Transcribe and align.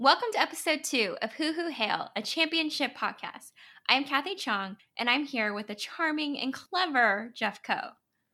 Welcome 0.00 0.28
to 0.34 0.40
episode 0.40 0.84
two 0.84 1.16
of 1.22 1.32
Hoo 1.32 1.52
Hoo 1.54 1.70
Hail, 1.70 2.10
a 2.14 2.22
championship 2.22 2.96
podcast. 2.96 3.50
I'm 3.88 4.04
Kathy 4.04 4.36
Chong, 4.36 4.76
and 4.96 5.10
I'm 5.10 5.24
here 5.24 5.52
with 5.52 5.66
the 5.66 5.74
charming 5.74 6.38
and 6.38 6.52
clever 6.52 7.32
Jeff 7.34 7.64
Coe. 7.64 7.88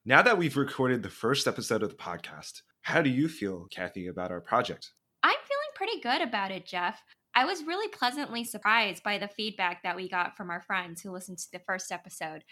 Now 0.04 0.20
that 0.20 0.36
we've 0.36 0.58
recorded 0.58 1.02
the 1.02 1.08
first 1.08 1.46
episode 1.46 1.82
of 1.82 1.88
the 1.88 1.96
podcast, 1.96 2.60
how 2.82 3.00
do 3.00 3.08
you 3.08 3.28
feel, 3.28 3.66
Kathy, 3.70 4.08
about 4.08 4.30
our 4.30 4.42
project? 4.42 4.90
I'm 5.22 5.30
feeling 5.30 5.72
pretty 5.74 6.00
good 6.00 6.20
about 6.20 6.50
it, 6.50 6.66
Jeff. 6.66 7.00
I 7.34 7.46
was 7.46 7.64
really 7.64 7.88
pleasantly 7.88 8.44
surprised 8.44 9.02
by 9.02 9.16
the 9.16 9.28
feedback 9.28 9.84
that 9.84 9.96
we 9.96 10.06
got 10.06 10.36
from 10.36 10.50
our 10.50 10.60
friends 10.60 11.00
who 11.00 11.12
listened 11.12 11.38
to 11.38 11.50
the 11.50 11.62
first 11.66 11.90
episode. 11.90 12.44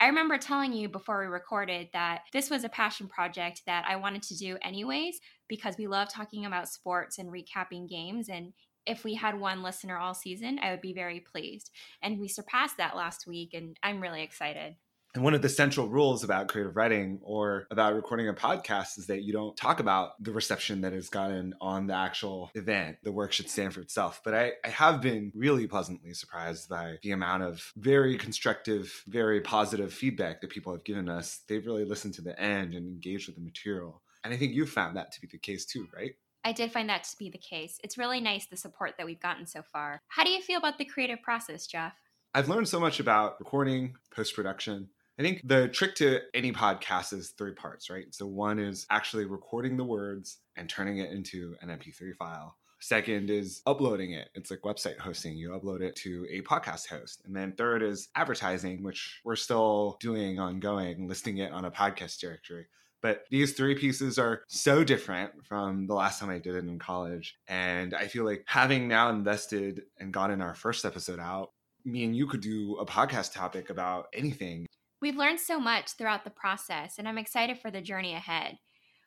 I 0.00 0.06
remember 0.06 0.38
telling 0.38 0.72
you 0.72 0.88
before 0.88 1.20
we 1.20 1.26
recorded 1.26 1.88
that 1.92 2.22
this 2.32 2.50
was 2.50 2.62
a 2.62 2.68
passion 2.68 3.08
project 3.08 3.62
that 3.66 3.84
I 3.88 3.96
wanted 3.96 4.22
to 4.24 4.36
do 4.36 4.56
anyways 4.62 5.18
because 5.48 5.76
we 5.76 5.88
love 5.88 6.08
talking 6.08 6.46
about 6.46 6.68
sports 6.68 7.18
and 7.18 7.32
recapping 7.32 7.88
games. 7.88 8.28
And 8.28 8.52
if 8.86 9.02
we 9.02 9.14
had 9.14 9.40
one 9.40 9.62
listener 9.62 9.98
all 9.98 10.14
season, 10.14 10.60
I 10.62 10.70
would 10.70 10.80
be 10.80 10.94
very 10.94 11.20
pleased. 11.20 11.72
And 12.00 12.20
we 12.20 12.28
surpassed 12.28 12.76
that 12.76 12.96
last 12.96 13.26
week, 13.26 13.54
and 13.54 13.76
I'm 13.82 14.00
really 14.00 14.22
excited. 14.22 14.76
And 15.18 15.24
one 15.24 15.34
of 15.34 15.42
the 15.42 15.48
central 15.48 15.88
rules 15.88 16.22
about 16.22 16.46
creative 16.46 16.76
writing 16.76 17.18
or 17.24 17.66
about 17.72 17.96
recording 17.96 18.28
a 18.28 18.34
podcast 18.34 18.98
is 18.98 19.08
that 19.08 19.24
you 19.24 19.32
don't 19.32 19.56
talk 19.56 19.80
about 19.80 20.12
the 20.22 20.30
reception 20.30 20.82
that 20.82 20.92
has 20.92 21.08
gotten 21.08 21.56
on 21.60 21.88
the 21.88 21.94
actual 21.94 22.52
event. 22.54 22.98
The 23.02 23.10
work 23.10 23.32
should 23.32 23.50
stand 23.50 23.74
for 23.74 23.80
itself. 23.80 24.20
But 24.24 24.34
I, 24.34 24.52
I 24.64 24.68
have 24.68 25.02
been 25.02 25.32
really 25.34 25.66
pleasantly 25.66 26.14
surprised 26.14 26.68
by 26.68 26.98
the 27.02 27.10
amount 27.10 27.42
of 27.42 27.72
very 27.76 28.16
constructive, 28.16 29.02
very 29.08 29.40
positive 29.40 29.92
feedback 29.92 30.40
that 30.40 30.50
people 30.50 30.72
have 30.72 30.84
given 30.84 31.08
us. 31.08 31.40
They've 31.48 31.66
really 31.66 31.84
listened 31.84 32.14
to 32.14 32.22
the 32.22 32.40
end 32.40 32.74
and 32.74 32.86
engaged 32.86 33.26
with 33.26 33.34
the 33.34 33.42
material. 33.42 34.00
And 34.22 34.32
I 34.32 34.36
think 34.36 34.52
you 34.52 34.66
found 34.66 34.96
that 34.96 35.10
to 35.10 35.20
be 35.20 35.26
the 35.26 35.36
case 35.36 35.66
too, 35.66 35.88
right? 35.92 36.12
I 36.44 36.52
did 36.52 36.70
find 36.70 36.88
that 36.90 37.02
to 37.02 37.18
be 37.18 37.28
the 37.28 37.38
case. 37.38 37.80
It's 37.82 37.98
really 37.98 38.20
nice 38.20 38.46
the 38.46 38.56
support 38.56 38.94
that 38.98 39.06
we've 39.06 39.18
gotten 39.18 39.46
so 39.48 39.62
far. 39.62 40.00
How 40.06 40.22
do 40.22 40.30
you 40.30 40.40
feel 40.40 40.58
about 40.58 40.78
the 40.78 40.84
creative 40.84 41.22
process, 41.22 41.66
Jeff? 41.66 41.94
I've 42.34 42.48
learned 42.48 42.68
so 42.68 42.78
much 42.78 43.00
about 43.00 43.40
recording, 43.40 43.94
post 44.14 44.36
production, 44.36 44.90
I 45.18 45.22
think 45.24 45.40
the 45.48 45.66
trick 45.66 45.96
to 45.96 46.20
any 46.32 46.52
podcast 46.52 47.12
is 47.12 47.30
three 47.30 47.52
parts, 47.52 47.90
right? 47.90 48.06
So 48.14 48.24
one 48.24 48.60
is 48.60 48.86
actually 48.88 49.24
recording 49.24 49.76
the 49.76 49.82
words 49.82 50.38
and 50.54 50.68
turning 50.68 50.98
it 50.98 51.10
into 51.10 51.56
an 51.60 51.70
MP3 51.70 52.14
file. 52.14 52.56
Second 52.80 53.28
is 53.28 53.60
uploading 53.66 54.12
it. 54.12 54.28
It's 54.36 54.52
like 54.52 54.60
website 54.60 54.96
hosting. 54.96 55.36
You 55.36 55.50
upload 55.50 55.80
it 55.80 55.96
to 55.96 56.24
a 56.30 56.42
podcast 56.42 56.86
host. 56.86 57.22
And 57.24 57.34
then 57.34 57.52
third 57.58 57.82
is 57.82 58.10
advertising, 58.14 58.84
which 58.84 59.20
we're 59.24 59.34
still 59.34 59.96
doing 59.98 60.38
ongoing, 60.38 61.08
listing 61.08 61.38
it 61.38 61.50
on 61.50 61.64
a 61.64 61.70
podcast 61.72 62.20
directory. 62.20 62.66
But 63.02 63.24
these 63.28 63.54
three 63.54 63.74
pieces 63.74 64.20
are 64.20 64.42
so 64.46 64.84
different 64.84 65.32
from 65.44 65.88
the 65.88 65.94
last 65.94 66.20
time 66.20 66.30
I 66.30 66.38
did 66.38 66.54
it 66.54 66.64
in 66.64 66.78
college. 66.78 67.36
And 67.48 67.92
I 67.92 68.06
feel 68.06 68.24
like 68.24 68.44
having 68.46 68.86
now 68.86 69.10
invested 69.10 69.82
and 69.98 70.12
gotten 70.12 70.40
our 70.40 70.54
first 70.54 70.84
episode 70.84 71.18
out, 71.18 71.50
me 71.84 72.04
and 72.04 72.14
you 72.14 72.28
could 72.28 72.40
do 72.40 72.76
a 72.76 72.86
podcast 72.86 73.32
topic 73.32 73.70
about 73.70 74.06
anything 74.12 74.68
We've 75.00 75.16
learned 75.16 75.38
so 75.38 75.60
much 75.60 75.92
throughout 75.92 76.24
the 76.24 76.30
process, 76.30 76.98
and 76.98 77.08
I'm 77.08 77.18
excited 77.18 77.58
for 77.58 77.70
the 77.70 77.80
journey 77.80 78.14
ahead. 78.14 78.58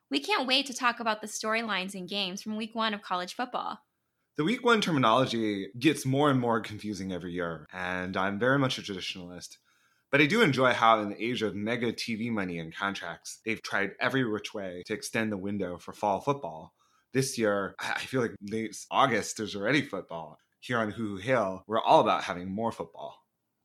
We 0.09 0.21
can't 0.21 0.47
wait 0.47 0.65
to 0.67 0.73
talk 0.73 1.01
about 1.01 1.19
the 1.19 1.27
storylines 1.27 1.95
and 1.95 2.07
games 2.07 2.41
from 2.41 2.55
week 2.55 2.73
one 2.73 2.93
of 2.93 3.01
college 3.01 3.35
football. 3.35 3.79
The 4.37 4.45
week 4.45 4.63
one 4.63 4.79
terminology 4.79 5.67
gets 5.77 6.05
more 6.05 6.29
and 6.29 6.39
more 6.39 6.61
confusing 6.61 7.11
every 7.11 7.33
year, 7.33 7.67
and 7.73 8.15
I'm 8.15 8.39
very 8.39 8.57
much 8.57 8.77
a 8.77 8.81
traditionalist. 8.81 9.57
But 10.11 10.21
I 10.21 10.27
do 10.27 10.41
enjoy 10.41 10.71
how, 10.71 11.01
in 11.01 11.09
the 11.09 11.21
age 11.21 11.41
of 11.41 11.55
mega 11.55 11.91
TV 11.91 12.31
money 12.31 12.57
and 12.59 12.73
contracts, 12.73 13.39
they've 13.45 13.61
tried 13.61 13.91
every 13.99 14.23
which 14.29 14.53
way 14.53 14.83
to 14.85 14.93
extend 14.93 15.31
the 15.31 15.37
window 15.37 15.77
for 15.77 15.91
fall 15.91 16.21
football. 16.21 16.73
This 17.13 17.37
year, 17.37 17.75
I 17.79 17.99
feel 17.99 18.21
like 18.21 18.35
late 18.41 18.77
August, 18.89 19.35
there's 19.35 19.57
already 19.57 19.81
football. 19.81 20.37
Here 20.61 20.77
on 20.77 20.91
Hoo 20.91 21.17
Hail, 21.17 21.65
we're 21.67 21.81
all 21.81 21.99
about 21.99 22.23
having 22.23 22.49
more 22.49 22.71
football. 22.71 23.20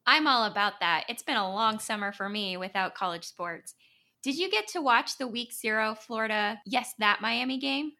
I'm 0.06 0.26
all 0.26 0.44
about 0.44 0.80
that. 0.80 1.04
It's 1.08 1.22
been 1.22 1.36
a 1.36 1.52
long 1.52 1.78
summer 1.78 2.12
for 2.12 2.28
me 2.28 2.56
without 2.56 2.94
college 2.94 3.24
sports. 3.24 3.74
Did 4.22 4.38
you 4.38 4.50
get 4.50 4.68
to 4.68 4.80
watch 4.80 5.18
the 5.18 5.26
week 5.26 5.52
zero 5.52 5.94
Florida, 5.94 6.60
yes, 6.64 6.94
that 6.98 7.20
Miami 7.20 7.58
game? 7.58 7.92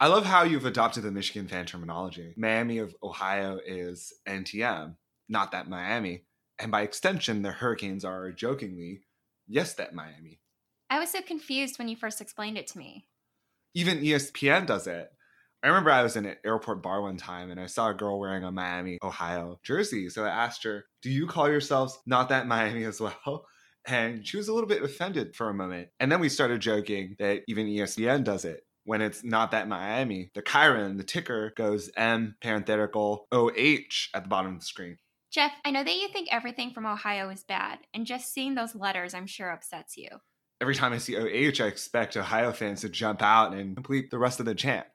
I 0.00 0.06
love 0.06 0.24
how 0.24 0.44
you've 0.44 0.64
adopted 0.64 1.02
the 1.02 1.10
Michigan 1.10 1.48
fan 1.48 1.66
terminology. 1.66 2.32
Miami 2.36 2.78
of 2.78 2.94
Ohio 3.02 3.58
is 3.64 4.12
NTM, 4.28 4.94
not 5.28 5.50
that 5.50 5.68
Miami. 5.68 6.22
And 6.60 6.70
by 6.70 6.82
extension, 6.82 7.42
the 7.42 7.50
Hurricanes 7.50 8.04
are 8.04 8.30
jokingly, 8.30 9.02
yes, 9.48 9.74
that 9.74 9.94
Miami. 9.94 10.40
I 10.90 11.00
was 11.00 11.10
so 11.10 11.20
confused 11.20 11.78
when 11.78 11.88
you 11.88 11.96
first 11.96 12.20
explained 12.20 12.58
it 12.58 12.68
to 12.68 12.78
me. 12.78 13.06
Even 13.74 14.00
ESPN 14.00 14.66
does 14.66 14.86
it. 14.86 15.10
I 15.62 15.68
remember 15.68 15.90
I 15.90 16.04
was 16.04 16.16
in 16.16 16.24
an 16.24 16.36
airport 16.44 16.82
bar 16.82 17.02
one 17.02 17.16
time 17.16 17.50
and 17.50 17.58
I 17.58 17.66
saw 17.66 17.90
a 17.90 17.94
girl 17.94 18.20
wearing 18.20 18.44
a 18.44 18.52
Miami, 18.52 18.98
Ohio 19.02 19.58
jersey. 19.64 20.08
So 20.08 20.24
I 20.24 20.28
asked 20.28 20.62
her, 20.62 20.84
Do 21.02 21.10
you 21.10 21.26
call 21.26 21.50
yourselves 21.50 21.98
not 22.06 22.28
that 22.28 22.46
Miami 22.46 22.84
as 22.84 23.00
well? 23.00 23.46
And 23.86 24.26
she 24.26 24.36
was 24.36 24.48
a 24.48 24.52
little 24.52 24.68
bit 24.68 24.82
offended 24.82 25.34
for 25.34 25.48
a 25.48 25.54
moment. 25.54 25.88
And 25.98 26.12
then 26.12 26.20
we 26.20 26.28
started 26.28 26.60
joking 26.60 27.16
that 27.18 27.42
even 27.48 27.66
ESPN 27.66 28.22
does 28.22 28.44
it. 28.44 28.60
When 28.84 29.02
it's 29.02 29.24
not 29.24 29.50
that 29.50 29.68
Miami, 29.68 30.30
the 30.34 30.42
Chiron, 30.42 30.96
the 30.96 31.04
ticker 31.04 31.52
goes 31.56 31.90
M 31.96 32.36
parenthetical 32.40 33.26
OH 33.32 34.08
at 34.14 34.22
the 34.22 34.28
bottom 34.28 34.54
of 34.54 34.60
the 34.60 34.66
screen. 34.66 34.96
Jeff, 35.30 35.52
I 35.64 35.70
know 35.70 35.84
that 35.84 35.94
you 35.94 36.08
think 36.08 36.28
everything 36.30 36.70
from 36.70 36.86
Ohio 36.86 37.28
is 37.28 37.44
bad, 37.44 37.80
and 37.92 38.06
just 38.06 38.32
seeing 38.32 38.54
those 38.54 38.74
letters, 38.74 39.12
I'm 39.12 39.26
sure, 39.26 39.50
upsets 39.50 39.98
you. 39.98 40.08
Every 40.60 40.74
time 40.74 40.94
I 40.94 40.98
see 40.98 41.18
OH, 41.18 41.62
I 41.62 41.66
expect 41.66 42.16
Ohio 42.16 42.50
fans 42.50 42.80
to 42.80 42.88
jump 42.88 43.20
out 43.20 43.52
and 43.52 43.76
complete 43.76 44.10
the 44.10 44.18
rest 44.18 44.40
of 44.40 44.46
the 44.46 44.54
chant. 44.54 44.86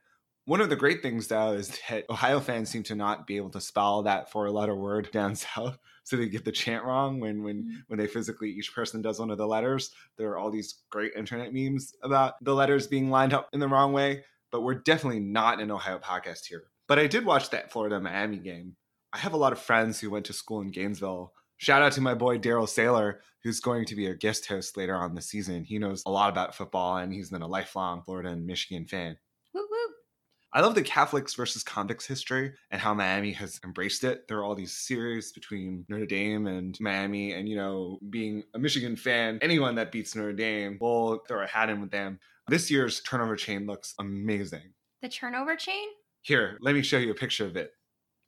One 0.45 0.59
of 0.59 0.69
the 0.69 0.75
great 0.75 1.01
things, 1.01 1.27
though, 1.27 1.53
is 1.53 1.79
that 1.89 2.05
Ohio 2.09 2.39
fans 2.39 2.69
seem 2.69 2.83
to 2.83 2.95
not 2.95 3.25
be 3.25 3.37
able 3.37 3.51
to 3.51 3.61
spell 3.61 4.03
that 4.03 4.29
four-letter 4.29 4.75
word 4.75 5.09
down 5.13 5.35
south, 5.35 5.77
so 6.03 6.17
they 6.17 6.27
get 6.27 6.43
the 6.43 6.51
chant 6.51 6.83
wrong 6.83 7.19
when 7.19 7.43
when 7.43 7.63
mm-hmm. 7.63 7.75
when 7.87 7.97
they 7.97 8.07
physically 8.07 8.49
each 8.49 8.73
person 8.75 9.01
does 9.01 9.19
one 9.19 9.31
of 9.31 9.37
the 9.37 9.47
letters. 9.47 9.91
There 10.17 10.29
are 10.31 10.37
all 10.37 10.51
these 10.51 10.83
great 10.89 11.13
internet 11.15 11.53
memes 11.53 11.93
about 12.03 12.33
the 12.43 12.53
letters 12.53 12.87
being 12.87 13.09
lined 13.09 13.33
up 13.33 13.49
in 13.53 13.59
the 13.59 13.69
wrong 13.69 13.93
way, 13.93 14.23
but 14.51 14.61
we're 14.61 14.75
definitely 14.75 15.21
not 15.21 15.61
an 15.61 15.71
Ohio 15.71 15.99
podcast 15.99 16.45
here. 16.45 16.63
But 16.87 16.99
I 16.99 17.07
did 17.07 17.25
watch 17.25 17.49
that 17.51 17.71
Florida 17.71 17.99
Miami 17.99 18.37
game. 18.37 18.75
I 19.13 19.19
have 19.19 19.33
a 19.33 19.37
lot 19.37 19.53
of 19.53 19.59
friends 19.59 19.99
who 19.99 20.09
went 20.09 20.25
to 20.25 20.33
school 20.33 20.61
in 20.61 20.71
Gainesville. 20.71 21.33
Shout 21.57 21.81
out 21.81 21.93
to 21.93 22.01
my 22.01 22.15
boy 22.15 22.39
Daryl 22.39 22.67
Saylor, 22.67 23.19
who's 23.43 23.61
going 23.61 23.85
to 23.85 23.95
be 23.95 24.07
a 24.07 24.15
guest 24.15 24.47
host 24.47 24.75
later 24.75 24.95
on 24.95 25.15
the 25.15 25.21
season. 25.21 25.63
He 25.63 25.77
knows 25.77 26.03
a 26.05 26.11
lot 26.11 26.29
about 26.29 26.55
football 26.55 26.97
and 26.97 27.13
he's 27.13 27.29
been 27.29 27.41
a 27.41 27.47
lifelong 27.47 28.01
Florida 28.01 28.29
and 28.29 28.45
Michigan 28.45 28.85
fan. 28.85 29.17
I 30.55 30.61
love 30.61 30.75
the 30.75 30.83
Catholics 30.83 31.33
versus 31.33 31.63
convicts 31.63 32.05
history 32.05 32.53
and 32.69 32.79
how 32.79 32.93
Miami 32.93 33.31
has 33.31 33.59
embraced 33.63 34.03
it. 34.03 34.27
There 34.27 34.37
are 34.37 34.43
all 34.43 34.53
these 34.53 34.71
series 34.71 35.31
between 35.31 35.83
Notre 35.89 36.05
Dame 36.05 36.45
and 36.45 36.79
Miami, 36.79 37.33
and 37.33 37.49
you 37.49 37.55
know, 37.55 37.97
being 38.11 38.43
a 38.53 38.59
Michigan 38.59 38.95
fan, 38.95 39.39
anyone 39.41 39.73
that 39.75 39.91
beats 39.91 40.15
Notre 40.15 40.31
Dame 40.31 40.77
will 40.79 41.23
throw 41.27 41.43
a 41.43 41.47
hat 41.47 41.71
in 41.71 41.81
with 41.81 41.89
them. 41.89 42.19
This 42.47 42.69
year's 42.69 43.01
turnover 43.01 43.35
chain 43.35 43.65
looks 43.65 43.95
amazing. 43.97 44.73
The 45.01 45.09
turnover 45.09 45.55
chain? 45.55 45.87
Here, 46.21 46.59
let 46.61 46.75
me 46.75 46.83
show 46.83 46.99
you 46.99 47.09
a 47.09 47.15
picture 47.15 47.47
of 47.47 47.57
it. 47.57 47.71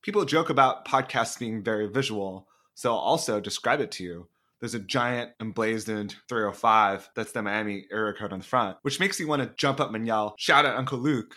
People 0.01 0.25
joke 0.25 0.49
about 0.49 0.87
podcasts 0.87 1.37
being 1.37 1.63
very 1.63 1.87
visual, 1.87 2.47
so 2.73 2.91
I'll 2.91 2.97
also 2.97 3.39
describe 3.39 3.81
it 3.81 3.91
to 3.91 4.03
you. 4.03 4.27
There's 4.59 4.73
a 4.73 4.79
giant 4.79 5.33
emblazoned 5.39 6.15
305 6.27 7.09
that's 7.15 7.33
the 7.33 7.43
Miami 7.43 7.85
area 7.91 8.13
code 8.13 8.33
on 8.33 8.39
the 8.39 8.45
front, 8.45 8.77
which 8.81 8.99
makes 8.99 9.19
you 9.19 9.27
want 9.27 9.43
to 9.43 9.53
jump 9.57 9.79
up 9.79 9.93
and 9.93 10.07
yell, 10.07 10.33
Shout 10.39 10.65
out 10.65 10.77
Uncle 10.77 10.97
Luke 10.97 11.35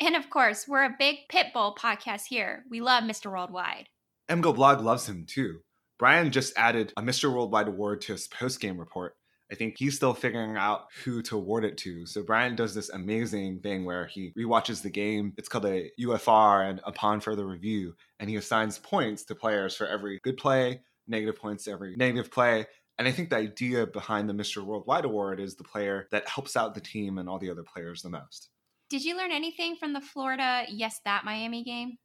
and 0.00 0.16
of 0.16 0.30
course, 0.30 0.66
we're 0.66 0.84
a 0.84 0.96
big 0.98 1.16
Pitbull 1.30 1.76
podcast 1.76 2.26
here. 2.28 2.64
We 2.70 2.80
love 2.80 3.04
Mr. 3.04 3.30
Worldwide. 3.30 3.88
MGoBlog 4.28 4.82
loves 4.82 5.08
him 5.08 5.26
too. 5.28 5.60
Brian 5.98 6.30
just 6.32 6.56
added 6.56 6.92
a 6.96 7.02
Mr. 7.02 7.32
Worldwide 7.32 7.68
award 7.68 8.00
to 8.02 8.12
his 8.12 8.26
post 8.26 8.60
game 8.60 8.78
report. 8.78 9.14
I 9.52 9.54
think 9.54 9.76
he's 9.78 9.94
still 9.94 10.14
figuring 10.14 10.56
out 10.56 10.86
who 11.04 11.22
to 11.22 11.36
award 11.36 11.64
it 11.64 11.76
to. 11.78 12.06
So 12.06 12.22
Brian 12.22 12.56
does 12.56 12.74
this 12.74 12.88
amazing 12.88 13.60
thing 13.60 13.84
where 13.84 14.06
he 14.06 14.32
rewatches 14.36 14.82
the 14.82 14.90
game. 14.90 15.34
It's 15.36 15.48
called 15.48 15.66
a 15.66 15.90
UFR 16.00 16.68
and 16.68 16.80
upon 16.84 17.20
further 17.20 17.46
review, 17.46 17.94
and 18.18 18.28
he 18.28 18.36
assigns 18.36 18.78
points 18.78 19.24
to 19.26 19.34
players 19.34 19.76
for 19.76 19.86
every 19.86 20.18
good 20.24 20.38
play, 20.38 20.80
negative 21.06 21.36
points 21.36 21.68
every 21.68 21.94
negative 21.94 22.32
play. 22.32 22.66
And 22.98 23.06
I 23.06 23.12
think 23.12 23.30
the 23.30 23.36
idea 23.36 23.86
behind 23.86 24.28
the 24.28 24.34
Mr. 24.34 24.64
Worldwide 24.64 25.04
award 25.04 25.40
is 25.40 25.56
the 25.56 25.64
player 25.64 26.08
that 26.10 26.28
helps 26.28 26.56
out 26.56 26.74
the 26.74 26.80
team 26.80 27.18
and 27.18 27.28
all 27.28 27.38
the 27.38 27.50
other 27.50 27.64
players 27.64 28.02
the 28.02 28.10
most. 28.10 28.48
Did 28.90 29.04
you 29.04 29.16
learn 29.16 29.32
anything 29.32 29.76
from 29.76 29.92
the 29.92 30.00
Florida, 30.00 30.64
yes, 30.68 31.00
that 31.04 31.24
Miami 31.24 31.64
game? 31.64 31.96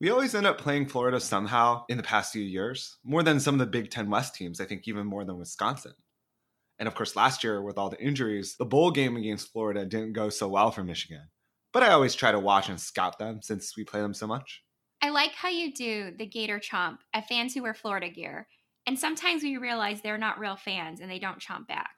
We 0.00 0.10
always 0.10 0.34
end 0.34 0.46
up 0.46 0.58
playing 0.58 0.86
Florida 0.88 1.18
somehow 1.18 1.84
in 1.88 1.96
the 1.96 2.02
past 2.02 2.32
few 2.32 2.42
years, 2.42 2.98
more 3.02 3.22
than 3.22 3.40
some 3.40 3.54
of 3.54 3.60
the 3.60 3.66
Big 3.66 3.90
Ten 3.90 4.10
West 4.10 4.34
teams, 4.34 4.60
I 4.60 4.66
think 4.66 4.86
even 4.86 5.06
more 5.06 5.24
than 5.24 5.38
Wisconsin. 5.38 5.94
And 6.78 6.86
of 6.86 6.94
course, 6.94 7.16
last 7.16 7.42
year 7.42 7.62
with 7.62 7.78
all 7.78 7.88
the 7.88 8.02
injuries, 8.02 8.56
the 8.58 8.66
bowl 8.66 8.90
game 8.90 9.16
against 9.16 9.50
Florida 9.50 9.86
didn't 9.86 10.12
go 10.12 10.28
so 10.28 10.48
well 10.48 10.70
for 10.70 10.84
Michigan. 10.84 11.30
But 11.72 11.82
I 11.82 11.92
always 11.92 12.14
try 12.14 12.32
to 12.32 12.38
watch 12.38 12.68
and 12.68 12.78
scout 12.78 13.18
them 13.18 13.40
since 13.42 13.74
we 13.76 13.84
play 13.84 14.00
them 14.00 14.12
so 14.12 14.26
much. 14.26 14.62
I 15.00 15.08
like 15.08 15.32
how 15.32 15.48
you 15.48 15.72
do 15.72 16.12
the 16.18 16.26
Gator 16.26 16.60
chomp 16.60 16.98
at 17.14 17.28
fans 17.28 17.54
who 17.54 17.62
wear 17.62 17.74
Florida 17.74 18.10
gear. 18.10 18.46
And 18.86 18.98
sometimes 18.98 19.42
we 19.42 19.56
realize 19.56 20.00
they're 20.02 20.18
not 20.18 20.38
real 20.38 20.56
fans 20.56 21.00
and 21.00 21.10
they 21.10 21.18
don't 21.18 21.40
chomp 21.40 21.66
back. 21.66 21.90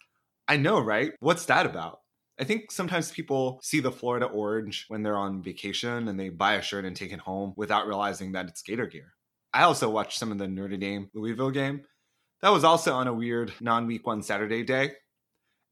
I 0.46 0.56
know, 0.56 0.80
right? 0.80 1.12
What's 1.20 1.46
that 1.46 1.66
about? 1.66 2.00
I 2.40 2.44
think 2.44 2.70
sometimes 2.70 3.10
people 3.10 3.58
see 3.62 3.80
the 3.80 3.90
Florida 3.90 4.26
orange 4.26 4.84
when 4.88 5.02
they're 5.02 5.16
on 5.16 5.42
vacation 5.42 6.06
and 6.06 6.18
they 6.18 6.28
buy 6.28 6.54
a 6.54 6.62
shirt 6.62 6.84
and 6.84 6.94
take 6.94 7.12
it 7.12 7.18
home 7.18 7.52
without 7.56 7.88
realizing 7.88 8.32
that 8.32 8.46
it's 8.46 8.62
Gator 8.62 8.86
gear. 8.86 9.14
I 9.52 9.62
also 9.62 9.90
watched 9.90 10.18
some 10.18 10.30
of 10.30 10.38
the 10.38 10.46
Notre 10.46 10.76
Dame 10.76 11.10
Louisville 11.14 11.50
game. 11.50 11.82
That 12.42 12.50
was 12.50 12.62
also 12.62 12.94
on 12.94 13.08
a 13.08 13.14
weird 13.14 13.52
non 13.60 13.86
week 13.86 14.06
one 14.06 14.22
Saturday 14.22 14.62
day. 14.62 14.92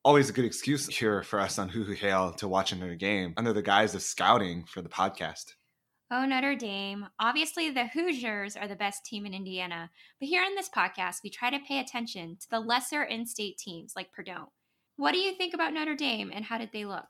Always 0.04 0.28
a 0.28 0.32
good 0.32 0.44
excuse 0.44 0.86
here 0.88 1.22
for 1.22 1.38
us 1.38 1.58
on 1.58 1.68
Hoo 1.68 1.84
Hoo 1.84 1.92
Hail 1.92 2.32
to 2.34 2.48
watch 2.48 2.72
another 2.72 2.96
game 2.96 3.34
under 3.36 3.52
the 3.52 3.62
guise 3.62 3.94
of 3.94 4.02
scouting 4.02 4.64
for 4.64 4.82
the 4.82 4.88
podcast. 4.88 5.52
Oh, 6.10 6.24
Notre 6.24 6.54
Dame. 6.54 7.06
Obviously, 7.18 7.70
the 7.70 7.86
Hoosiers 7.86 8.56
are 8.56 8.68
the 8.68 8.76
best 8.76 9.04
team 9.04 9.26
in 9.26 9.34
Indiana, 9.34 9.90
but 10.20 10.28
here 10.28 10.44
in 10.44 10.54
this 10.54 10.68
podcast, 10.68 11.16
we 11.22 11.30
try 11.30 11.50
to 11.50 11.58
pay 11.66 11.80
attention 11.80 12.36
to 12.40 12.50
the 12.50 12.60
lesser 12.60 13.02
in 13.02 13.26
state 13.26 13.58
teams 13.58 13.94
like 13.96 14.12
Purdue. 14.12 14.46
What 14.96 15.12
do 15.12 15.18
you 15.18 15.34
think 15.34 15.54
about 15.54 15.72
Notre 15.72 15.94
Dame 15.94 16.30
and 16.34 16.44
how 16.44 16.58
did 16.58 16.70
they 16.72 16.84
look? 16.84 17.06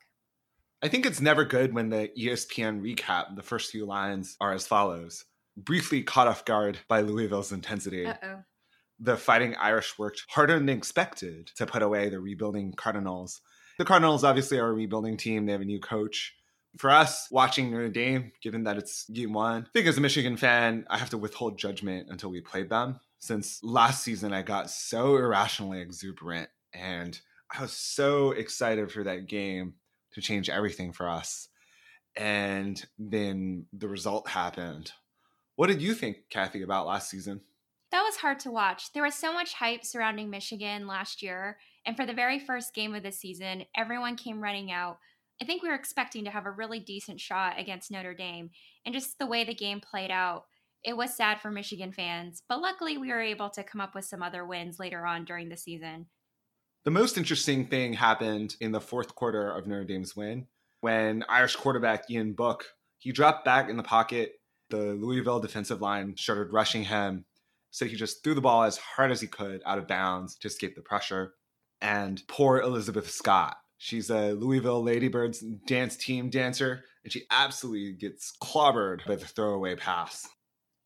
I 0.82 0.88
think 0.88 1.06
it's 1.06 1.20
never 1.20 1.44
good 1.44 1.72
when 1.72 1.88
the 1.88 2.10
ESPN 2.18 2.82
recap, 2.82 3.34
the 3.34 3.42
first 3.42 3.70
few 3.70 3.86
lines 3.86 4.36
are 4.40 4.52
as 4.52 4.66
follows 4.66 5.24
Briefly 5.56 6.02
caught 6.02 6.28
off 6.28 6.44
guard 6.44 6.78
by 6.86 7.00
Louisville's 7.00 7.50
intensity. 7.50 8.04
Uh-oh. 8.04 8.42
The 9.00 9.16
Fighting 9.16 9.54
Irish 9.56 9.98
worked 9.98 10.24
harder 10.28 10.58
than 10.58 10.68
expected 10.68 11.46
to 11.56 11.66
put 11.66 11.82
away 11.82 12.10
the 12.10 12.20
rebuilding 12.20 12.74
Cardinals. 12.74 13.40
The 13.78 13.86
Cardinals 13.86 14.22
obviously 14.22 14.58
are 14.58 14.68
a 14.68 14.72
rebuilding 14.74 15.16
team, 15.16 15.46
they 15.46 15.52
have 15.52 15.62
a 15.62 15.64
new 15.64 15.80
coach 15.80 16.34
for 16.78 16.90
us 16.90 17.28
watching 17.30 17.70
Notre 17.70 17.88
Dame, 17.88 18.32
given 18.42 18.64
that 18.64 18.76
it's 18.76 19.08
game 19.08 19.32
one, 19.32 19.62
I 19.62 19.70
think 19.72 19.86
as 19.86 19.98
a 19.98 20.00
Michigan 20.00 20.36
fan, 20.36 20.86
I 20.88 20.98
have 20.98 21.10
to 21.10 21.18
withhold 21.18 21.58
judgment 21.58 22.08
until 22.10 22.30
we 22.30 22.40
played 22.40 22.68
them. 22.68 23.00
Since 23.18 23.60
last 23.62 24.04
season, 24.04 24.32
I 24.32 24.42
got 24.42 24.70
so 24.70 25.16
irrationally 25.16 25.80
exuberant 25.80 26.48
and 26.72 27.18
I 27.52 27.62
was 27.62 27.72
so 27.72 28.32
excited 28.32 28.90
for 28.90 29.04
that 29.04 29.26
game 29.26 29.74
to 30.12 30.20
change 30.20 30.50
everything 30.50 30.92
for 30.92 31.08
us. 31.08 31.48
And 32.16 32.82
then 32.98 33.66
the 33.72 33.88
result 33.88 34.28
happened. 34.28 34.92
What 35.56 35.68
did 35.68 35.82
you 35.82 35.94
think, 35.94 36.16
Kathy, 36.30 36.62
about 36.62 36.86
last 36.86 37.10
season? 37.10 37.40
That 37.92 38.02
was 38.02 38.16
hard 38.16 38.40
to 38.40 38.50
watch. 38.50 38.92
There 38.92 39.02
was 39.02 39.14
so 39.14 39.32
much 39.32 39.54
hype 39.54 39.84
surrounding 39.84 40.28
Michigan 40.28 40.86
last 40.86 41.22
year. 41.22 41.58
And 41.84 41.96
for 41.96 42.04
the 42.04 42.12
very 42.12 42.38
first 42.38 42.74
game 42.74 42.94
of 42.94 43.02
the 43.02 43.12
season, 43.12 43.64
everyone 43.76 44.16
came 44.16 44.42
running 44.42 44.72
out 44.72 44.98
I 45.40 45.44
think 45.44 45.62
we 45.62 45.68
were 45.68 45.74
expecting 45.74 46.24
to 46.24 46.30
have 46.30 46.46
a 46.46 46.50
really 46.50 46.80
decent 46.80 47.20
shot 47.20 47.58
against 47.58 47.90
Notre 47.90 48.14
Dame. 48.14 48.50
And 48.84 48.94
just 48.94 49.18
the 49.18 49.26
way 49.26 49.44
the 49.44 49.54
game 49.54 49.80
played 49.80 50.10
out, 50.10 50.44
it 50.82 50.96
was 50.96 51.14
sad 51.14 51.40
for 51.40 51.50
Michigan 51.50 51.92
fans. 51.92 52.42
But 52.48 52.60
luckily, 52.60 52.96
we 52.96 53.08
were 53.08 53.20
able 53.20 53.50
to 53.50 53.62
come 53.64 53.80
up 53.80 53.94
with 53.94 54.04
some 54.04 54.22
other 54.22 54.46
wins 54.46 54.78
later 54.78 55.04
on 55.04 55.24
during 55.24 55.48
the 55.48 55.56
season. 55.56 56.06
The 56.86 56.92
most 56.92 57.18
interesting 57.18 57.66
thing 57.66 57.94
happened 57.94 58.54
in 58.60 58.70
the 58.70 58.80
fourth 58.80 59.16
quarter 59.16 59.50
of 59.50 59.66
Notre 59.66 59.82
Dame's 59.82 60.14
win 60.14 60.46
when 60.82 61.24
Irish 61.28 61.56
quarterback 61.56 62.08
Ian 62.08 62.32
Book 62.32 62.64
he 62.98 63.10
dropped 63.10 63.44
back 63.44 63.68
in 63.68 63.76
the 63.76 63.82
pocket. 63.82 64.34
The 64.70 64.94
Louisville 64.94 65.40
defensive 65.40 65.80
line 65.80 66.14
started 66.16 66.52
rushing 66.52 66.84
him. 66.84 67.24
So 67.72 67.86
he 67.86 67.96
just 67.96 68.22
threw 68.22 68.34
the 68.34 68.40
ball 68.40 68.62
as 68.62 68.78
hard 68.78 69.10
as 69.10 69.20
he 69.20 69.26
could 69.26 69.62
out 69.66 69.78
of 69.78 69.88
bounds 69.88 70.36
to 70.36 70.46
escape 70.46 70.76
the 70.76 70.80
pressure. 70.80 71.34
And 71.80 72.22
poor 72.28 72.60
Elizabeth 72.60 73.10
Scott 73.10 73.56
She's 73.78 74.08
a 74.08 74.32
Louisville 74.32 74.82
Ladybirds 74.82 75.40
dance 75.66 75.96
team 75.96 76.30
dancer, 76.30 76.84
and 77.02 77.12
she 77.12 77.24
absolutely 77.30 77.92
gets 77.94 78.32
clobbered 78.42 79.04
by 79.06 79.16
the 79.16 79.26
throwaway 79.26 79.74
pass. 79.74 80.26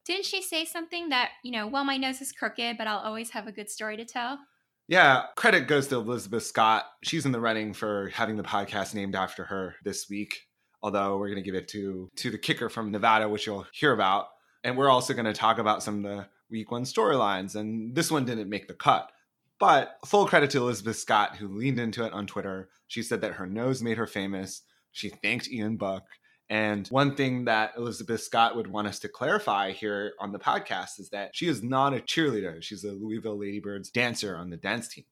Didn't 0.06 0.24
she 0.24 0.42
say 0.42 0.64
something 0.64 1.10
that, 1.10 1.30
you 1.44 1.52
know, 1.52 1.66
well, 1.68 1.84
my 1.84 1.96
nose 1.96 2.20
is 2.20 2.32
crooked, 2.32 2.78
but 2.78 2.86
I'll 2.86 2.98
always 2.98 3.30
have 3.30 3.46
a 3.46 3.52
good 3.52 3.70
story 3.70 3.96
to 3.96 4.04
tell? 4.04 4.38
Yeah, 4.90 5.26
credit 5.36 5.68
goes 5.68 5.86
to 5.86 5.94
Elizabeth 5.94 6.42
Scott. 6.42 6.84
She's 7.04 7.24
in 7.24 7.30
the 7.30 7.38
running 7.38 7.74
for 7.74 8.08
having 8.08 8.36
the 8.36 8.42
podcast 8.42 8.92
named 8.92 9.14
after 9.14 9.44
her 9.44 9.76
this 9.84 10.10
week. 10.10 10.48
Although 10.82 11.16
we're 11.16 11.28
going 11.28 11.40
to 11.40 11.48
give 11.48 11.54
it 11.54 11.68
to 11.68 12.10
to 12.16 12.28
the 12.28 12.38
kicker 12.38 12.68
from 12.68 12.90
Nevada, 12.90 13.28
which 13.28 13.46
you'll 13.46 13.66
hear 13.72 13.92
about, 13.92 14.26
and 14.64 14.76
we're 14.76 14.90
also 14.90 15.14
going 15.14 15.26
to 15.26 15.32
talk 15.32 15.58
about 15.58 15.84
some 15.84 16.04
of 16.04 16.10
the 16.10 16.26
week 16.50 16.72
one 16.72 16.82
storylines. 16.82 17.54
And 17.54 17.94
this 17.94 18.10
one 18.10 18.24
didn't 18.24 18.50
make 18.50 18.66
the 18.66 18.74
cut. 18.74 19.12
But 19.60 19.96
full 20.04 20.26
credit 20.26 20.50
to 20.50 20.58
Elizabeth 20.58 20.96
Scott, 20.96 21.36
who 21.36 21.56
leaned 21.56 21.78
into 21.78 22.04
it 22.04 22.12
on 22.12 22.26
Twitter. 22.26 22.70
She 22.88 23.04
said 23.04 23.20
that 23.20 23.34
her 23.34 23.46
nose 23.46 23.84
made 23.84 23.96
her 23.96 24.08
famous. 24.08 24.62
She 24.90 25.10
thanked 25.10 25.48
Ian 25.48 25.76
Book. 25.76 26.02
And 26.50 26.88
one 26.88 27.14
thing 27.14 27.44
that 27.44 27.74
Elizabeth 27.76 28.20
Scott 28.20 28.56
would 28.56 28.66
want 28.66 28.88
us 28.88 28.98
to 28.98 29.08
clarify 29.08 29.70
here 29.70 30.14
on 30.18 30.32
the 30.32 30.38
podcast 30.38 30.98
is 30.98 31.08
that 31.10 31.30
she 31.32 31.46
is 31.46 31.62
not 31.62 31.94
a 31.94 32.00
cheerleader. 32.00 32.60
She's 32.60 32.82
a 32.82 32.90
Louisville 32.90 33.38
Ladybirds 33.38 33.90
dancer 33.90 34.36
on 34.36 34.50
the 34.50 34.56
dance 34.56 34.88
team. 34.88 35.04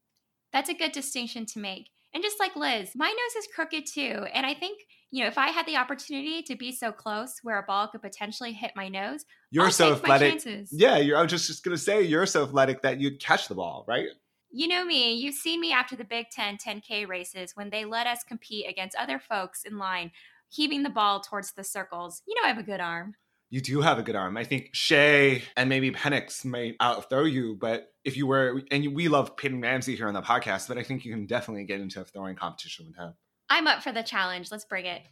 That's 0.53 0.69
a 0.69 0.75
good 0.75 0.91
distinction 0.91 1.47
to 1.47 1.61
make. 1.61 1.91
And 2.13 2.25
just 2.25 2.41
like 2.41 2.57
Liz, 2.57 2.91
my 2.97 3.07
nose 3.07 3.45
is 3.45 3.49
crooked 3.55 3.87
too. 3.87 4.27
And 4.35 4.45
I 4.45 4.55
think, 4.55 4.81
you 5.13 5.23
know, 5.23 5.29
if 5.29 5.39
I 5.39 5.51
had 5.51 5.67
the 5.67 5.77
opportunity 5.77 6.43
to 6.43 6.57
be 6.57 6.73
so 6.73 6.91
close 6.91 7.39
where 7.45 7.61
a 7.61 7.63
ball 7.63 7.87
could 7.87 8.03
potentially 8.03 8.53
hit 8.53 8.73
my 8.75 8.89
nose, 8.89 9.25
you're 9.53 9.67
I'll 9.67 9.71
so 9.71 9.93
athletic. 9.93 10.43
Yeah, 10.73 10.97
you're, 10.97 11.19
I 11.19 11.23
was 11.23 11.31
just, 11.31 11.47
just 11.47 11.63
going 11.63 11.77
to 11.77 11.83
say, 11.83 12.03
you're 12.03 12.27
so 12.27 12.43
athletic 12.43 12.83
that 12.83 12.99
you'd 12.99 13.21
catch 13.21 13.47
the 13.47 13.55
ball, 13.55 13.85
right? 13.87 14.09
You 14.51 14.67
know 14.67 14.85
me, 14.85 15.13
you've 15.15 15.35
seen 15.35 15.61
me 15.61 15.73
after 15.73 15.95
the 15.95 16.05
Big 16.05 16.31
Ten 16.31 16.57
10K 16.57 17.07
races 17.07 17.53
when 17.55 17.69
they 17.69 17.85
let 17.85 18.07
us 18.07 18.25
compete 18.25 18.67
against 18.69 18.97
other 18.97 19.19
folks 19.19 19.65
in 19.65 19.77
line, 19.77 20.11
heaving 20.49 20.83
the 20.83 20.91
ball 20.91 21.21
towards 21.21 21.53
the 21.53 21.65
circles. 21.65 22.23
You 22.27 22.35
know, 22.35 22.45
I 22.45 22.49
have 22.49 22.59
a 22.59 22.63
good 22.63 22.81
arm. 22.81 23.15
You 23.51 23.61
do 23.63 23.81
have 23.81 23.99
a 23.99 24.03
good 24.03 24.17
arm. 24.17 24.37
I 24.37 24.45
think 24.45 24.71
Shea 24.73 25.43
and 25.57 25.71
maybe 25.71 25.91
Penix 25.91 26.45
might 26.45 26.77
outthrow 26.81 27.25
you, 27.25 27.57
but 27.59 27.93
if 28.05 28.17
you 28.17 28.27
were, 28.27 28.61
and 28.71 28.95
we 28.95 29.09
love 29.09 29.37
Peyton 29.37 29.63
Ramsey 29.63 29.97
here 29.97 30.07
on 30.07 30.15
the 30.15 30.21
podcast, 30.21 30.69
but 30.69 30.77
I 30.77 30.83
think 30.83 31.05
you 31.05 31.13
can 31.13 31.27
definitely 31.27 31.65
get 31.65 31.81
into 31.81 32.01
a 32.01 32.05
throwing 32.05 32.37
competition 32.37 32.87
with 32.89 32.97
him. 32.97 33.15
I'm 33.49 33.67
up 33.67 33.83
for 33.83 33.91
the 33.91 34.03
challenge. 34.03 34.51
Let's 34.51 34.67
bring 34.67 34.85
it. 34.85 35.03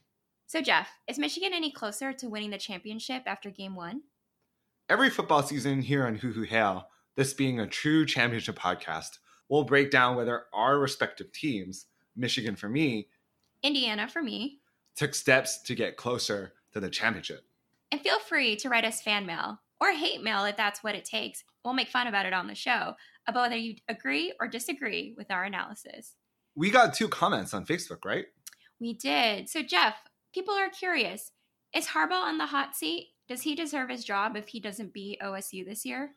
So, 0.46 0.60
Jeff, 0.60 0.88
is 1.08 1.18
Michigan 1.18 1.52
any 1.54 1.72
closer 1.72 2.12
to 2.12 2.28
winning 2.28 2.50
the 2.50 2.58
championship 2.58 3.22
after 3.26 3.50
game 3.50 3.74
one? 3.74 4.02
Every 4.88 5.10
football 5.10 5.42
season 5.42 5.80
here 5.80 6.06
on 6.06 6.16
Hoo 6.16 6.32
Hoo 6.32 6.42
Hail, 6.42 6.88
this 7.16 7.32
being 7.32 7.58
a 7.58 7.66
true 7.66 8.04
championship 8.04 8.58
podcast, 8.58 9.18
we'll 9.48 9.64
break 9.64 9.90
down 9.90 10.14
whether 10.14 10.44
our 10.52 10.78
respective 10.78 11.32
teams, 11.32 11.86
Michigan 12.14 12.54
for 12.54 12.68
me, 12.68 13.08
Indiana 13.62 14.06
for 14.06 14.22
me, 14.22 14.60
took 14.96 15.14
steps 15.14 15.62
to 15.62 15.74
get 15.74 15.96
closer 15.96 16.54
to 16.72 16.80
the 16.80 16.90
championship. 16.90 17.44
And 17.92 18.00
feel 18.00 18.18
free 18.18 18.56
to 18.56 18.68
write 18.68 18.84
us 18.84 19.02
fan 19.02 19.26
mail 19.26 19.60
or 19.80 19.92
hate 19.92 20.22
mail 20.22 20.44
if 20.44 20.56
that's 20.56 20.82
what 20.82 20.94
it 20.94 21.04
takes. 21.04 21.44
We'll 21.64 21.74
make 21.74 21.88
fun 21.88 22.06
about 22.06 22.26
it 22.26 22.32
on 22.32 22.46
the 22.46 22.54
show 22.54 22.94
about 23.28 23.42
whether 23.42 23.56
you 23.56 23.76
agree 23.88 24.32
or 24.40 24.48
disagree 24.48 25.14
with 25.16 25.30
our 25.30 25.44
analysis. 25.44 26.14
We 26.54 26.70
got 26.70 26.94
two 26.94 27.08
comments 27.08 27.52
on 27.54 27.66
Facebook, 27.66 28.04
right? 28.04 28.26
We 28.80 28.94
did. 28.94 29.48
So, 29.48 29.62
Jeff, 29.62 29.94
people 30.32 30.54
are 30.54 30.70
curious 30.70 31.32
is 31.74 31.88
Harbaugh 31.88 32.12
on 32.12 32.38
the 32.38 32.46
hot 32.46 32.74
seat? 32.74 33.08
Does 33.28 33.42
he 33.42 33.54
deserve 33.54 33.90
his 33.90 34.04
job 34.04 34.36
if 34.36 34.48
he 34.48 34.60
doesn't 34.60 34.94
beat 34.94 35.20
OSU 35.20 35.66
this 35.66 35.84
year? 35.84 36.12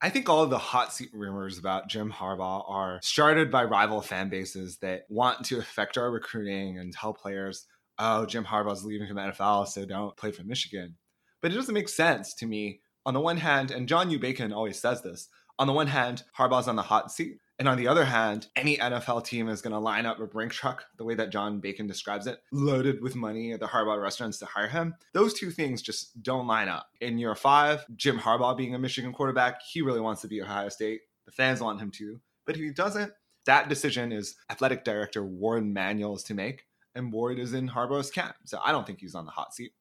I 0.00 0.10
think 0.10 0.28
all 0.28 0.42
of 0.42 0.50
the 0.50 0.58
hot 0.58 0.92
seat 0.92 1.10
rumors 1.12 1.58
about 1.58 1.88
Jim 1.88 2.12
Harbaugh 2.12 2.68
are 2.68 2.98
started 3.02 3.50
by 3.50 3.64
rival 3.64 4.00
fan 4.00 4.28
bases 4.28 4.78
that 4.78 5.04
want 5.08 5.44
to 5.46 5.58
affect 5.58 5.96
our 5.96 6.10
recruiting 6.10 6.78
and 6.78 6.92
tell 6.92 7.14
players, 7.14 7.66
oh, 7.98 8.26
Jim 8.26 8.44
Harbaugh's 8.44 8.84
leaving 8.84 9.08
for 9.08 9.14
the 9.14 9.20
NFL, 9.20 9.68
so 9.68 9.84
don't 9.84 10.16
play 10.16 10.32
for 10.32 10.44
Michigan. 10.44 10.96
But 11.40 11.52
it 11.52 11.56
doesn't 11.56 11.74
make 11.74 11.88
sense 11.88 12.34
to 12.34 12.46
me. 12.46 12.80
On 13.06 13.14
the 13.14 13.20
one 13.20 13.36
hand, 13.36 13.70
and 13.70 13.88
John 13.88 14.10
U. 14.10 14.18
Bacon 14.18 14.52
always 14.52 14.80
says 14.80 15.02
this, 15.02 15.28
on 15.58 15.66
the 15.66 15.72
one 15.72 15.86
hand, 15.86 16.24
Harbaugh's 16.36 16.68
on 16.68 16.76
the 16.76 16.82
hot 16.82 17.12
seat. 17.12 17.38
And 17.58 17.68
on 17.68 17.78
the 17.78 17.86
other 17.86 18.04
hand, 18.04 18.48
any 18.56 18.76
NFL 18.78 19.24
team 19.24 19.48
is 19.48 19.62
going 19.62 19.72
to 19.72 19.78
line 19.78 20.06
up 20.06 20.18
a 20.18 20.26
brink 20.26 20.50
truck, 20.50 20.84
the 20.98 21.04
way 21.04 21.14
that 21.14 21.30
John 21.30 21.60
Bacon 21.60 21.86
describes 21.86 22.26
it, 22.26 22.40
loaded 22.50 23.00
with 23.00 23.14
money 23.14 23.52
at 23.52 23.60
the 23.60 23.66
Harbaugh 23.66 24.02
restaurants 24.02 24.38
to 24.38 24.46
hire 24.46 24.66
him. 24.66 24.96
Those 25.12 25.34
two 25.34 25.52
things 25.52 25.80
just 25.80 26.20
don't 26.20 26.48
line 26.48 26.68
up. 26.68 26.88
In 27.00 27.16
year 27.16 27.34
five, 27.36 27.84
Jim 27.94 28.18
Harbaugh 28.18 28.56
being 28.56 28.74
a 28.74 28.78
Michigan 28.78 29.12
quarterback, 29.12 29.62
he 29.62 29.82
really 29.82 30.00
wants 30.00 30.20
to 30.22 30.28
be 30.28 30.42
Ohio 30.42 30.68
State. 30.68 31.02
The 31.26 31.32
fans 31.32 31.60
want 31.60 31.80
him 31.80 31.92
to. 31.92 32.20
But 32.44 32.56
if 32.56 32.60
he 32.60 32.72
doesn't, 32.72 33.12
that 33.46 33.68
decision 33.68 34.10
is 34.10 34.34
athletic 34.50 34.82
director 34.84 35.24
Warde 35.24 35.66
Manuel's 35.66 36.24
to 36.24 36.34
make. 36.34 36.64
And 36.94 37.12
Warde 37.12 37.38
is 37.38 37.54
in 37.54 37.68
Harbaugh's 37.68 38.10
camp. 38.10 38.36
So 38.44 38.60
I 38.64 38.72
don't 38.72 38.86
think 38.86 39.00
he's 39.00 39.14
on 39.14 39.24
the 39.24 39.32
hot 39.32 39.54
seat. 39.54 39.72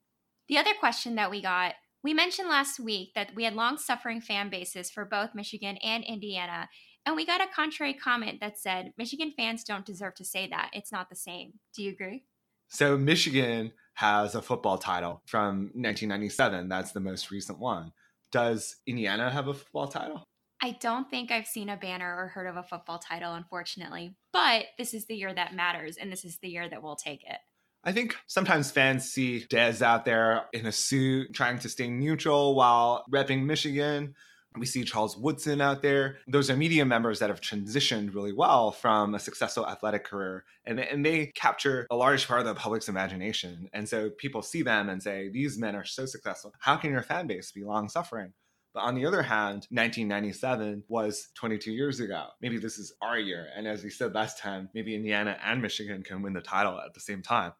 The 0.47 0.57
other 0.57 0.73
question 0.79 1.15
that 1.15 1.31
we 1.31 1.41
got 1.41 1.75
we 2.03 2.13
mentioned 2.13 2.49
last 2.49 2.79
week 2.79 3.13
that 3.15 3.33
we 3.33 3.45
had 3.45 3.55
long 3.55 3.77
suffering 3.77 4.19
fan 4.19 4.49
bases 4.49 4.91
for 4.91 5.05
both 5.05 5.33
Michigan 5.33 5.77
and 5.77 6.03
Indiana. 6.03 6.67
And 7.05 7.15
we 7.15 7.25
got 7.25 7.41
a 7.41 7.47
contrary 7.47 7.93
comment 7.93 8.39
that 8.41 8.57
said 8.57 8.93
Michigan 8.97 9.33
fans 9.35 9.63
don't 9.63 9.85
deserve 9.85 10.15
to 10.15 10.25
say 10.25 10.47
that. 10.49 10.69
It's 10.73 10.91
not 10.91 11.09
the 11.09 11.15
same. 11.15 11.53
Do 11.75 11.83
you 11.83 11.91
agree? 11.91 12.25
So, 12.69 12.97
Michigan 12.97 13.71
has 13.95 14.35
a 14.35 14.41
football 14.41 14.77
title 14.77 15.21
from 15.25 15.71
1997. 15.75 16.67
That's 16.69 16.91
the 16.91 16.99
most 16.99 17.29
recent 17.29 17.59
one. 17.59 17.91
Does 18.31 18.77
Indiana 18.87 19.29
have 19.29 19.47
a 19.47 19.53
football 19.53 19.87
title? 19.87 20.23
I 20.63 20.77
don't 20.79 21.09
think 21.09 21.29
I've 21.29 21.45
seen 21.45 21.67
a 21.67 21.75
banner 21.75 22.15
or 22.15 22.29
heard 22.29 22.47
of 22.47 22.55
a 22.55 22.63
football 22.63 22.97
title, 22.97 23.33
unfortunately. 23.33 24.15
But 24.31 24.67
this 24.77 24.93
is 24.93 25.05
the 25.07 25.13
year 25.13 25.33
that 25.33 25.53
matters, 25.53 25.97
and 25.97 26.09
this 26.09 26.23
is 26.23 26.37
the 26.37 26.47
year 26.47 26.69
that 26.69 26.81
we'll 26.81 26.95
take 26.95 27.25
it. 27.25 27.39
I 27.83 27.91
think 27.91 28.15
sometimes 28.27 28.71
fans 28.71 29.11
see 29.11 29.45
Dez 29.49 29.81
out 29.81 30.05
there 30.05 30.45
in 30.53 30.65
a 30.65 30.71
suit 30.71 31.33
trying 31.33 31.59
to 31.59 31.67
stay 31.67 31.89
neutral 31.89 32.55
while 32.55 33.03
repping 33.13 33.43
Michigan 33.43 34.15
We 34.57 34.65
see 34.65 34.85
Charles 34.85 35.17
Woodson 35.17 35.59
out 35.59 35.81
there. 35.81 36.19
Those 36.29 36.49
are 36.49 36.55
media 36.55 36.85
members 36.85 37.19
that 37.19 37.29
have 37.29 37.41
transitioned 37.41 38.15
really 38.15 38.31
well 38.31 38.71
from 38.71 39.15
a 39.15 39.19
successful 39.19 39.67
athletic 39.67 40.05
career, 40.05 40.45
and, 40.63 40.79
and 40.79 41.05
they 41.05 41.25
capture 41.35 41.87
a 41.91 41.97
large 41.97 42.25
part 42.25 42.39
of 42.39 42.45
the 42.45 42.55
public's 42.55 42.87
imagination. 42.87 43.67
And 43.73 43.89
so 43.89 44.11
people 44.11 44.41
see 44.41 44.61
them 44.61 44.87
and 44.87 45.03
say, 45.03 45.27
These 45.27 45.57
men 45.57 45.75
are 45.75 45.83
so 45.83 46.05
successful. 46.05 46.53
How 46.59 46.77
can 46.77 46.91
your 46.91 47.03
fan 47.03 47.27
base 47.27 47.51
be 47.51 47.65
long 47.65 47.89
suffering? 47.89 48.31
But 48.73 48.81
on 48.81 48.95
the 48.95 49.05
other 49.05 49.21
hand, 49.21 49.67
1997 49.69 50.83
was 50.87 51.29
22 51.35 51.71
years 51.71 51.99
ago. 51.99 52.27
Maybe 52.41 52.57
this 52.57 52.79
is 52.79 52.93
our 53.01 53.19
year. 53.19 53.47
And 53.55 53.67
as 53.67 53.83
we 53.83 53.91
said 53.91 54.15
last 54.15 54.39
time, 54.39 54.69
maybe 54.73 54.95
Indiana 54.95 55.37
and 55.43 55.61
Michigan 55.61 56.01
can 56.01 56.23
win 56.23 56.33
the 56.33 56.41
title 56.41 56.79
at 56.79 56.93
the 56.95 56.99
same 56.99 57.21
time. 57.21 57.53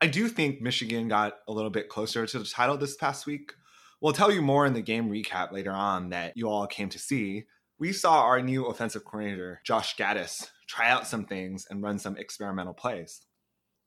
I 0.00 0.06
do 0.06 0.28
think 0.28 0.60
Michigan 0.60 1.08
got 1.08 1.38
a 1.48 1.52
little 1.52 1.70
bit 1.70 1.88
closer 1.88 2.26
to 2.26 2.38
the 2.38 2.44
title 2.44 2.76
this 2.76 2.96
past 2.96 3.26
week. 3.26 3.54
We'll 4.00 4.12
tell 4.12 4.30
you 4.30 4.42
more 4.42 4.66
in 4.66 4.74
the 4.74 4.82
game 4.82 5.10
recap 5.10 5.50
later 5.50 5.72
on 5.72 6.10
that 6.10 6.36
you 6.36 6.48
all 6.48 6.66
came 6.66 6.90
to 6.90 6.98
see. 6.98 7.46
We 7.78 7.92
saw 7.92 8.22
our 8.22 8.40
new 8.40 8.66
offensive 8.66 9.04
coordinator, 9.04 9.60
Josh 9.64 9.96
Gattis, 9.96 10.50
try 10.68 10.90
out 10.90 11.06
some 11.06 11.24
things 11.24 11.66
and 11.68 11.82
run 11.82 11.98
some 11.98 12.16
experimental 12.16 12.74
plays. 12.74 13.22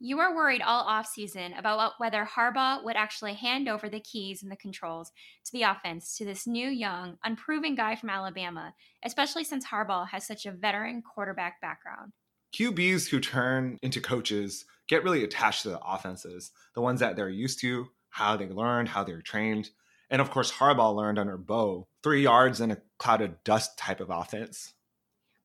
You 0.01 0.15
were 0.15 0.34
worried 0.34 0.62
all 0.62 0.86
offseason 0.86 1.60
about 1.60 1.91
whether 1.98 2.24
Harbaugh 2.24 2.86
would 2.86 2.96
actually 2.96 3.34
hand 3.34 3.68
over 3.68 3.89
the 3.89 4.00
keys 4.00 4.41
and 4.41 4.50
the 4.50 4.56
controls 4.56 5.12
to 5.44 5.51
the 5.51 5.63
offense 5.63 6.15
to 6.18 6.24
this 6.24 6.48
new, 6.48 6.70
young, 6.70 7.18
unproven 7.25 7.75
guy 7.75 7.98
from 7.98 8.10
Alabama, 8.10 8.74
especially 9.03 9.44
since 9.44 9.65
Harbaugh 9.65 10.08
has 10.08 10.25
such 10.25 10.46
a 10.46 10.53
veteran 10.53 11.01
quarterback 11.01 11.60
background. 11.60 12.13
QBs 12.56 13.10
who 13.10 13.20
turn 13.20 13.77
into 13.82 14.00
coaches 14.00 14.63
get 14.88 15.03
really 15.03 15.25
attached 15.25 15.63
to 15.63 15.70
the 15.70 15.82
offenses, 15.86 16.51
the 16.75 16.82
ones 16.82 17.01
that 17.01 17.18
they're 17.18 17.27
used 17.27 17.60
to, 17.60 17.89
how 18.10 18.38
they 18.38 18.48
learned, 18.48 18.88
how 18.88 19.03
they're 19.03 19.22
trained. 19.22 19.70
And 20.10 20.22
of 20.22 20.32
course, 20.32 20.50
Harbaugh 20.50 20.96
learned 20.96 21.20
under 21.20 21.36
Bo, 21.36 21.89
three 22.03 22.24
yards 22.24 22.62
in 22.62 22.72
a 22.72 22.77
cloud 23.00 23.20
of 23.20 23.44
dust 23.44 23.77
type 23.77 24.00
of 24.00 24.10
offense. 24.10 24.74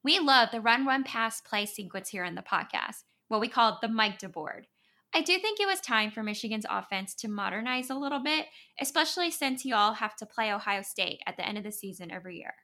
We 0.04 0.20
love 0.20 0.50
the 0.52 0.60
run, 0.60 0.86
run, 0.86 1.02
pass, 1.02 1.40
play 1.40 1.66
sequence 1.66 2.10
here 2.10 2.24
in 2.24 2.36
the 2.36 2.42
podcast 2.42 3.02
what 3.34 3.40
we 3.40 3.48
call 3.48 3.78
the 3.82 3.88
Mike 3.88 4.20
DeBord. 4.20 4.66
I 5.12 5.20
do 5.20 5.36
think 5.40 5.58
it 5.58 5.66
was 5.66 5.80
time 5.80 6.12
for 6.12 6.22
Michigan's 6.22 6.66
offense 6.70 7.16
to 7.16 7.28
modernize 7.28 7.90
a 7.90 7.96
little 7.96 8.22
bit, 8.22 8.46
especially 8.80 9.32
since 9.32 9.64
you 9.64 9.74
all 9.74 9.94
have 9.94 10.14
to 10.16 10.26
play 10.26 10.52
Ohio 10.52 10.82
State 10.82 11.18
at 11.26 11.36
the 11.36 11.44
end 11.44 11.58
of 11.58 11.64
the 11.64 11.72
season 11.72 12.12
every 12.12 12.36
year. 12.36 12.54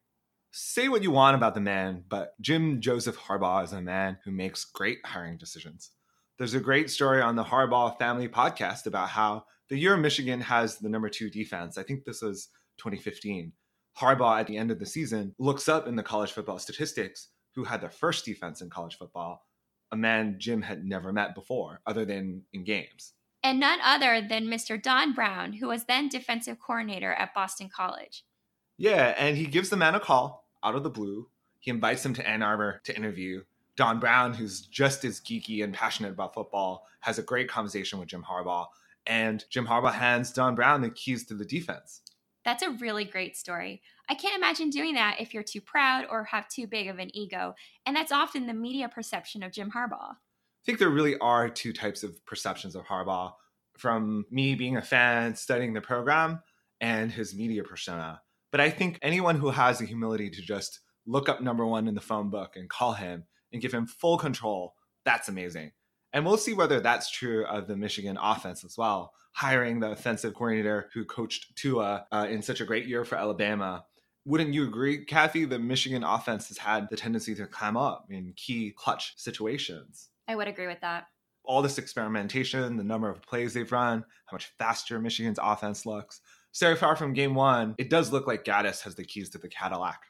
Say 0.52 0.88
what 0.88 1.02
you 1.02 1.10
want 1.10 1.34
about 1.34 1.54
the 1.54 1.60
man, 1.60 2.04
but 2.08 2.40
Jim 2.40 2.80
Joseph 2.80 3.18
Harbaugh 3.18 3.64
is 3.64 3.72
a 3.72 3.80
man 3.80 4.18
who 4.24 4.30
makes 4.30 4.64
great 4.64 4.98
hiring 5.04 5.38
decisions. 5.38 5.90
There's 6.38 6.54
a 6.54 6.60
great 6.60 6.88
story 6.88 7.20
on 7.20 7.34
the 7.34 7.42
Harbaugh 7.42 7.98
Family 7.98 8.28
podcast 8.28 8.86
about 8.86 9.08
how 9.08 9.46
the 9.68 9.76
year 9.76 9.96
Michigan 9.96 10.40
has 10.40 10.78
the 10.78 10.88
number 10.88 11.08
two 11.08 11.30
defense, 11.30 11.78
I 11.78 11.82
think 11.82 12.04
this 12.04 12.22
was 12.22 12.48
2015, 12.78 13.52
Harbaugh 13.98 14.38
at 14.38 14.46
the 14.46 14.56
end 14.56 14.70
of 14.70 14.78
the 14.78 14.86
season 14.86 15.34
looks 15.40 15.68
up 15.68 15.88
in 15.88 15.96
the 15.96 16.02
college 16.04 16.30
football 16.30 16.60
statistics 16.60 17.28
who 17.56 17.64
had 17.64 17.80
the 17.80 17.88
first 17.88 18.24
defense 18.24 18.62
in 18.62 18.70
college 18.70 18.96
football 18.96 19.42
a 19.92 19.96
man 19.96 20.36
Jim 20.38 20.62
had 20.62 20.84
never 20.84 21.12
met 21.12 21.34
before, 21.34 21.80
other 21.86 22.04
than 22.04 22.42
in 22.52 22.64
games. 22.64 23.14
And 23.42 23.58
none 23.58 23.80
other 23.82 24.20
than 24.26 24.46
Mr. 24.46 24.80
Don 24.80 25.14
Brown, 25.14 25.54
who 25.54 25.68
was 25.68 25.84
then 25.84 26.08
defensive 26.08 26.58
coordinator 26.58 27.12
at 27.12 27.34
Boston 27.34 27.70
College. 27.74 28.24
Yeah, 28.76 29.14
and 29.16 29.36
he 29.36 29.46
gives 29.46 29.70
the 29.70 29.76
man 29.76 29.94
a 29.94 30.00
call 30.00 30.48
out 30.62 30.74
of 30.74 30.82
the 30.82 30.90
blue. 30.90 31.28
He 31.58 31.70
invites 31.70 32.04
him 32.04 32.14
to 32.14 32.28
Ann 32.28 32.42
Arbor 32.42 32.80
to 32.84 32.96
interview. 32.96 33.42
Don 33.76 33.98
Brown, 33.98 34.34
who's 34.34 34.60
just 34.60 35.04
as 35.04 35.20
geeky 35.20 35.64
and 35.64 35.72
passionate 35.72 36.12
about 36.12 36.34
football, 36.34 36.86
has 37.00 37.18
a 37.18 37.22
great 37.22 37.48
conversation 37.48 37.98
with 37.98 38.08
Jim 38.08 38.24
Harbaugh. 38.28 38.66
And 39.06 39.44
Jim 39.50 39.66
Harbaugh 39.66 39.92
hands 39.92 40.32
Don 40.32 40.54
Brown 40.54 40.82
the 40.82 40.90
keys 40.90 41.24
to 41.26 41.34
the 41.34 41.44
defense. 41.44 42.02
That's 42.44 42.62
a 42.62 42.70
really 42.70 43.04
great 43.04 43.36
story. 43.36 43.82
I 44.10 44.14
can't 44.14 44.36
imagine 44.36 44.70
doing 44.70 44.94
that 44.94 45.18
if 45.20 45.32
you're 45.32 45.44
too 45.44 45.60
proud 45.60 46.04
or 46.10 46.24
have 46.24 46.48
too 46.48 46.66
big 46.66 46.88
of 46.88 46.98
an 46.98 47.16
ego. 47.16 47.54
And 47.86 47.94
that's 47.94 48.10
often 48.10 48.48
the 48.48 48.52
media 48.52 48.88
perception 48.88 49.44
of 49.44 49.52
Jim 49.52 49.70
Harbaugh. 49.70 50.10
I 50.10 50.66
think 50.66 50.80
there 50.80 50.90
really 50.90 51.16
are 51.18 51.48
two 51.48 51.72
types 51.72 52.02
of 52.02 52.26
perceptions 52.26 52.74
of 52.74 52.84
Harbaugh 52.86 53.34
from 53.78 54.24
me 54.28 54.56
being 54.56 54.76
a 54.76 54.82
fan, 54.82 55.36
studying 55.36 55.74
the 55.74 55.80
program, 55.80 56.42
and 56.80 57.12
his 57.12 57.36
media 57.36 57.62
persona. 57.62 58.20
But 58.50 58.60
I 58.60 58.68
think 58.70 58.98
anyone 59.00 59.36
who 59.36 59.50
has 59.50 59.78
the 59.78 59.86
humility 59.86 60.28
to 60.28 60.42
just 60.42 60.80
look 61.06 61.28
up 61.28 61.40
number 61.40 61.64
one 61.64 61.86
in 61.86 61.94
the 61.94 62.00
phone 62.00 62.30
book 62.30 62.56
and 62.56 62.68
call 62.68 62.94
him 62.94 63.26
and 63.52 63.62
give 63.62 63.72
him 63.72 63.86
full 63.86 64.18
control, 64.18 64.74
that's 65.04 65.28
amazing. 65.28 65.70
And 66.12 66.26
we'll 66.26 66.36
see 66.36 66.52
whether 66.52 66.80
that's 66.80 67.12
true 67.12 67.46
of 67.46 67.68
the 67.68 67.76
Michigan 67.76 68.18
offense 68.20 68.64
as 68.64 68.76
well. 68.76 69.12
Hiring 69.34 69.78
the 69.78 69.92
offensive 69.92 70.34
coordinator 70.34 70.90
who 70.92 71.04
coached 71.04 71.56
Tua 71.56 72.06
uh, 72.10 72.26
in 72.28 72.42
such 72.42 72.60
a 72.60 72.64
great 72.64 72.86
year 72.86 73.04
for 73.04 73.14
Alabama. 73.16 73.84
Wouldn't 74.26 74.52
you 74.52 74.64
agree, 74.64 75.04
Kathy? 75.04 75.44
The 75.44 75.58
Michigan 75.58 76.04
offense 76.04 76.48
has 76.48 76.58
had 76.58 76.88
the 76.90 76.96
tendency 76.96 77.34
to 77.36 77.46
climb 77.46 77.76
up 77.76 78.06
in 78.10 78.34
key 78.36 78.72
clutch 78.76 79.14
situations. 79.16 80.08
I 80.28 80.36
would 80.36 80.48
agree 80.48 80.66
with 80.66 80.80
that. 80.82 81.06
All 81.42 81.62
this 81.62 81.78
experimentation, 81.78 82.76
the 82.76 82.84
number 82.84 83.08
of 83.08 83.22
plays 83.22 83.54
they've 83.54 83.72
run, 83.72 84.04
how 84.26 84.34
much 84.34 84.52
faster 84.58 85.00
Michigan's 85.00 85.38
offense 85.42 85.86
looks. 85.86 86.20
So 86.52 86.76
far 86.76 86.96
from 86.96 87.14
game 87.14 87.34
one, 87.34 87.74
it 87.78 87.88
does 87.88 88.12
look 88.12 88.26
like 88.26 88.44
Gattis 88.44 88.82
has 88.82 88.94
the 88.94 89.04
keys 89.04 89.30
to 89.30 89.38
the 89.38 89.48
Cadillac. 89.48 90.00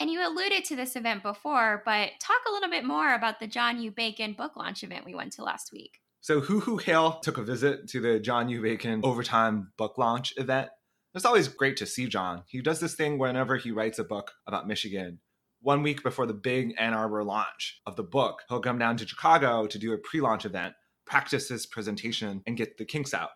And 0.00 0.10
you 0.10 0.26
alluded 0.26 0.64
to 0.64 0.76
this 0.76 0.96
event 0.96 1.22
before, 1.22 1.82
but 1.84 2.10
talk 2.20 2.40
a 2.48 2.52
little 2.52 2.70
bit 2.70 2.84
more 2.84 3.14
about 3.14 3.38
the 3.38 3.46
John 3.46 3.80
U. 3.80 3.92
Bacon 3.92 4.32
book 4.32 4.56
launch 4.56 4.82
event 4.82 5.04
we 5.04 5.14
went 5.14 5.32
to 5.34 5.44
last 5.44 5.70
week. 5.72 6.00
So, 6.20 6.40
Hoo 6.40 6.60
Hoo 6.60 6.76
Hail 6.78 7.20
took 7.20 7.38
a 7.38 7.42
visit 7.42 7.88
to 7.88 8.00
the 8.00 8.18
John 8.18 8.48
U. 8.48 8.62
Bacon 8.62 9.00
Overtime 9.04 9.72
book 9.76 9.98
launch 9.98 10.34
event. 10.36 10.70
It's 11.14 11.26
always 11.26 11.48
great 11.48 11.76
to 11.76 11.84
see 11.84 12.06
John. 12.06 12.42
He 12.46 12.62
does 12.62 12.80
this 12.80 12.94
thing 12.94 13.18
whenever 13.18 13.56
he 13.56 13.70
writes 13.70 13.98
a 13.98 14.04
book 14.04 14.32
about 14.46 14.66
Michigan. 14.66 15.18
One 15.60 15.82
week 15.82 16.02
before 16.02 16.24
the 16.24 16.32
big 16.32 16.74
Ann 16.78 16.94
Arbor 16.94 17.22
launch 17.22 17.82
of 17.84 17.96
the 17.96 18.02
book, 18.02 18.40
he'll 18.48 18.60
come 18.60 18.78
down 18.78 18.96
to 18.96 19.06
Chicago 19.06 19.66
to 19.66 19.78
do 19.78 19.92
a 19.92 19.98
pre 19.98 20.22
launch 20.22 20.46
event, 20.46 20.72
practice 21.04 21.50
his 21.50 21.66
presentation, 21.66 22.42
and 22.46 22.56
get 22.56 22.78
the 22.78 22.86
kinks 22.86 23.12
out. 23.12 23.28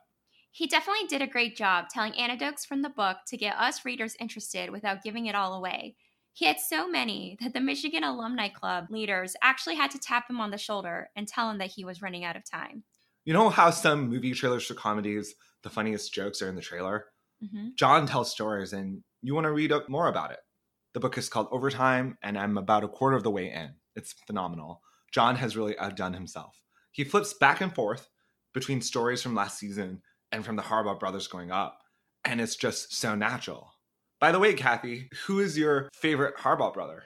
He 0.53 0.67
definitely 0.67 1.07
did 1.07 1.21
a 1.21 1.27
great 1.27 1.55
job 1.55 1.91
telling 1.91 2.15
anecdotes 2.15 2.65
from 2.65 2.81
the 2.81 2.89
book 2.89 3.19
to 3.27 3.37
get 3.37 3.59
us 3.59 3.85
readers 3.85 4.17
interested 4.19 4.71
without 4.71 5.03
giving 5.03 5.27
it 5.27 5.35
all 5.35 5.53
away. 5.53 5.97
He 6.33 6.47
had 6.47 6.59
so 6.59 6.89
many 6.89 7.37
that 7.43 7.53
the 7.53 7.61
Michigan 7.61 8.05
Alumni 8.05 8.49
Club 8.49 8.87
leaders 8.89 9.37
actually 9.43 9.75
had 9.75 9.91
to 9.91 9.99
tap 9.99 10.31
him 10.31 10.41
on 10.41 10.51
the 10.51 10.57
shoulder 10.57 11.11
and 11.15 11.29
tell 11.29 11.51
him 11.51 11.59
that 11.59 11.73
he 11.73 11.85
was 11.85 12.01
running 12.01 12.25
out 12.25 12.37
of 12.37 12.51
time. 12.51 12.85
You 13.27 13.35
know 13.35 13.51
how 13.51 13.69
some 13.69 14.09
movie 14.09 14.33
trailers 14.33 14.65
for 14.65 14.73
comedies, 14.73 15.35
the 15.63 15.69
funniest 15.69 16.15
jokes 16.15 16.41
are 16.41 16.49
in 16.49 16.57
the 16.57 16.63
trailer? 16.63 17.07
Mm-hmm. 17.45 17.69
John 17.77 18.07
tells 18.07 18.31
stories, 18.31 18.73
and 18.73 19.03
you 19.23 19.35
want 19.35 19.45
to 19.45 19.53
read 19.53 19.73
up 19.73 19.89
more 19.89 20.09
about 20.09 20.31
it. 20.31 20.41
The 20.95 21.01
book 21.01 21.19
is 21.19 21.29
called 21.29 21.49
Overtime, 21.51 22.17
and 22.23 22.39
I'm 22.39 22.57
about 22.57 22.85
a 22.85 22.89
quarter 22.89 23.17
of 23.17 23.23
the 23.23 23.31
way 23.31 23.51
in. 23.51 23.75
It's 23.95 24.15
phenomenal. 24.27 24.81
John 25.13 25.37
has 25.37 25.57
really 25.57 25.79
outdone 25.79 26.15
himself. 26.15 26.63
He 26.93 27.05
flips 27.05 27.35
back 27.35 27.61
and 27.61 27.75
forth 27.75 28.09
between 28.55 28.81
stories 28.81 29.23
from 29.23 29.35
last 29.35 29.59
season 29.59 30.03
and 30.33 30.45
from 30.45 30.57
the 30.57 30.63
Harbaugh 30.63 30.99
brothers 30.99 31.29
going 31.29 31.51
up, 31.51 31.81
and 32.25 32.41
it's 32.41 32.57
just 32.57 32.95
so 32.95 33.15
natural. 33.15 33.73
By 34.19 34.33
the 34.33 34.39
way, 34.39 34.55
Kathy, 34.55 35.11
who 35.27 35.41
is 35.41 35.59
your 35.59 35.91
favorite 35.93 36.37
Harbaugh 36.37 36.73
brother? 36.73 37.05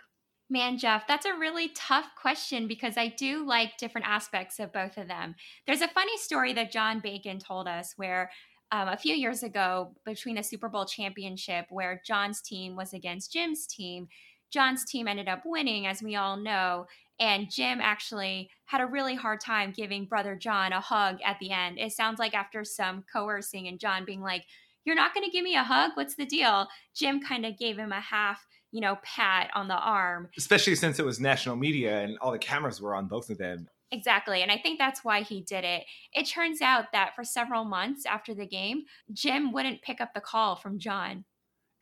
Man, 0.49 0.79
Jeff, 0.79 1.07
that's 1.07 1.27
a 1.27 1.39
really 1.39 1.71
tough 1.77 2.07
question 2.21 2.67
because 2.67 2.97
I 2.97 3.09
do 3.09 3.47
like 3.47 3.79
different 3.79 4.09
aspects 4.09 4.59
of 4.59 4.73
both 4.73 4.97
of 4.97 5.07
them. 5.07 5.37
There's 5.67 5.81
a 5.81 5.89
funny 5.89 6.17
story 6.19 6.53
that 6.55 6.73
John 6.73 6.99
Bacon 7.01 7.39
told 7.39 7.69
us 7.69 7.95
where 7.97 8.31
um, 8.73 8.89
a 8.89 8.97
few 8.97 9.15
years 9.15 9.43
ago, 9.43 9.93
between 10.05 10.39
a 10.39 10.43
Super 10.43 10.69
Bowl 10.69 10.85
championship 10.85 11.67
where 11.71 12.01
John's 12.07 12.41
team 12.41 12.77
was 12.77 12.93
against 12.93 13.33
Jim's 13.33 13.67
team, 13.67 14.09
John's 14.53 14.85
team 14.85 15.09
ended 15.09 15.29
up 15.29 15.43
winning, 15.45 15.87
as 15.87 16.03
we 16.03 16.17
all 16.17 16.37
know. 16.37 16.87
And 17.19 17.51
Jim 17.51 17.81
actually 17.83 18.51
had 18.65 18.81
a 18.81 18.87
really 18.87 19.15
hard 19.15 19.41
time 19.41 19.73
giving 19.77 20.07
brother 20.07 20.35
John 20.35 20.73
a 20.73 20.81
hug 20.81 21.19
at 21.25 21.39
the 21.39 21.51
end. 21.51 21.79
It 21.79 21.93
sounds 21.93 22.19
like 22.19 22.35
after 22.35 22.65
some 22.65 23.05
coercing 23.13 23.69
and 23.69 23.79
John 23.79 24.05
being 24.05 24.23
like, 24.23 24.45
you're 24.85 24.97
not 24.97 25.13
going 25.13 25.27
to 25.27 25.31
give 25.31 25.45
me 25.45 25.55
a 25.57 25.63
hug? 25.63 25.93
What's 25.95 26.15
the 26.15 26.25
deal? 26.25 26.67
Jim 26.97 27.21
kind 27.21 27.45
of 27.45 27.59
gave 27.59 27.77
him 27.77 27.93
a 27.93 28.01
half, 28.01 28.47
you 28.73 28.81
know, 28.81 28.97
pat 29.03 29.51
on 29.55 29.69
the 29.69 29.77
arm. 29.77 30.31
Especially 30.39 30.75
since 30.75 30.99
it 30.99 31.05
was 31.05 31.21
national 31.21 31.57
media 31.57 32.01
and 32.01 32.17
all 32.19 32.33
the 32.33 32.39
cameras 32.39 32.81
were 32.81 32.95
on 32.95 33.07
both 33.07 33.29
of 33.29 33.37
them. 33.37 33.69
Exactly. 33.93 34.43
And 34.43 34.53
I 34.53 34.59
think 34.59 34.79
that's 34.79 35.05
why 35.05 35.23
he 35.23 35.41
did 35.41 35.65
it. 35.65 35.85
It 36.13 36.25
turns 36.25 36.63
out 36.63 36.93
that 36.93 37.15
for 37.17 37.25
several 37.25 37.65
months 37.65 38.07
after 38.07 38.35
the 38.35 38.47
game, 38.47 38.85
Jim 39.13 39.53
wouldn't 39.53 39.83
pick 39.83 40.01
up 40.01 40.15
the 40.15 40.21
call 40.21 40.55
from 40.57 40.79
John. 40.79 41.25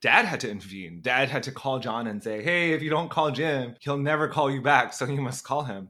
Dad 0.01 0.25
had 0.25 0.41
to 0.41 0.51
intervene. 0.51 1.01
Dad 1.03 1.29
had 1.29 1.43
to 1.43 1.53
call 1.53 1.81
John 1.81 2.07
and 2.07 2.23
say, 2.23 2.43
hey, 2.43 2.73
if 2.73 2.83
you 2.83 2.89
don't 2.89 3.11
call 3.11 3.31
Jim, 3.31 3.75
he'll 3.81 3.99
never 3.99 4.29
call 4.29 4.51
you 4.51 4.63
back. 4.63 4.93
So 4.93 5.07
you 5.07 5.21
must 5.21 5.45
call 5.45 5.65
him. 5.65 5.89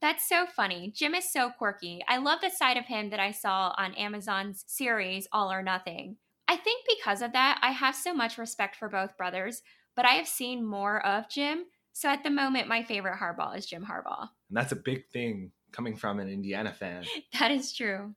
That's 0.00 0.28
so 0.28 0.44
funny. 0.46 0.92
Jim 0.94 1.14
is 1.14 1.32
so 1.32 1.50
quirky. 1.50 2.04
I 2.06 2.18
love 2.18 2.40
the 2.42 2.50
side 2.50 2.76
of 2.76 2.84
him 2.84 3.08
that 3.10 3.20
I 3.20 3.30
saw 3.30 3.74
on 3.78 3.94
Amazon's 3.94 4.62
series 4.66 5.26
All 5.32 5.50
or 5.50 5.62
Nothing. 5.62 6.16
I 6.46 6.56
think 6.56 6.84
because 6.86 7.22
of 7.22 7.32
that, 7.32 7.58
I 7.62 7.70
have 7.70 7.94
so 7.94 8.12
much 8.12 8.36
respect 8.36 8.76
for 8.76 8.90
both 8.90 9.16
brothers, 9.16 9.62
but 9.96 10.04
I 10.04 10.12
have 10.12 10.28
seen 10.28 10.62
more 10.62 11.04
of 11.06 11.30
Jim. 11.30 11.64
So 11.94 12.10
at 12.10 12.22
the 12.22 12.28
moment, 12.28 12.68
my 12.68 12.82
favorite 12.82 13.18
Harbaugh 13.18 13.56
is 13.56 13.64
Jim 13.64 13.86
Harbaugh. 13.86 14.28
And 14.48 14.56
that's 14.56 14.72
a 14.72 14.76
big 14.76 15.08
thing 15.08 15.52
coming 15.72 15.96
from 15.96 16.20
an 16.20 16.28
Indiana 16.28 16.72
fan. 16.72 17.04
that 17.38 17.50
is 17.50 17.72
true. 17.72 18.14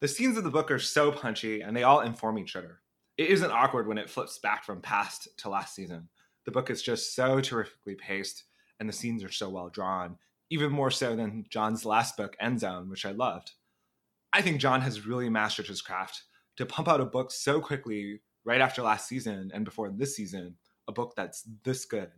The 0.00 0.08
scenes 0.08 0.36
of 0.36 0.44
the 0.44 0.50
book 0.50 0.70
are 0.70 0.78
so 0.78 1.12
punchy 1.12 1.60
and 1.60 1.76
they 1.76 1.82
all 1.82 2.00
inform 2.00 2.38
each 2.38 2.56
other. 2.56 2.80
It 3.18 3.28
isn't 3.28 3.50
awkward 3.50 3.86
when 3.86 3.98
it 3.98 4.08
flips 4.08 4.38
back 4.38 4.64
from 4.64 4.80
past 4.80 5.28
to 5.38 5.50
last 5.50 5.74
season. 5.74 6.08
The 6.46 6.50
book 6.52 6.70
is 6.70 6.80
just 6.82 7.14
so 7.14 7.40
terrifically 7.40 7.94
paced, 7.94 8.44
and 8.78 8.88
the 8.88 8.94
scenes 8.94 9.22
are 9.22 9.30
so 9.30 9.50
well 9.50 9.68
drawn, 9.68 10.16
even 10.48 10.72
more 10.72 10.90
so 10.90 11.14
than 11.14 11.44
John's 11.50 11.84
last 11.84 12.16
book, 12.16 12.34
End 12.40 12.60
Zone, 12.60 12.88
which 12.88 13.04
I 13.04 13.10
loved. 13.10 13.52
I 14.32 14.40
think 14.40 14.58
John 14.58 14.80
has 14.80 15.06
really 15.06 15.28
mastered 15.28 15.66
his 15.66 15.82
craft 15.82 16.22
to 16.56 16.64
pump 16.64 16.88
out 16.88 17.00
a 17.00 17.04
book 17.04 17.30
so 17.30 17.60
quickly 17.60 18.20
right 18.44 18.60
after 18.60 18.82
last 18.82 19.06
season 19.06 19.50
and 19.52 19.64
before 19.64 19.90
this 19.90 20.16
season, 20.16 20.56
a 20.88 20.92
book 20.92 21.12
that's 21.16 21.46
this 21.64 21.84
good. 21.84 22.10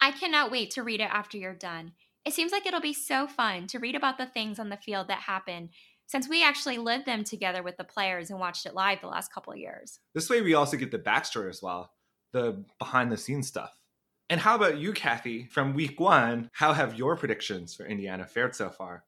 I 0.00 0.12
cannot 0.12 0.50
wait 0.50 0.70
to 0.72 0.82
read 0.82 1.00
it 1.00 1.10
after 1.12 1.36
you're 1.36 1.54
done. 1.54 1.92
It 2.26 2.34
seems 2.34 2.50
like 2.50 2.66
it'll 2.66 2.80
be 2.80 2.92
so 2.92 3.28
fun 3.28 3.68
to 3.68 3.78
read 3.78 3.94
about 3.94 4.18
the 4.18 4.26
things 4.26 4.58
on 4.58 4.68
the 4.68 4.76
field 4.76 5.06
that 5.06 5.20
happen 5.20 5.70
since 6.06 6.28
we 6.28 6.42
actually 6.42 6.76
lived 6.76 7.06
them 7.06 7.22
together 7.22 7.62
with 7.62 7.76
the 7.76 7.84
players 7.84 8.30
and 8.30 8.40
watched 8.40 8.66
it 8.66 8.74
live 8.74 9.00
the 9.00 9.06
last 9.06 9.32
couple 9.32 9.52
of 9.52 9.60
years. 9.60 10.00
This 10.12 10.28
way, 10.28 10.42
we 10.42 10.54
also 10.54 10.76
get 10.76 10.90
the 10.90 10.98
backstory 10.98 11.48
as 11.48 11.62
well, 11.62 11.92
the 12.32 12.64
behind 12.80 13.12
the 13.12 13.16
scenes 13.16 13.46
stuff. 13.46 13.78
And 14.28 14.40
how 14.40 14.56
about 14.56 14.78
you, 14.78 14.92
Kathy? 14.92 15.46
From 15.46 15.72
week 15.72 16.00
one, 16.00 16.50
how 16.52 16.72
have 16.72 16.98
your 16.98 17.14
predictions 17.14 17.76
for 17.76 17.86
Indiana 17.86 18.26
fared 18.26 18.56
so 18.56 18.70
far? 18.70 19.04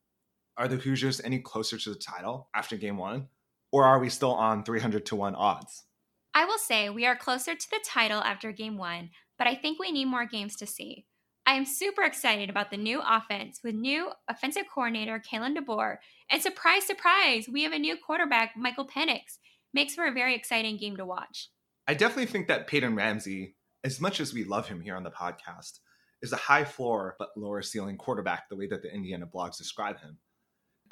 Are 0.56 0.68
the 0.68 0.76
Hoosiers 0.76 1.20
any 1.20 1.40
closer 1.40 1.76
to 1.76 1.90
the 1.90 1.98
title 1.98 2.48
after 2.54 2.76
game 2.76 2.98
one? 2.98 3.26
Or 3.72 3.84
are 3.84 3.98
we 3.98 4.10
still 4.10 4.32
on 4.32 4.62
300 4.62 5.04
to 5.06 5.16
1 5.16 5.34
odds? 5.34 5.87
I 6.34 6.44
will 6.44 6.58
say 6.58 6.88
we 6.88 7.04
are 7.04 7.16
closer 7.16 7.56
to 7.56 7.70
the 7.70 7.80
title 7.84 8.20
after 8.20 8.52
game 8.52 8.78
one, 8.78 9.10
but 9.37 9.48
I 9.48 9.56
think 9.56 9.80
we 9.80 9.90
need 9.90 10.04
more 10.04 10.25
games 10.25 10.54
to 10.56 10.66
see. 10.66 11.06
I 11.49 11.55
am 11.55 11.64
super 11.64 12.02
excited 12.02 12.50
about 12.50 12.71
the 12.71 12.76
new 12.76 13.00
offense 13.00 13.61
with 13.64 13.75
new 13.75 14.11
offensive 14.28 14.64
coordinator 14.71 15.19
Kalen 15.19 15.57
DeBoer. 15.57 15.97
And 16.28 16.43
surprise, 16.43 16.85
surprise, 16.85 17.49
we 17.50 17.62
have 17.62 17.73
a 17.73 17.78
new 17.78 17.97
quarterback, 17.97 18.52
Michael 18.55 18.87
Penix. 18.87 19.38
Makes 19.73 19.95
for 19.95 20.05
a 20.05 20.12
very 20.12 20.35
exciting 20.35 20.76
game 20.76 20.99
to 20.99 21.07
watch. 21.07 21.49
I 21.87 21.95
definitely 21.95 22.26
think 22.26 22.49
that 22.49 22.67
Peyton 22.67 22.95
Ramsey, 22.95 23.57
as 23.83 23.99
much 23.99 24.21
as 24.21 24.35
we 24.35 24.45
love 24.45 24.69
him 24.69 24.83
here 24.83 24.95
on 24.95 25.05
the 25.05 25.11
podcast, 25.11 25.78
is 26.21 26.35
a 26.35 26.37
high 26.37 26.64
floor 26.64 27.17
but 27.19 27.31
lower 27.35 27.62
ceiling 27.62 27.97
quarterback, 27.97 28.50
the 28.50 28.57
way 28.57 28.67
that 28.67 28.83
the 28.83 28.95
Indiana 28.95 29.25
blogs 29.26 29.57
describe 29.57 30.00
him. 30.00 30.19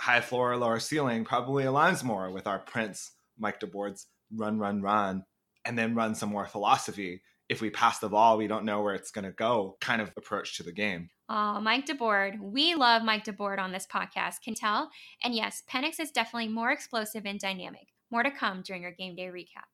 High 0.01 0.23
floor, 0.23 0.57
lower 0.57 0.81
ceiling 0.81 1.27
probably 1.27 1.65
aligns 1.65 2.03
more 2.03 2.33
with 2.33 2.47
our 2.47 2.61
Prince, 2.61 3.13
Mike 3.39 3.61
DeBord's 3.61 4.07
run, 4.35 4.59
run, 4.59 4.81
run, 4.81 5.25
and 5.67 5.79
then 5.79 5.95
run 5.95 6.15
some 6.15 6.31
more 6.31 6.47
philosophy 6.47 7.21
if 7.49 7.61
we 7.61 7.71
pass 7.71 7.99
the 7.99 8.09
ball, 8.09 8.37
we 8.37 8.47
don't 8.47 8.65
know 8.65 8.83
where 8.83 8.95
it's 8.95 9.11
going 9.11 9.25
to 9.25 9.33
go 9.33 9.77
kind 9.81 10.01
of 10.03 10.11
approach 10.17 10.57
to 10.57 10.63
the 10.63 10.73
game. 10.73 11.11
Oh, 11.29 11.61
Mike 11.61 11.87
DeBord. 11.87 12.41
We 12.41 12.75
love 12.75 13.03
Mike 13.03 13.25
DeBord 13.25 13.59
on 13.59 13.73
this 13.73 13.87
podcast, 13.87 14.43
can 14.43 14.55
tell. 14.55 14.91
And 15.23 15.35
yes, 15.35 15.63
Penix 15.69 16.01
is 16.01 16.11
definitely 16.11 16.49
more 16.49 16.71
explosive 16.71 17.27
and 17.27 17.39
dynamic. 17.39 17.89
More 18.11 18.23
to 18.23 18.31
come 18.31 18.63
during 18.63 18.85
our 18.85 18.93
game 18.93 19.17
day 19.17 19.27
recap. 19.27 19.67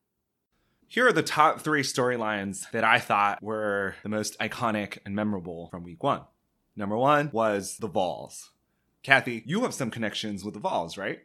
Here 0.87 1.07
are 1.07 1.13
the 1.13 1.23
top 1.23 1.61
three 1.61 1.83
storylines 1.83 2.71
that 2.73 2.85
I 2.85 2.99
thought 2.99 3.43
were 3.43 3.95
the 4.03 4.09
most 4.09 4.39
iconic 4.39 4.99
and 5.07 5.15
memorable 5.15 5.69
from 5.71 5.85
week 5.85 6.03
one. 6.03 6.23
Number 6.77 6.97
one 6.97 7.31
was 7.33 7.79
the 7.79 7.89
Vols. 7.89 8.51
Kathy, 9.03 9.43
you 9.47 9.63
have 9.63 9.75
some 9.75 9.91
connections 9.91 10.45
with 10.45 10.55
the 10.55 10.61
Vols, 10.61 10.97
right? 10.97 11.21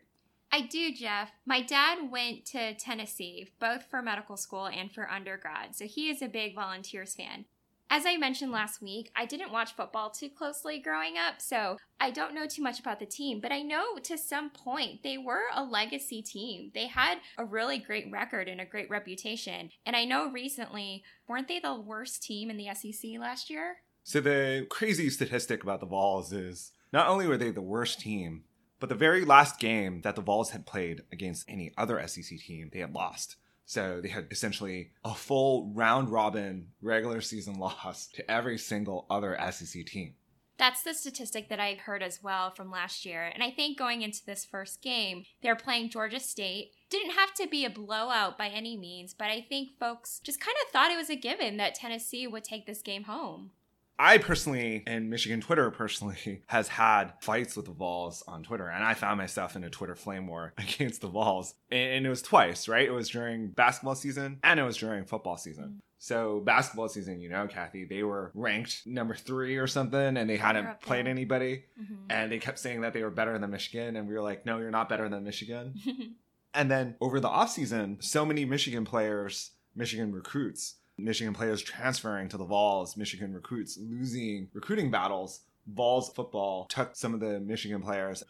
I 0.52 0.62
do, 0.62 0.94
Jeff. 0.94 1.32
My 1.46 1.62
dad 1.62 2.10
went 2.10 2.46
to 2.48 2.74
Tennessee, 2.76 3.50
both 3.60 3.86
for 3.90 4.02
medical 4.02 4.38
school 4.38 4.68
and 4.68 4.92
for 4.92 5.10
undergrad, 5.10 5.76
so 5.76 5.86
he 5.86 6.10
is 6.10 6.22
a 6.22 6.28
big 6.28 6.56
Volunteers 6.56 7.16
fan. 7.16 7.46
As 7.90 8.06
I 8.06 8.18
mentioned 8.18 8.52
last 8.52 8.82
week, 8.82 9.12
I 9.16 9.26
didn't 9.26 9.52
watch 9.52 9.74
football 9.74 10.10
too 10.10 10.30
closely 10.30 10.80
growing 10.80 11.14
up, 11.18 11.42
so 11.42 11.78
I 12.02 12.12
don't 12.12 12.36
know 12.36 12.46
too 12.46 12.62
much 12.62 12.80
about 12.82 13.00
the 13.00 13.06
team, 13.06 13.40
but 13.40 13.54
I 13.54 13.62
know 13.62 13.98
to 14.04 14.18
some 14.18 14.50
point 14.50 15.04
they 15.04 15.18
were 15.18 15.44
a 15.54 15.64
legacy 15.64 16.22
team. 16.22 16.72
They 16.74 16.88
had 16.88 17.20
a 17.38 17.46
really 17.46 17.78
great 17.78 18.12
record 18.12 18.50
and 18.50 18.60
a 18.60 18.66
great 18.66 18.90
reputation. 18.90 19.70
And 19.86 19.96
I 19.96 20.04
know 20.04 20.30
recently, 20.30 21.04
weren't 21.30 21.48
they 21.48 21.60
the 21.60 21.80
worst 21.80 22.22
team 22.24 22.50
in 22.50 22.58
the 22.58 22.68
SEC 22.74 23.12
last 23.20 23.50
year? 23.50 23.78
So, 24.04 24.20
the 24.20 24.68
crazy 24.70 25.10
statistic 25.10 25.64
about 25.64 25.80
the 25.80 25.86
Vols 25.86 26.34
is 26.34 26.72
not 26.92 27.08
only 27.08 27.28
were 27.28 27.38
they 27.38 27.52
the 27.52 27.62
worst 27.62 28.02
team, 28.02 28.44
but 28.80 28.90
the 28.90 28.96
very 28.96 29.26
last 29.26 29.60
game 29.60 30.02
that 30.02 30.16
the 30.16 30.22
Vols 30.22 30.52
had 30.52 30.66
played 30.66 31.04
against 31.12 31.50
any 31.50 31.72
other 31.78 32.06
SEC 32.08 32.38
team, 32.40 32.70
they 32.72 32.80
had 32.80 32.94
lost. 32.94 33.38
So 33.66 34.00
they 34.02 34.10
had 34.10 34.28
essentially 34.32 34.92
a 35.04 35.14
full 35.14 35.72
round 35.74 36.10
robin 36.10 36.70
regular 36.82 37.22
season 37.22 37.56
loss 37.60 38.08
to 38.14 38.30
every 38.32 38.58
single 38.58 39.06
other 39.10 39.38
SEC 39.52 39.86
team. 39.86 40.16
That's 40.58 40.82
the 40.82 40.94
statistic 40.94 41.50
that 41.50 41.60
I 41.60 41.76
heard 41.76 42.02
as 42.02 42.24
well 42.24 42.50
from 42.50 42.72
last 42.72 43.06
year. 43.06 43.30
And 43.32 43.44
I 43.44 43.52
think 43.52 43.78
going 43.78 44.02
into 44.02 44.26
this 44.26 44.44
first 44.44 44.82
game, 44.82 45.24
they're 45.44 45.56
playing 45.56 45.92
Georgia 45.92 46.20
State. 46.20 46.72
Didn't 46.90 47.12
have 47.12 47.34
to 47.36 47.48
be 47.48 47.64
a 47.64 47.70
blowout 47.70 48.40
by 48.40 48.48
any 48.48 48.76
means, 48.76 49.14
but 49.14 49.28
I 49.28 49.42
think 49.42 49.78
folks 49.80 50.20
just 50.24 50.40
kind 50.40 50.58
of 50.66 50.72
thought 50.72 50.92
it 50.92 50.98
was 50.98 51.12
a 51.12 51.16
given 51.16 51.58
that 51.58 51.76
Tennessee 51.76 52.26
would 52.26 52.44
take 52.44 52.66
this 52.66 52.82
game 52.82 53.04
home. 53.04 53.52
I 54.00 54.20
personally, 54.20 54.84
and 54.86 55.10
Michigan 55.10 55.42
Twitter 55.42 55.72
personally, 55.72 56.44
has 56.48 56.68
had 56.68 57.14
fights 57.22 57.56
with 57.56 57.66
the 57.66 57.72
Vols 57.72 58.24
on 58.28 58.44
Twitter, 58.44 58.68
and 58.68 58.84
I 58.84 58.94
found 58.94 59.18
myself 59.18 59.56
in 59.56 59.64
a 59.64 59.70
Twitter 59.70 59.96
flame 59.96 60.28
war 60.28 60.54
against 60.58 61.02
the 61.02 61.08
Vols. 61.08 61.56
And 61.72 62.06
it 62.06 62.10
was 62.10 62.22
twice, 62.22 62.68
right? 62.68 62.88
It 62.88 62.92
was 62.92 63.10
during 63.10 63.50
basketball 63.50 63.96
season 63.96 64.40
and 64.44 64.60
it 64.60 64.64
was 64.64 64.78
during 64.78 65.06
football 65.06 65.38
season. 65.38 65.64
Mm-hmm. 65.64 65.78
So 66.00 66.42
basketball 66.42 66.90
season, 66.90 67.20
you 67.20 67.30
know, 67.30 67.48
Kathy, 67.48 67.84
they 67.84 68.04
were 68.04 68.32
ranked 68.36 68.84
number 68.86 69.16
three 69.16 69.58
or 69.58 69.66
something, 69.66 70.18
and 70.18 70.30
they 70.30 70.38
hadn't 70.38 70.80
played 70.80 71.08
anybody, 71.08 71.66
mm-hmm. 71.80 71.96
and 72.10 72.32
they 72.32 72.38
kept 72.38 72.60
saying 72.60 72.82
that 72.82 72.94
they 72.94 73.02
were 73.02 73.10
better 73.10 73.38
than 73.40 73.50
Michigan, 73.50 73.96
and 73.96 74.08
we 74.08 74.14
were 74.14 74.22
like, 74.22 74.46
no, 74.46 74.60
you're 74.60 74.70
not 74.70 74.90
better 74.90 75.10
than 75.10 75.24
Michigan. 75.24 75.74
and 76.54 76.70
then 76.70 76.96
over 77.02 77.20
the 77.20 77.28
offseason, 77.28 78.02
so 78.04 78.26
many 78.26 78.46
Michigan 78.46 78.86
players, 78.86 79.52
Michigan 79.76 80.12
recruits 80.12 80.76
Michigan 80.98 81.34
players 81.34 81.62
transferring 81.62 82.30
to 82.30 82.38
the 82.38 82.46
Vols, 82.46 82.98
Michigan 82.98 83.34
recruits 83.34 83.78
losing 83.78 84.50
recruiting 84.54 84.92
battles. 84.92 85.42
Vols 85.68 86.10
football 86.10 86.66
took 86.66 86.96
some 86.96 87.14
of 87.14 87.20
the 87.20 87.40
Michigan 87.40 87.82
players. 87.82 88.24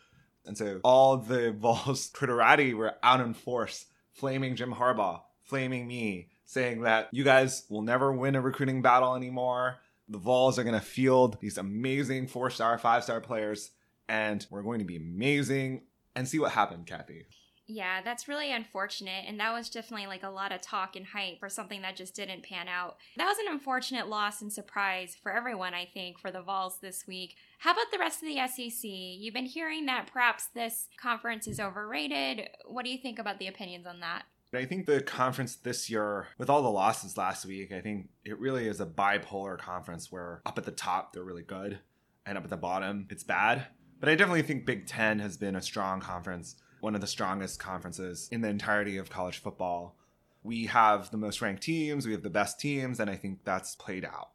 And 0.45 0.58
so 0.58 0.80
all 0.84 1.17
the 1.17 1.51
Vols 1.58 2.10
Twitterati 2.12 2.73
were 2.73 2.95
out 3.03 3.21
in 3.21 3.34
force, 3.34 3.86
flaming 4.12 4.56
Jim 4.56 4.73
Harbaugh, 4.73 5.21
flaming 5.43 5.88
me, 5.88 6.30
saying 6.45 6.82
that 6.82 7.10
you 7.12 7.23
guys 7.23 7.65
will 7.69 7.82
never 7.82 8.12
win 8.12 8.36
a 8.36 8.41
recruiting 8.41 8.82
battle 8.82 9.15
anymore. 9.15 9.77
The 10.10 10.17
Vols 10.17 10.58
are 10.58 10.63
going 10.63 10.80
to 10.80 10.86
field 10.86 11.38
these 11.41 11.58
amazing 11.58 12.27
four 12.27 12.49
star, 12.49 12.77
five 12.77 13.03
star 13.03 13.21
players, 13.21 13.71
and 14.08 14.45
we're 14.49 14.63
going 14.63 14.80
to 14.80 14.86
be 14.86 14.95
amazing. 14.95 15.84
And 16.15 16.27
see 16.27 16.39
what 16.39 16.53
happened, 16.53 16.88
Kathy. 16.88 17.25
Yeah, 17.69 18.01
that's 18.01 18.30
really 18.30 18.51
unfortunate. 18.51 19.25
And 19.27 19.39
that 19.39 19.53
was 19.53 19.69
definitely 19.69 20.08
like 20.08 20.23
a 20.23 20.30
lot 20.30 20.53
of 20.53 20.62
talk 20.62 20.95
and 20.95 21.06
hype 21.06 21.39
for 21.39 21.49
something 21.49 21.82
that 21.82 21.97
just 21.97 22.15
didn't 22.15 22.43
pan 22.43 22.69
out. 22.69 22.95
That 23.17 23.27
was 23.27 23.38
an 23.39 23.51
unfortunate 23.51 24.08
loss 24.08 24.41
and 24.41 24.51
surprise 24.51 25.17
for 25.21 25.34
everyone, 25.34 25.73
I 25.73 25.86
think, 25.86 26.17
for 26.17 26.32
the 26.32 26.41
Vols 26.41 26.80
this 26.82 27.06
week. 27.06 27.36
How 27.60 27.71
about 27.71 27.91
the 27.91 27.99
rest 27.99 28.23
of 28.23 28.30
the 28.30 28.47
SEC? 28.47 28.89
You've 28.89 29.34
been 29.34 29.45
hearing 29.45 29.86
that 29.88 30.10
perhaps 30.12 30.47
this 30.47 30.88
conference 31.01 31.45
is 31.45 31.60
overrated. 31.60 32.47
What 32.65 32.86
do 32.86 32.91
you 32.91 32.97
think 32.97 33.19
about 33.19 33.38
the 33.38 33.47
opinions 33.47 33.86
on 33.86 33.99
that? 33.99 34.23
I 34.53 34.63
think 34.63 34.86
the 34.86 35.01
conference 35.01 35.58
this 35.58 35.89
year, 35.89 36.27
with 36.38 36.49
all 36.49 36.62
the 36.62 36.69
losses 36.69 37.17
last 37.17 37.45
week, 37.45 37.73
I 37.73 37.82
think 37.82 38.08
it 38.23 38.39
really 38.39 38.69
is 38.69 38.80
a 38.80 38.86
bipolar 38.86 39.58
conference 39.58 40.10
where 40.10 40.41
up 40.45 40.58
at 40.58 40.63
the 40.63 40.71
top, 40.71 41.12
they're 41.12 41.25
really 41.25 41.43
good, 41.43 41.80
and 42.25 42.38
up 42.38 42.45
at 42.45 42.49
the 42.49 42.56
bottom, 42.56 43.08
it's 43.10 43.25
bad. 43.25 43.67
But 43.99 44.08
I 44.08 44.15
definitely 44.15 44.43
think 44.43 44.65
Big 44.65 44.88
Ten 44.88 45.19
has 45.19 45.36
been 45.36 45.58
a 45.58 45.62
strong 45.62 45.99
conference 45.99 46.56
one 46.79 46.95
of 46.95 47.01
the 47.01 47.07
strongest 47.07 47.59
conferences 47.59 48.27
in 48.31 48.41
the 48.41 48.49
entirety 48.49 48.97
of 48.97 49.09
college 49.09 49.39
football. 49.39 49.95
We 50.43 50.67
have 50.67 51.11
the 51.11 51.17
most 51.17 51.41
ranked 51.41 51.63
teams, 51.63 52.05
we 52.05 52.13
have 52.13 52.23
the 52.23 52.29
best 52.29 52.59
teams, 52.59 52.99
and 52.99 53.09
I 53.09 53.15
think 53.15 53.39
that's 53.43 53.75
played 53.75 54.05
out. 54.05 54.29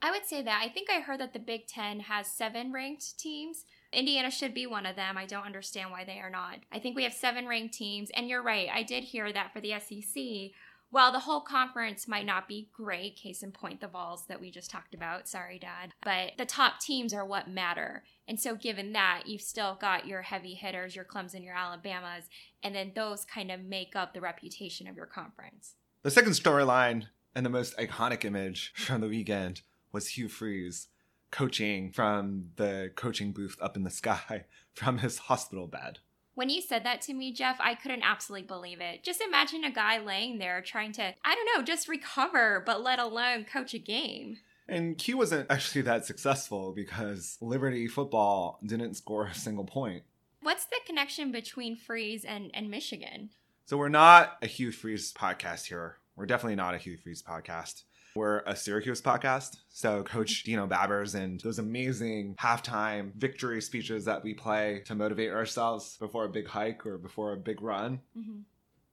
I 0.00 0.12
would 0.12 0.26
say 0.26 0.42
that. 0.42 0.62
I 0.64 0.68
think 0.68 0.88
I 0.90 1.00
heard 1.00 1.18
that 1.18 1.32
the 1.32 1.40
Big 1.40 1.66
Ten 1.66 2.00
has 2.00 2.28
seven 2.28 2.72
ranked 2.72 3.18
teams. 3.18 3.64
Indiana 3.92 4.30
should 4.30 4.54
be 4.54 4.66
one 4.66 4.86
of 4.86 4.94
them. 4.94 5.18
I 5.18 5.26
don't 5.26 5.46
understand 5.46 5.90
why 5.90 6.04
they 6.04 6.20
are 6.20 6.30
not. 6.30 6.58
I 6.70 6.78
think 6.78 6.94
we 6.94 7.02
have 7.02 7.12
seven 7.12 7.48
ranked 7.48 7.74
teams, 7.74 8.10
and 8.14 8.28
you're 8.28 8.42
right. 8.42 8.68
I 8.72 8.84
did 8.84 9.02
hear 9.02 9.32
that 9.32 9.52
for 9.52 9.60
the 9.60 9.74
SEC, 9.80 10.52
while 10.90 11.12
the 11.12 11.20
whole 11.20 11.40
conference 11.40 12.08
might 12.08 12.24
not 12.24 12.48
be 12.48 12.70
great, 12.72 13.16
case 13.16 13.42
in 13.42 13.52
point, 13.52 13.80
the 13.80 13.88
Vols 13.88 14.26
that 14.26 14.40
we 14.40 14.50
just 14.50 14.70
talked 14.70 14.94
about, 14.94 15.28
sorry, 15.28 15.58
Dad, 15.58 15.92
but 16.02 16.32
the 16.38 16.46
top 16.46 16.80
teams 16.80 17.12
are 17.12 17.24
what 17.24 17.48
matter. 17.48 18.04
And 18.26 18.40
so, 18.40 18.54
given 18.54 18.92
that, 18.94 19.24
you've 19.26 19.42
still 19.42 19.76
got 19.80 20.06
your 20.06 20.22
heavy 20.22 20.54
hitters, 20.54 20.96
your 20.96 21.04
Clemson, 21.04 21.44
your 21.44 21.54
Alabamas, 21.54 22.24
and 22.62 22.74
then 22.74 22.92
those 22.94 23.24
kind 23.24 23.50
of 23.50 23.60
make 23.60 23.94
up 23.94 24.14
the 24.14 24.20
reputation 24.20 24.86
of 24.86 24.96
your 24.96 25.06
conference. 25.06 25.74
The 26.02 26.10
second 26.10 26.32
storyline 26.32 27.08
and 27.34 27.44
the 27.44 27.50
most 27.50 27.76
iconic 27.76 28.24
image 28.24 28.72
from 28.74 29.00
the 29.00 29.08
weekend 29.08 29.62
was 29.92 30.08
Hugh 30.08 30.28
Freeze 30.28 30.88
coaching 31.30 31.92
from 31.92 32.50
the 32.56 32.90
coaching 32.96 33.32
booth 33.32 33.56
up 33.60 33.76
in 33.76 33.84
the 33.84 33.90
sky 33.90 34.44
from 34.72 34.98
his 34.98 35.18
hospital 35.18 35.66
bed. 35.66 35.98
When 36.38 36.50
you 36.50 36.62
said 36.62 36.84
that 36.84 37.00
to 37.02 37.14
me, 37.14 37.32
Jeff, 37.32 37.56
I 37.58 37.74
couldn't 37.74 38.04
absolutely 38.04 38.46
believe 38.46 38.80
it. 38.80 39.02
Just 39.02 39.20
imagine 39.20 39.64
a 39.64 39.72
guy 39.72 39.98
laying 39.98 40.38
there 40.38 40.62
trying 40.62 40.92
to, 40.92 41.02
I 41.02 41.34
don't 41.34 41.48
know, 41.52 41.64
just 41.64 41.88
recover, 41.88 42.62
but 42.64 42.80
let 42.80 43.00
alone 43.00 43.44
coach 43.44 43.74
a 43.74 43.78
game. 43.80 44.36
And 44.68 45.00
Hugh 45.00 45.16
wasn't 45.16 45.46
actually 45.50 45.82
that 45.82 46.06
successful 46.06 46.70
because 46.70 47.38
Liberty 47.40 47.88
football 47.88 48.60
didn't 48.64 48.94
score 48.94 49.26
a 49.26 49.34
single 49.34 49.64
point. 49.64 50.04
What's 50.40 50.66
the 50.66 50.78
connection 50.86 51.32
between 51.32 51.74
Freeze 51.74 52.24
and, 52.24 52.52
and 52.54 52.70
Michigan? 52.70 53.30
So 53.64 53.76
we're 53.76 53.88
not 53.88 54.36
a 54.40 54.46
Hugh 54.46 54.70
Freeze 54.70 55.12
podcast 55.12 55.66
here. 55.66 55.96
We're 56.14 56.26
definitely 56.26 56.54
not 56.54 56.72
a 56.72 56.78
Hugh 56.78 56.98
Freeze 56.98 57.20
podcast. 57.20 57.82
We're 58.14 58.40
a 58.40 58.56
Syracuse 58.56 59.02
podcast. 59.02 59.58
So 59.68 60.02
Coach 60.02 60.42
Dino 60.42 60.66
Babers 60.66 61.14
and 61.14 61.40
those 61.40 61.58
amazing 61.58 62.36
halftime 62.40 63.14
victory 63.14 63.60
speeches 63.60 64.04
that 64.06 64.24
we 64.24 64.34
play 64.34 64.82
to 64.86 64.94
motivate 64.94 65.30
ourselves 65.30 65.96
before 65.98 66.24
a 66.24 66.28
big 66.28 66.48
hike 66.48 66.84
or 66.86 66.98
before 66.98 67.32
a 67.32 67.36
big 67.36 67.62
run. 67.62 68.00
Mm-hmm. 68.16 68.40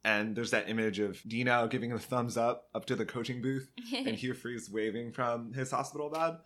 And 0.03 0.35
there's 0.35 0.51
that 0.51 0.69
image 0.69 0.99
of 0.99 1.21
Dino 1.27 1.67
giving 1.67 1.91
a 1.91 1.97
thumbs 1.97 2.37
up 2.37 2.69
up 2.75 2.85
to 2.85 2.95
the 2.95 3.05
coaching 3.05 3.41
booth 3.41 3.69
and 3.95 4.15
Hugh 4.15 4.33
Freeze 4.33 4.69
waving 4.69 5.11
from 5.11 5.53
his 5.53 5.71
hospital 5.71 6.09
bed. 6.09 6.37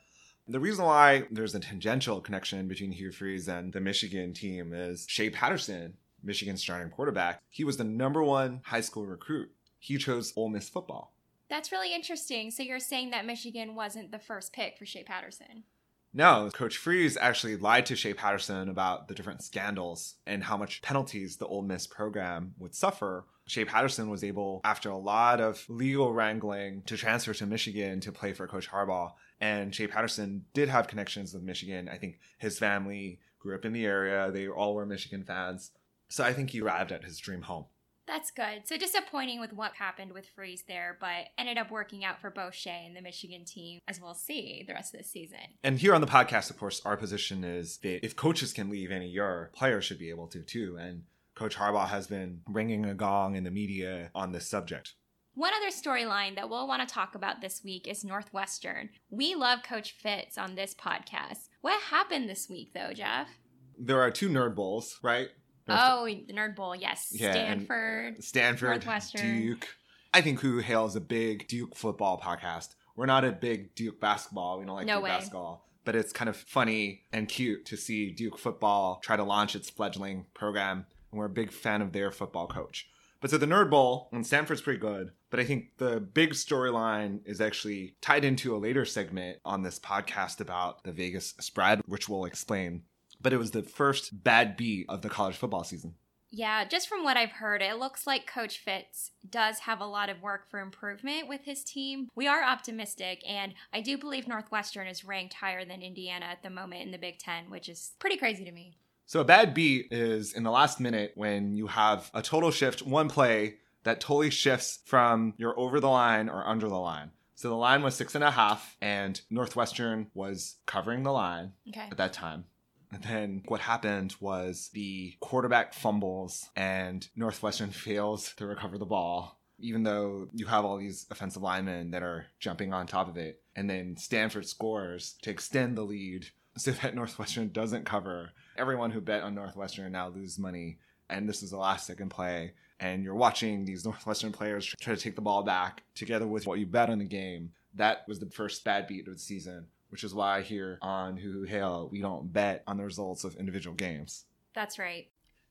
The 0.47 0.59
reason 0.59 0.85
why 0.85 1.25
there's 1.29 1.53
a 1.53 1.59
tangential 1.59 2.21
connection 2.21 2.67
between 2.67 2.91
Hugh 2.91 3.11
Freeze 3.11 3.47
and 3.47 3.71
the 3.71 3.81
Michigan 3.81 4.33
team 4.33 4.73
is 4.73 5.05
Shea 5.07 5.29
Patterson, 5.29 5.95
Michigan's 6.23 6.61
starting 6.61 6.89
quarterback. 6.89 7.41
He 7.49 7.63
was 7.63 7.77
the 7.77 7.83
number 7.83 8.23
one 8.23 8.61
high 8.63 8.81
school 8.81 9.05
recruit. 9.05 9.51
He 9.77 9.97
chose 9.97 10.33
Ole 10.35 10.49
Miss 10.49 10.67
football. 10.67 11.13
That's 11.49 11.71
really 11.71 11.93
interesting. 11.93 12.51
So 12.51 12.63
you're 12.63 12.79
saying 12.79 13.11
that 13.11 13.25
Michigan 13.25 13.75
wasn't 13.75 14.11
the 14.11 14.19
first 14.19 14.53
pick 14.53 14.77
for 14.77 14.85
Shea 14.85 15.03
Patterson? 15.03 15.63
No, 16.11 16.49
Coach 16.51 16.77
Freeze 16.77 17.17
actually 17.17 17.55
lied 17.55 17.85
to 17.87 17.95
Shea 17.95 18.15
Patterson 18.15 18.67
about 18.69 19.07
the 19.07 19.13
different 19.13 19.43
scandals 19.43 20.15
and 20.25 20.43
how 20.43 20.57
much 20.57 20.81
penalties 20.81 21.37
the 21.37 21.45
Ole 21.45 21.61
Miss 21.61 21.85
program 21.85 22.55
would 22.57 22.73
suffer. 22.73 23.25
Shea 23.45 23.65
Patterson 23.65 24.09
was 24.09 24.23
able, 24.23 24.61
after 24.63 24.89
a 24.89 24.97
lot 24.97 25.39
of 25.39 25.63
legal 25.69 26.11
wrangling, 26.11 26.81
to 26.87 26.97
transfer 26.97 27.33
to 27.35 27.45
Michigan 27.45 27.99
to 28.01 28.11
play 28.11 28.33
for 28.33 28.47
Coach 28.47 28.69
Harbaugh. 28.69 29.11
And 29.39 29.73
Shea 29.73 29.87
Patterson 29.87 30.45
did 30.53 30.69
have 30.69 30.87
connections 30.87 31.33
with 31.33 31.43
Michigan. 31.43 31.87
I 31.87 31.97
think 31.97 32.19
his 32.39 32.57
family 32.57 33.19
grew 33.39 33.55
up 33.55 33.65
in 33.65 33.73
the 33.73 33.85
area, 33.85 34.31
they 34.31 34.47
all 34.47 34.75
were 34.75 34.85
Michigan 34.85 35.23
fans. 35.23 35.71
So 36.09 36.23
I 36.23 36.33
think 36.33 36.49
he 36.49 36.61
arrived 36.61 36.91
at 36.91 37.05
his 37.05 37.19
dream 37.19 37.43
home. 37.43 37.65
That's 38.09 38.31
good. 38.31 38.67
So 38.67 38.75
disappointing 38.75 39.39
with 39.39 39.53
what 39.53 39.75
happened 39.75 40.13
with 40.13 40.25
Freeze 40.25 40.63
there, 40.67 40.97
but 40.99 41.27
ended 41.37 41.59
up 41.59 41.69
working 41.69 42.03
out 42.03 42.19
for 42.19 42.31
both 42.31 42.55
Shea 42.55 42.83
and 42.87 42.95
the 42.95 43.03
Michigan 43.03 43.45
team, 43.45 43.81
as 43.87 44.01
we'll 44.01 44.15
see 44.15 44.63
the 44.65 44.73
rest 44.73 44.95
of 44.95 44.99
the 44.99 45.03
season. 45.03 45.37
And 45.63 45.77
here 45.77 45.93
on 45.93 46.01
the 46.01 46.07
podcast, 46.07 46.49
of 46.49 46.57
course, 46.57 46.81
our 46.85 46.97
position 46.97 47.43
is 47.43 47.77
that 47.83 48.03
if 48.03 48.15
coaches 48.15 48.51
can 48.51 48.67
leave 48.67 48.91
any 48.91 49.07
year, 49.07 49.51
players 49.53 49.85
should 49.85 49.99
be 49.99 50.09
able 50.09 50.25
to 50.29 50.41
too. 50.41 50.75
And 50.81 51.03
Coach 51.35 51.55
Harbaugh 51.55 51.87
has 51.87 52.07
been 52.07 52.41
ringing 52.49 52.83
a 52.83 52.95
gong 52.95 53.35
in 53.35 53.43
the 53.43 53.51
media 53.51 54.09
on 54.15 54.31
this 54.31 54.49
subject. 54.49 54.95
One 55.35 55.53
other 55.53 55.69
storyline 55.69 56.35
that 56.35 56.49
we'll 56.49 56.67
want 56.67 56.85
to 56.85 56.91
talk 56.91 57.13
about 57.13 57.41
this 57.41 57.61
week 57.63 57.87
is 57.87 58.03
Northwestern. 58.03 58.89
We 59.11 59.35
love 59.35 59.59
Coach 59.61 59.91
Fitz 59.91 60.35
on 60.35 60.55
this 60.55 60.73
podcast. 60.73 61.47
What 61.61 61.79
happened 61.79 62.27
this 62.27 62.49
week, 62.49 62.73
though, 62.73 62.91
Jeff? 62.91 63.29
There 63.77 64.01
are 64.01 64.09
two 64.09 64.29
Nerd 64.29 64.55
Bowls, 64.55 64.97
right? 65.03 65.29
Oh, 65.71 66.05
the 66.05 66.33
Nerd 66.33 66.55
Bowl, 66.55 66.75
yes. 66.75 67.09
Yeah, 67.11 67.31
Stanford. 67.31 68.23
Stanford, 68.23 68.69
Northwestern. 68.69 69.41
Duke. 69.41 69.67
I 70.13 70.21
think 70.21 70.39
Hoo 70.39 70.57
Hail 70.59 70.85
is 70.85 70.95
a 70.95 71.01
big 71.01 71.47
Duke 71.47 71.75
football 71.75 72.19
podcast. 72.19 72.69
We're 72.95 73.05
not 73.05 73.23
a 73.25 73.31
big 73.31 73.75
Duke 73.75 73.99
basketball. 73.99 74.59
We 74.59 74.65
don't 74.65 74.75
like 74.75 74.87
No 74.87 74.95
Duke 74.95 75.03
way. 75.03 75.09
basketball. 75.11 75.65
But 75.85 75.95
it's 75.95 76.11
kind 76.11 76.29
of 76.29 76.35
funny 76.35 77.03
and 77.13 77.27
cute 77.27 77.65
to 77.67 77.77
see 77.77 78.11
Duke 78.11 78.37
football 78.37 78.99
try 79.03 79.15
to 79.15 79.23
launch 79.23 79.55
its 79.55 79.69
fledgling 79.69 80.25
program. 80.33 80.85
And 81.11 81.19
we're 81.19 81.25
a 81.25 81.29
big 81.29 81.51
fan 81.51 81.81
of 81.81 81.93
their 81.93 82.11
football 82.11 82.47
coach. 82.47 82.87
But 83.21 83.31
so 83.31 83.37
the 83.37 83.45
Nerd 83.45 83.69
Bowl, 83.69 84.07
and 84.11 84.25
Stanford's 84.25 84.61
pretty 84.61 84.79
good. 84.79 85.11
But 85.29 85.39
I 85.39 85.43
think 85.43 85.77
the 85.77 85.99
big 85.99 86.31
storyline 86.31 87.19
is 87.25 87.41
actually 87.41 87.95
tied 88.01 88.23
into 88.23 88.55
a 88.55 88.57
later 88.57 88.85
segment 88.85 89.39
on 89.43 89.61
this 89.61 89.77
podcast 89.79 90.39
about 90.39 90.83
the 90.83 90.91
Vegas 90.91 91.35
spread, 91.39 91.81
which 91.85 92.07
we'll 92.07 92.25
explain. 92.25 92.83
But 93.21 93.33
it 93.33 93.37
was 93.37 93.51
the 93.51 93.63
first 93.63 94.23
bad 94.23 94.55
beat 94.57 94.85
of 94.89 95.01
the 95.01 95.09
college 95.09 95.35
football 95.35 95.63
season. 95.63 95.95
Yeah, 96.31 96.63
just 96.63 96.87
from 96.87 97.03
what 97.03 97.17
I've 97.17 97.31
heard, 97.31 97.63
it 97.63 97.79
looks 97.79 98.05
like 98.05 98.27
Coach 98.31 98.59
Fitz 98.59 99.11
does 99.27 99.59
have 99.61 99.81
a 99.81 99.85
lot 99.87 100.09
of 100.09 100.21
work 100.21 100.47
for 100.49 100.59
improvement 100.59 101.27
with 101.27 101.41
his 101.43 101.63
team. 101.63 102.07
We 102.13 102.27
are 102.27 102.43
optimistic, 102.43 103.23
and 103.27 103.55
I 103.73 103.81
do 103.81 103.97
believe 103.97 104.27
Northwestern 104.27 104.85
is 104.87 105.03
ranked 105.03 105.33
higher 105.33 105.65
than 105.65 105.81
Indiana 105.81 106.25
at 106.27 106.43
the 106.43 106.51
moment 106.51 106.83
in 106.83 106.91
the 106.91 106.99
Big 106.99 107.17
Ten, 107.17 107.49
which 107.49 107.67
is 107.67 107.93
pretty 107.97 108.15
crazy 108.15 108.45
to 108.45 108.51
me. 108.51 108.77
So 109.07 109.21
a 109.21 109.25
bad 109.25 109.55
beat 109.55 109.87
is 109.91 110.33
in 110.33 110.43
the 110.43 110.51
last 110.51 110.79
minute 110.79 111.13
when 111.15 111.55
you 111.55 111.65
have 111.65 112.11
a 112.13 112.21
total 112.21 112.51
shift, 112.51 112.83
one 112.83 113.09
play 113.09 113.55
that 113.83 113.99
totally 113.99 114.29
shifts 114.29 114.81
from 114.85 115.33
you're 115.37 115.59
over 115.59 115.79
the 115.79 115.89
line 115.89 116.29
or 116.29 116.47
under 116.47 116.67
the 116.69 116.77
line. 116.77 117.09
So 117.33 117.49
the 117.49 117.55
line 117.55 117.81
was 117.81 117.95
six 117.95 118.13
and 118.13 118.23
a 118.23 118.29
half, 118.29 118.77
and 118.81 119.19
Northwestern 119.31 120.11
was 120.13 120.57
covering 120.67 121.01
the 121.01 121.11
line 121.11 121.53
Okay. 121.69 121.87
at 121.89 121.97
that 121.97 122.13
time. 122.13 122.43
And 122.91 123.03
then 123.03 123.43
what 123.47 123.61
happened 123.61 124.15
was 124.19 124.69
the 124.73 125.15
quarterback 125.19 125.73
fumbles 125.73 126.49
and 126.55 127.07
Northwestern 127.15 127.69
fails 127.71 128.33
to 128.37 128.47
recover 128.47 128.77
the 128.77 128.85
ball, 128.85 129.39
even 129.59 129.83
though 129.83 130.27
you 130.33 130.47
have 130.47 130.65
all 130.65 130.77
these 130.77 131.05
offensive 131.11 131.41
linemen 131.41 131.91
that 131.91 132.03
are 132.03 132.25
jumping 132.39 132.73
on 132.73 132.87
top 132.87 133.07
of 133.07 133.17
it. 133.17 133.41
And 133.55 133.69
then 133.69 133.95
Stanford 133.97 134.47
scores 134.47 135.15
to 135.21 135.29
extend 135.29 135.77
the 135.77 135.83
lead 135.83 136.27
so 136.57 136.71
that 136.71 136.95
Northwestern 136.95 137.49
doesn't 137.49 137.85
cover. 137.85 138.31
Everyone 138.57 138.91
who 138.91 139.01
bet 139.01 139.23
on 139.23 139.35
Northwestern 139.35 139.91
now 139.91 140.09
lose 140.09 140.39
money. 140.39 140.79
And 141.09 141.27
this 141.27 141.41
is 141.43 141.51
the 141.51 141.57
last 141.57 141.87
second 141.87 142.09
play. 142.09 142.53
And 142.79 143.03
you're 143.03 143.15
watching 143.15 143.65
these 143.65 143.85
Northwestern 143.85 144.31
players 144.31 144.65
try 144.65 144.95
to 144.95 145.01
take 145.01 145.15
the 145.15 145.21
ball 145.21 145.43
back 145.43 145.83
together 145.93 146.25
with 146.25 146.47
what 146.47 146.59
you 146.59 146.65
bet 146.65 146.89
on 146.89 146.99
the 146.99 147.05
game. 147.05 147.51
That 147.75 148.07
was 148.07 148.19
the 148.19 148.29
first 148.31 148.63
bad 148.63 148.87
beat 148.87 149.07
of 149.07 149.13
the 149.13 149.19
season 149.19 149.67
which 149.89 150.03
is 150.03 150.13
why 150.13 150.41
here 150.41 150.79
on 150.81 151.17
Hoo 151.17 151.31
Hoo 151.31 151.43
Hail, 151.43 151.89
we 151.91 152.01
don't 152.01 152.31
bet 152.31 152.63
on 152.67 152.77
the 152.77 152.83
results 152.83 153.23
of 153.23 153.35
individual 153.35 153.75
games. 153.75 154.25
That's 154.55 154.79
right. 154.79 155.07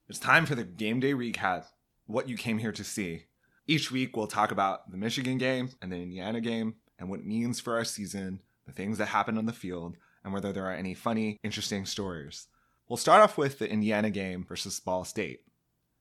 It's 0.08 0.18
time 0.18 0.46
for 0.46 0.54
the 0.54 0.64
game 0.64 1.00
day 1.00 1.12
recap, 1.12 1.66
what 2.06 2.28
you 2.28 2.36
came 2.36 2.58
here 2.58 2.72
to 2.72 2.84
see. 2.84 3.24
Each 3.66 3.90
week, 3.90 4.16
we'll 4.16 4.26
talk 4.26 4.50
about 4.50 4.90
the 4.90 4.96
Michigan 4.96 5.36
game 5.36 5.70
and 5.82 5.92
the 5.92 5.96
Indiana 5.96 6.40
game 6.40 6.76
and 6.98 7.10
what 7.10 7.20
it 7.20 7.26
means 7.26 7.60
for 7.60 7.76
our 7.76 7.84
season, 7.84 8.40
the 8.66 8.72
things 8.72 8.98
that 8.98 9.08
happened 9.08 9.38
on 9.38 9.46
the 9.46 9.52
field, 9.52 9.96
and 10.24 10.32
whether 10.32 10.52
there 10.52 10.66
are 10.66 10.72
any 10.72 10.94
funny, 10.94 11.38
interesting 11.42 11.84
stories. 11.84 12.48
We'll 12.88 12.96
start 12.96 13.22
off 13.22 13.36
with 13.36 13.58
the 13.58 13.70
Indiana 13.70 14.10
game 14.10 14.44
versus 14.48 14.80
Ball 14.80 15.04
State. 15.04 15.40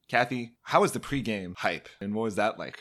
Kathy, 0.07 0.53
how 0.61 0.81
was 0.81 0.93
the 0.93 1.01
pregame 1.01 1.57
hype, 1.57 1.89
and 1.99 2.15
what 2.15 2.23
was 2.23 2.35
that 2.35 2.57
like? 2.57 2.79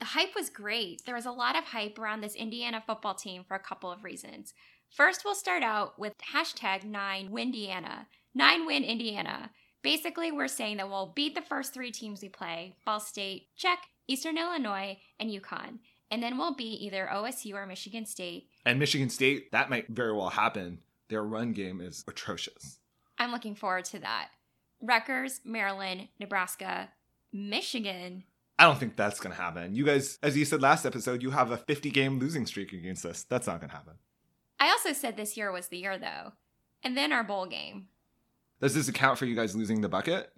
The 0.00 0.06
hype 0.06 0.34
was 0.34 0.48
great. 0.48 1.02
There 1.04 1.14
was 1.14 1.26
a 1.26 1.30
lot 1.30 1.56
of 1.56 1.64
hype 1.64 1.98
around 1.98 2.22
this 2.22 2.34
Indiana 2.34 2.82
football 2.84 3.14
team 3.14 3.44
for 3.46 3.54
a 3.54 3.60
couple 3.62 3.92
of 3.92 4.02
reasons. 4.02 4.54
First, 4.92 5.24
we'll 5.24 5.34
start 5.34 5.62
out 5.62 5.98
with 5.98 6.12
hashtag 6.34 6.84
9windiana. 6.84 8.06
9 8.34 8.66
win 8.66 8.84
Indiana. 8.84 9.50
Basically, 9.82 10.30
we're 10.30 10.48
saying 10.48 10.76
that 10.76 10.88
we'll 10.90 11.14
beat 11.16 11.34
the 11.34 11.40
first 11.40 11.72
three 11.72 11.90
teams 11.90 12.20
we 12.20 12.28
play 12.28 12.76
Ball 12.84 13.00
State, 13.00 13.46
check, 13.56 13.78
Eastern 14.06 14.36
Illinois, 14.36 14.98
and 15.18 15.30
UConn. 15.30 15.78
And 16.10 16.22
then 16.22 16.36
we'll 16.36 16.54
beat 16.54 16.82
either 16.82 17.08
OSU 17.10 17.54
or 17.54 17.64
Michigan 17.64 18.04
State. 18.04 18.48
And 18.66 18.78
Michigan 18.78 19.08
State, 19.08 19.50
that 19.52 19.70
might 19.70 19.88
very 19.88 20.12
well 20.12 20.28
happen. 20.28 20.80
Their 21.08 21.24
run 21.24 21.52
game 21.52 21.80
is 21.80 22.04
atrocious. 22.06 22.78
I'm 23.16 23.32
looking 23.32 23.54
forward 23.54 23.86
to 23.86 23.98
that. 24.00 24.28
Rutgers, 24.82 25.40
Maryland, 25.42 26.08
Nebraska, 26.20 26.90
Michigan. 27.32 28.24
I 28.58 28.64
don't 28.64 28.78
think 28.78 28.96
that's 28.96 29.20
going 29.20 29.34
to 29.34 29.40
happen. 29.40 29.74
You 29.74 29.86
guys, 29.86 30.18
as 30.22 30.36
you 30.36 30.44
said 30.44 30.60
last 30.60 30.84
episode, 30.84 31.22
you 31.22 31.30
have 31.30 31.50
a 31.50 31.56
50 31.56 31.90
game 31.90 32.18
losing 32.18 32.44
streak 32.44 32.74
against 32.74 33.06
us. 33.06 33.22
That's 33.22 33.46
not 33.46 33.60
going 33.60 33.70
to 33.70 33.76
happen. 33.76 33.94
I 34.62 34.70
also 34.70 34.92
said 34.92 35.16
this 35.16 35.36
year 35.36 35.50
was 35.50 35.66
the 35.66 35.78
year, 35.78 35.98
though. 35.98 36.34
And 36.84 36.96
then 36.96 37.12
our 37.12 37.24
bowl 37.24 37.46
game. 37.46 37.88
Does 38.60 38.74
this 38.74 38.86
account 38.86 39.18
for 39.18 39.24
you 39.24 39.34
guys 39.34 39.56
losing 39.56 39.80
the 39.80 39.88
bucket? 39.88 40.30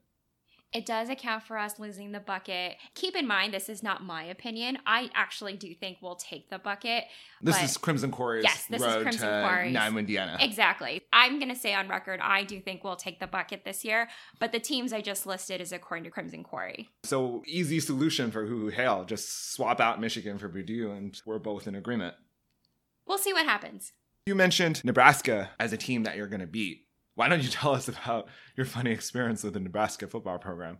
It 0.72 0.86
does 0.86 1.10
account 1.10 1.42
for 1.42 1.58
us 1.58 1.78
losing 1.78 2.12
the 2.12 2.20
bucket. 2.20 2.76
Keep 2.94 3.16
in 3.16 3.26
mind, 3.26 3.52
this 3.52 3.68
is 3.68 3.82
not 3.82 4.02
my 4.02 4.24
opinion. 4.24 4.78
I 4.86 5.10
actually 5.14 5.58
do 5.58 5.74
think 5.74 5.98
we'll 6.00 6.16
take 6.16 6.48
the 6.48 6.58
bucket. 6.58 7.04
This 7.42 7.62
is 7.62 7.76
Crimson 7.76 8.10
Quarry's 8.10 8.44
Yes, 8.44 8.64
this 8.64 8.80
is 8.80 8.86
road 8.86 9.02
Crimson. 9.02 9.72
Nine 9.74 9.98
Indiana. 9.98 10.38
Exactly. 10.40 11.02
I'm 11.12 11.38
going 11.38 11.50
to 11.50 11.54
say 11.54 11.74
on 11.74 11.88
record, 11.88 12.20
I 12.22 12.44
do 12.44 12.62
think 12.62 12.82
we'll 12.82 12.96
take 12.96 13.20
the 13.20 13.26
bucket 13.26 13.66
this 13.66 13.84
year. 13.84 14.08
But 14.40 14.52
the 14.52 14.58
teams 14.58 14.94
I 14.94 15.02
just 15.02 15.26
listed 15.26 15.60
is 15.60 15.70
according 15.70 16.04
to 16.04 16.10
Crimson 16.10 16.44
Quarry. 16.44 16.88
So 17.02 17.42
easy 17.46 17.78
solution 17.78 18.30
for 18.30 18.46
Hoo 18.46 18.58
Hoo 18.58 18.68
Hail. 18.68 19.04
Just 19.04 19.52
swap 19.52 19.80
out 19.80 20.00
Michigan 20.00 20.38
for 20.38 20.48
Purdue, 20.48 20.92
and 20.92 21.20
we're 21.26 21.38
both 21.38 21.68
in 21.68 21.74
agreement. 21.74 22.14
We'll 23.06 23.18
see 23.18 23.34
what 23.34 23.44
happens. 23.44 23.92
You 24.26 24.34
mentioned 24.34 24.82
Nebraska 24.86 25.50
as 25.60 25.74
a 25.74 25.76
team 25.76 26.04
that 26.04 26.16
you're 26.16 26.28
going 26.28 26.40
to 26.40 26.46
beat. 26.46 26.86
Why 27.14 27.28
don't 27.28 27.42
you 27.42 27.50
tell 27.50 27.74
us 27.74 27.88
about 27.88 28.26
your 28.56 28.64
funny 28.64 28.90
experience 28.90 29.44
with 29.44 29.52
the 29.52 29.60
Nebraska 29.60 30.06
football 30.06 30.38
program? 30.38 30.78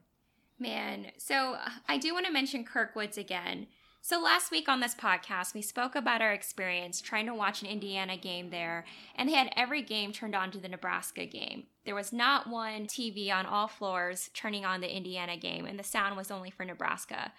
Man, 0.59 1.09
so 1.19 1.53
uh, 1.53 1.69
I 1.87 1.99
do 1.99 2.15
want 2.15 2.25
to 2.25 2.33
mention 2.33 2.65
Kirkwoods 2.65 3.19
again. 3.19 3.67
So 4.01 4.19
last 4.19 4.51
week 4.51 4.67
on 4.67 4.81
this 4.81 4.95
podcast, 4.95 5.53
we 5.53 5.61
spoke 5.61 5.95
about 5.95 6.23
our 6.23 6.33
experience 6.33 7.03
trying 7.03 7.27
to 7.27 7.35
watch 7.35 7.61
an 7.61 7.69
Indiana 7.69 8.17
game 8.17 8.49
there, 8.49 8.87
and 9.15 9.29
they 9.29 9.35
had 9.35 9.53
every 9.57 9.83
game 9.83 10.13
turned 10.13 10.35
on 10.35 10.51
to 10.51 10.59
the 10.59 10.69
Nebraska 10.69 11.27
game. 11.27 11.65
There 11.85 11.95
was 11.95 12.15
not 12.15 12.49
one 12.49 12.87
TV 12.87 13.31
on 13.31 13.45
all 13.45 13.69
floors 13.69 14.31
turning 14.33 14.65
on 14.65 14.81
the 14.81 14.95
Indiana 14.95 15.37
game, 15.37 15.67
and 15.67 15.79
the 15.79 15.85
sound 15.85 16.17
was 16.17 16.31
only 16.31 16.51
for 16.51 16.65
Nebraska. 16.65 17.33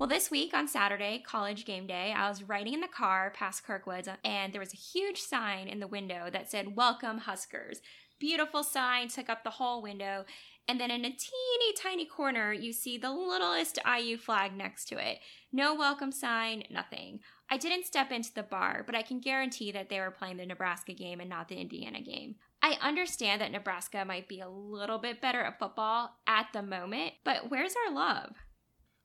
Well, 0.00 0.08
this 0.08 0.30
week 0.30 0.54
on 0.54 0.66
Saturday, 0.66 1.22
college 1.26 1.66
game 1.66 1.86
day, 1.86 2.14
I 2.16 2.30
was 2.30 2.42
riding 2.42 2.72
in 2.72 2.80
the 2.80 2.88
car 2.88 3.34
past 3.36 3.66
Kirkwoods, 3.66 4.08
and 4.24 4.50
there 4.50 4.58
was 4.58 4.72
a 4.72 4.78
huge 4.78 5.20
sign 5.20 5.68
in 5.68 5.78
the 5.78 5.86
window 5.86 6.30
that 6.32 6.50
said, 6.50 6.74
Welcome 6.74 7.18
Huskers. 7.18 7.82
Beautiful 8.18 8.62
sign, 8.62 9.08
took 9.08 9.28
up 9.28 9.44
the 9.44 9.50
whole 9.50 9.82
window. 9.82 10.24
And 10.66 10.80
then 10.80 10.90
in 10.90 11.04
a 11.04 11.10
teeny 11.10 11.74
tiny 11.78 12.06
corner, 12.06 12.50
you 12.50 12.72
see 12.72 12.96
the 12.96 13.12
littlest 13.12 13.78
IU 13.86 14.16
flag 14.16 14.56
next 14.56 14.86
to 14.86 14.96
it. 14.96 15.18
No 15.52 15.74
welcome 15.74 16.12
sign, 16.12 16.64
nothing. 16.70 17.20
I 17.50 17.58
didn't 17.58 17.84
step 17.84 18.10
into 18.10 18.32
the 18.32 18.42
bar, 18.42 18.84
but 18.86 18.94
I 18.94 19.02
can 19.02 19.20
guarantee 19.20 19.70
that 19.72 19.90
they 19.90 20.00
were 20.00 20.10
playing 20.10 20.38
the 20.38 20.46
Nebraska 20.46 20.94
game 20.94 21.20
and 21.20 21.28
not 21.28 21.48
the 21.48 21.56
Indiana 21.56 22.00
game. 22.00 22.36
I 22.62 22.78
understand 22.80 23.42
that 23.42 23.52
Nebraska 23.52 24.06
might 24.06 24.28
be 24.28 24.40
a 24.40 24.48
little 24.48 24.98
bit 24.98 25.20
better 25.20 25.42
at 25.42 25.58
football 25.58 26.12
at 26.26 26.46
the 26.54 26.62
moment, 26.62 27.12
but 27.22 27.50
where's 27.50 27.74
our 27.86 27.94
love? 27.94 28.30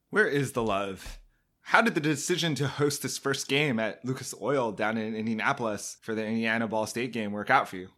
Where 0.10 0.28
is 0.28 0.54
the 0.54 0.64
love? 0.64 1.20
How 1.62 1.82
did 1.82 1.96
the 1.96 2.00
decision 2.00 2.54
to 2.56 2.68
host 2.68 3.02
this 3.02 3.18
first 3.18 3.48
game 3.48 3.80
at 3.80 4.06
Lucas 4.06 4.36
Oil 4.40 4.72
down 4.72 4.98
in 4.98 5.16
Indianapolis 5.16 5.98
for 6.02 6.14
the 6.14 6.26
Indiana 6.26 6.68
Ball 6.68 6.86
State 6.86 7.12
game 7.12 7.32
work 7.32 7.50
out 7.50 7.68
for 7.68 7.78
you? 7.78 7.90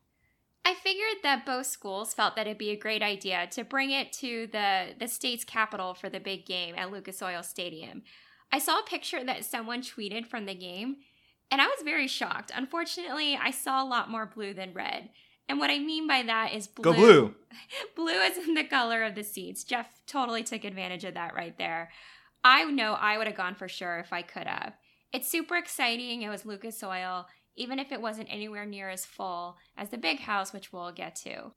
I 0.63 0.73
figured 0.73 1.17
that 1.23 1.45
both 1.45 1.65
schools 1.65 2.13
felt 2.13 2.35
that 2.35 2.47
it'd 2.47 2.57
be 2.57 2.71
a 2.71 2.77
great 2.77 3.01
idea 3.01 3.47
to 3.51 3.63
bring 3.63 3.91
it 3.91 4.11
to 4.13 4.47
the, 4.51 4.95
the 4.99 5.07
state's 5.07 5.43
capital 5.43 5.93
for 5.93 6.09
the 6.09 6.19
big 6.19 6.45
game 6.45 6.75
at 6.77 6.91
Lucas 6.91 7.21
Oil 7.21 7.43
Stadium. 7.43 8.03
I 8.51 8.59
saw 8.59 8.79
a 8.79 8.89
picture 8.89 9.23
that 9.23 9.45
someone 9.45 9.81
tweeted 9.81 10.25
from 10.25 10.45
the 10.45 10.55
game, 10.55 10.97
and 11.51 11.61
I 11.61 11.67
was 11.67 11.83
very 11.83 12.07
shocked. 12.07 12.51
Unfortunately, 12.55 13.37
I 13.41 13.51
saw 13.51 13.83
a 13.83 13.87
lot 13.87 14.09
more 14.09 14.25
blue 14.25 14.53
than 14.53 14.73
red. 14.73 15.09
And 15.49 15.60
what 15.60 15.69
I 15.69 15.79
mean 15.79 16.07
by 16.07 16.23
that 16.23 16.53
is 16.53 16.67
blue. 16.67 16.83
Go 16.83 16.93
blue. 16.93 17.36
blue 17.95 18.19
is 18.19 18.38
in 18.38 18.53
the 18.53 18.63
color 18.63 19.03
of 19.03 19.15
the 19.15 19.23
seats. 19.23 19.63
Jeff 19.63 20.01
totally 20.05 20.43
took 20.43 20.63
advantage 20.63 21.05
of 21.05 21.13
that 21.13 21.36
right 21.36 21.57
there. 21.57 21.89
I 22.43 22.63
know 22.65 22.93
I 22.93 23.17
would 23.17 23.27
have 23.27 23.36
gone 23.36 23.55
for 23.55 23.67
sure 23.67 23.99
if 23.99 24.13
I 24.13 24.21
could 24.21 24.47
have. 24.47 24.73
It's 25.13 25.29
super 25.29 25.55
exciting. 25.55 26.21
It 26.21 26.29
was 26.29 26.45
Lucas 26.45 26.83
Oil, 26.83 27.27
even 27.55 27.79
if 27.79 27.91
it 27.91 28.01
wasn't 28.01 28.27
anywhere 28.31 28.65
near 28.65 28.89
as 28.89 29.05
full 29.05 29.57
as 29.77 29.89
the 29.89 29.97
big 29.97 30.19
house, 30.19 30.53
which 30.53 30.73
we'll 30.73 30.91
get 30.91 31.15
to. 31.17 31.53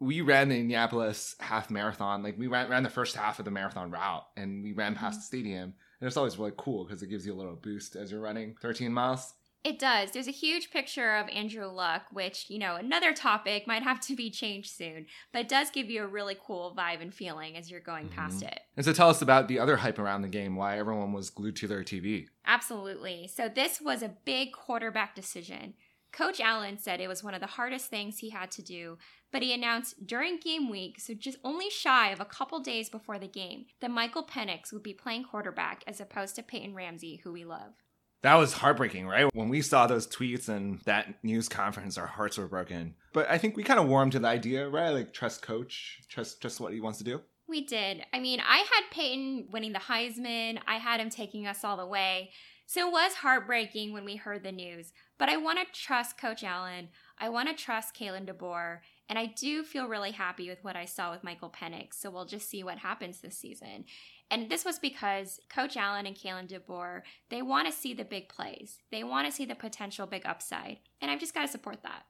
We 0.00 0.22
ran 0.22 0.48
the 0.48 0.58
Indianapolis 0.58 1.36
half 1.40 1.70
marathon. 1.70 2.22
Like 2.22 2.38
we 2.38 2.46
ran, 2.46 2.68
ran 2.68 2.82
the 2.82 2.90
first 2.90 3.16
half 3.16 3.38
of 3.38 3.44
the 3.44 3.50
marathon 3.50 3.90
route 3.90 4.26
and 4.36 4.62
we 4.62 4.72
ran 4.72 4.94
past 4.94 5.14
mm-hmm. 5.14 5.20
the 5.20 5.24
stadium. 5.24 5.74
And 6.00 6.06
it's 6.06 6.16
always 6.16 6.38
really 6.38 6.52
cool 6.56 6.84
because 6.84 7.02
it 7.02 7.08
gives 7.08 7.26
you 7.26 7.34
a 7.34 7.36
little 7.36 7.56
boost 7.56 7.96
as 7.96 8.10
you're 8.10 8.20
running 8.20 8.56
13 8.60 8.92
miles. 8.92 9.34
It 9.62 9.78
does. 9.78 10.12
There's 10.12 10.28
a 10.28 10.32
huge 10.32 10.70
picture 10.70 11.16
of 11.16 11.28
Andrew 11.28 11.66
Luck, 11.66 12.04
which, 12.10 12.46
you 12.48 12.58
know, 12.58 12.76
another 12.76 13.12
topic 13.12 13.66
might 13.66 13.82
have 13.82 14.00
to 14.00 14.16
be 14.16 14.30
changed 14.30 14.70
soon, 14.70 15.04
but 15.32 15.42
it 15.42 15.48
does 15.48 15.70
give 15.70 15.90
you 15.90 16.02
a 16.02 16.06
really 16.06 16.36
cool 16.42 16.74
vibe 16.76 17.02
and 17.02 17.12
feeling 17.12 17.58
as 17.58 17.70
you're 17.70 17.80
going 17.80 18.06
mm-hmm. 18.06 18.16
past 18.16 18.42
it. 18.42 18.60
And 18.76 18.86
so 18.86 18.94
tell 18.94 19.10
us 19.10 19.20
about 19.20 19.48
the 19.48 19.58
other 19.58 19.76
hype 19.76 19.98
around 19.98 20.22
the 20.22 20.28
game, 20.28 20.56
why 20.56 20.78
everyone 20.78 21.12
was 21.12 21.28
glued 21.28 21.56
to 21.56 21.68
their 21.68 21.82
TV. 21.82 22.28
Absolutely. 22.46 23.28
So 23.28 23.50
this 23.50 23.82
was 23.82 24.02
a 24.02 24.14
big 24.24 24.52
quarterback 24.52 25.14
decision. 25.14 25.74
Coach 26.10 26.40
Allen 26.40 26.78
said 26.78 27.00
it 27.00 27.08
was 27.08 27.22
one 27.22 27.34
of 27.34 27.40
the 27.40 27.46
hardest 27.46 27.88
things 27.88 28.18
he 28.18 28.30
had 28.30 28.50
to 28.52 28.62
do, 28.62 28.96
but 29.30 29.42
he 29.42 29.52
announced 29.52 30.06
during 30.06 30.38
game 30.38 30.68
week, 30.70 30.98
so 30.98 31.14
just 31.14 31.38
only 31.44 31.70
shy 31.70 32.10
of 32.10 32.18
a 32.18 32.24
couple 32.24 32.58
days 32.60 32.88
before 32.88 33.18
the 33.18 33.28
game, 33.28 33.66
that 33.80 33.90
Michael 33.90 34.24
Penix 34.24 34.72
would 34.72 34.82
be 34.82 34.94
playing 34.94 35.24
quarterback 35.24 35.84
as 35.86 36.00
opposed 36.00 36.34
to 36.36 36.42
Peyton 36.42 36.74
Ramsey, 36.74 37.20
who 37.22 37.32
we 37.32 37.44
love. 37.44 37.74
That 38.22 38.34
was 38.34 38.52
heartbreaking, 38.52 39.06
right? 39.06 39.34
When 39.34 39.48
we 39.48 39.62
saw 39.62 39.86
those 39.86 40.06
tweets 40.06 40.48
and 40.48 40.80
that 40.80 41.22
news 41.24 41.48
conference, 41.48 41.96
our 41.96 42.06
hearts 42.06 42.36
were 42.36 42.46
broken. 42.46 42.94
But 43.12 43.30
I 43.30 43.38
think 43.38 43.56
we 43.56 43.62
kind 43.62 43.80
of 43.80 43.88
warmed 43.88 44.12
to 44.12 44.18
the 44.18 44.28
idea, 44.28 44.68
right? 44.68 44.90
Like 44.90 45.12
trust 45.12 45.42
coach, 45.42 46.00
trust 46.08 46.40
trust 46.40 46.60
what 46.60 46.72
he 46.72 46.80
wants 46.80 46.98
to 46.98 47.04
do. 47.04 47.22
We 47.48 47.62
did. 47.64 48.04
I 48.12 48.20
mean, 48.20 48.40
I 48.46 48.58
had 48.58 48.90
Peyton 48.92 49.48
winning 49.50 49.72
the 49.72 49.80
Heisman. 49.80 50.60
I 50.68 50.76
had 50.76 51.00
him 51.00 51.10
taking 51.10 51.46
us 51.46 51.64
all 51.64 51.76
the 51.76 51.86
way. 51.86 52.30
So 52.66 52.86
it 52.86 52.92
was 52.92 53.14
heartbreaking 53.14 53.92
when 53.92 54.04
we 54.04 54.14
heard 54.14 54.44
the 54.44 54.52
news. 54.52 54.92
But 55.18 55.28
I 55.28 55.36
want 55.36 55.58
to 55.58 55.80
trust 55.80 56.16
Coach 56.16 56.44
Allen. 56.44 56.90
I 57.18 57.28
want 57.28 57.48
to 57.48 57.64
trust 57.64 57.96
Kalen 57.96 58.30
DeBoer. 58.30 58.78
And 59.10 59.18
I 59.18 59.26
do 59.26 59.64
feel 59.64 59.88
really 59.88 60.12
happy 60.12 60.48
with 60.48 60.62
what 60.62 60.76
I 60.76 60.84
saw 60.84 61.10
with 61.10 61.24
Michael 61.24 61.50
Penix. 61.50 61.94
So 61.94 62.10
we'll 62.10 62.26
just 62.26 62.48
see 62.48 62.62
what 62.62 62.78
happens 62.78 63.20
this 63.20 63.36
season. 63.36 63.84
And 64.30 64.48
this 64.48 64.64
was 64.64 64.78
because 64.78 65.40
Coach 65.48 65.76
Allen 65.76 66.06
and 66.06 66.14
Kalen 66.14 66.48
DeBoer, 66.48 67.02
they 67.28 67.42
want 67.42 67.66
to 67.66 67.72
see 67.72 67.92
the 67.92 68.04
big 68.04 68.28
plays. 68.28 68.78
They 68.92 69.02
want 69.02 69.26
to 69.26 69.32
see 69.32 69.44
the 69.44 69.56
potential 69.56 70.06
big 70.06 70.24
upside. 70.24 70.78
And 71.00 71.10
I've 71.10 71.18
just 71.18 71.34
got 71.34 71.42
to 71.42 71.48
support 71.48 71.82
that. 71.82 72.04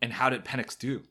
And 0.00 0.14
how 0.14 0.30
did 0.30 0.46
Penix 0.46 0.78
do? 0.78 1.02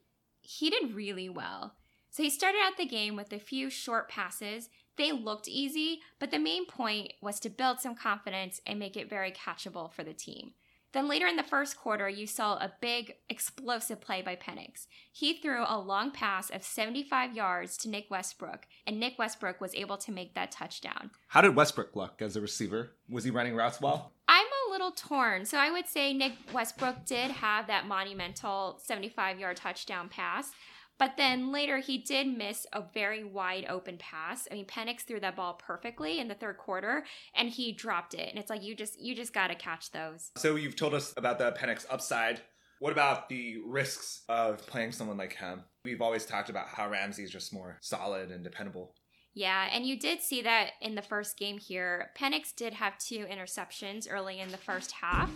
He 0.42 0.72
did 0.72 0.96
really 0.96 1.30
well. 1.30 1.76
So 2.10 2.24
he 2.24 2.32
started 2.32 2.58
out 2.64 2.78
the 2.78 2.88
game 2.88 3.16
with 3.16 3.32
a 3.32 3.38
few 3.38 3.70
short 3.70 4.10
passes. 4.10 4.70
They 4.98 5.12
looked 5.12 5.48
easy, 5.48 6.02
but 6.18 6.32
the 6.32 6.40
main 6.40 6.66
point 6.66 7.14
was 7.22 7.40
to 7.42 7.52
build 7.52 7.80
some 7.80 7.94
confidence 7.94 8.62
and 8.66 8.80
make 8.80 8.98
it 8.98 9.12
very 9.12 9.32
catchable 9.32 9.94
for 9.94 10.04
the 10.04 10.14
team. 10.14 10.54
Then 10.92 11.08
later 11.08 11.28
in 11.28 11.36
the 11.36 11.44
first 11.44 11.78
quarter, 11.78 12.10
you 12.10 12.26
saw 12.26 12.56
a 12.56 12.74
big 12.82 13.14
explosive 13.30 14.02
play 14.02 14.22
by 14.22 14.36
Penix. 14.36 14.88
He 15.12 15.34
threw 15.34 15.64
a 15.68 15.80
long 15.80 16.12
pass 16.12 16.50
of 16.50 16.64
75 16.64 17.36
yards 17.36 17.78
to 17.78 17.90
Nick 17.90 18.08
Westbrook, 18.10 18.66
and 18.88 19.00
Nick 19.00 19.20
Westbrook 19.20 19.62
was 19.62 19.76
able 19.76 19.98
to 19.98 20.12
make 20.12 20.34
that 20.34 20.52
touchdown. 20.52 21.12
How 21.28 21.42
did 21.42 21.56
Westbrook 21.56 21.96
look 21.96 22.22
as 22.22 22.36
a 22.36 22.42
receiver? 22.42 22.92
Was 23.08 23.24
he 23.24 23.30
running 23.32 23.56
routes 23.56 23.80
well? 23.80 24.14
I'm 24.28 24.46
a 24.46 24.72
little 24.72 24.92
torn. 24.92 25.46
So 25.46 25.58
I 25.58 25.72
would 25.72 25.88
say 25.88 26.14
Nick 26.14 26.34
Westbrook 26.54 27.06
did 27.06 27.32
have 27.32 27.68
that 27.68 27.88
monumental 27.88 28.80
75 28.84 29.40
yard 29.40 29.58
touchdown 29.58 30.10
pass. 30.10 30.52
But 31.00 31.14
then 31.18 31.52
later 31.52 31.78
he 31.78 31.98
did 31.98 32.28
miss 32.28 32.68
a 32.74 32.84
very 32.94 33.24
wide 33.24 33.66
open 33.70 33.98
pass. 33.98 34.48
I 34.52 34.56
mean, 34.56 34.66
Penix 34.66 35.02
threw 35.02 35.20
that 35.22 35.38
ball 35.38 35.54
perfectly 35.54 36.20
in 36.20 36.28
the 36.28 36.36
third 36.36 36.58
quarter 36.58 37.06
and 37.34 37.50
he 37.50 37.72
dropped 37.72 38.14
it. 38.14 38.30
And 38.30 38.38
it's 38.38 38.50
like 38.50 38.62
you 38.62 38.76
just 38.76 39.00
you 39.00 39.16
just 39.16 39.34
gotta 39.34 39.56
catch 39.56 39.92
those. 39.92 40.32
So 40.38 40.56
you've 40.56 40.76
told 40.76 40.94
us 40.94 41.14
about 41.18 41.40
the 41.40 41.54
Penix 41.54 41.86
upside. 41.90 42.42
What 42.80 42.92
about 42.92 43.30
the 43.30 43.58
risks 43.66 44.24
of 44.30 44.66
playing 44.68 44.92
someone 44.92 45.18
like 45.18 45.34
him? 45.34 45.64
We've 45.84 46.02
always 46.02 46.26
talked 46.26 46.50
about 46.50 46.68
how 46.68 46.90
Ramsey 46.90 47.24
is 47.24 47.32
just 47.32 47.54
more 47.54 47.78
solid 47.82 48.32
and 48.32 48.44
dependable. 48.44 48.94
Yeah, 49.34 49.70
and 49.72 49.86
you 49.86 49.98
did 49.98 50.22
see 50.22 50.42
that 50.42 50.72
in 50.82 50.96
the 50.96 51.02
first 51.02 51.38
game 51.38 51.60
here. 51.60 52.10
Penix 52.18 52.54
did 52.56 52.74
have 52.74 52.98
two 52.98 53.26
interceptions 53.26 54.08
early 54.10 54.40
in 54.40 54.50
the 54.52 54.58
first 54.58 54.92
half, 54.92 55.30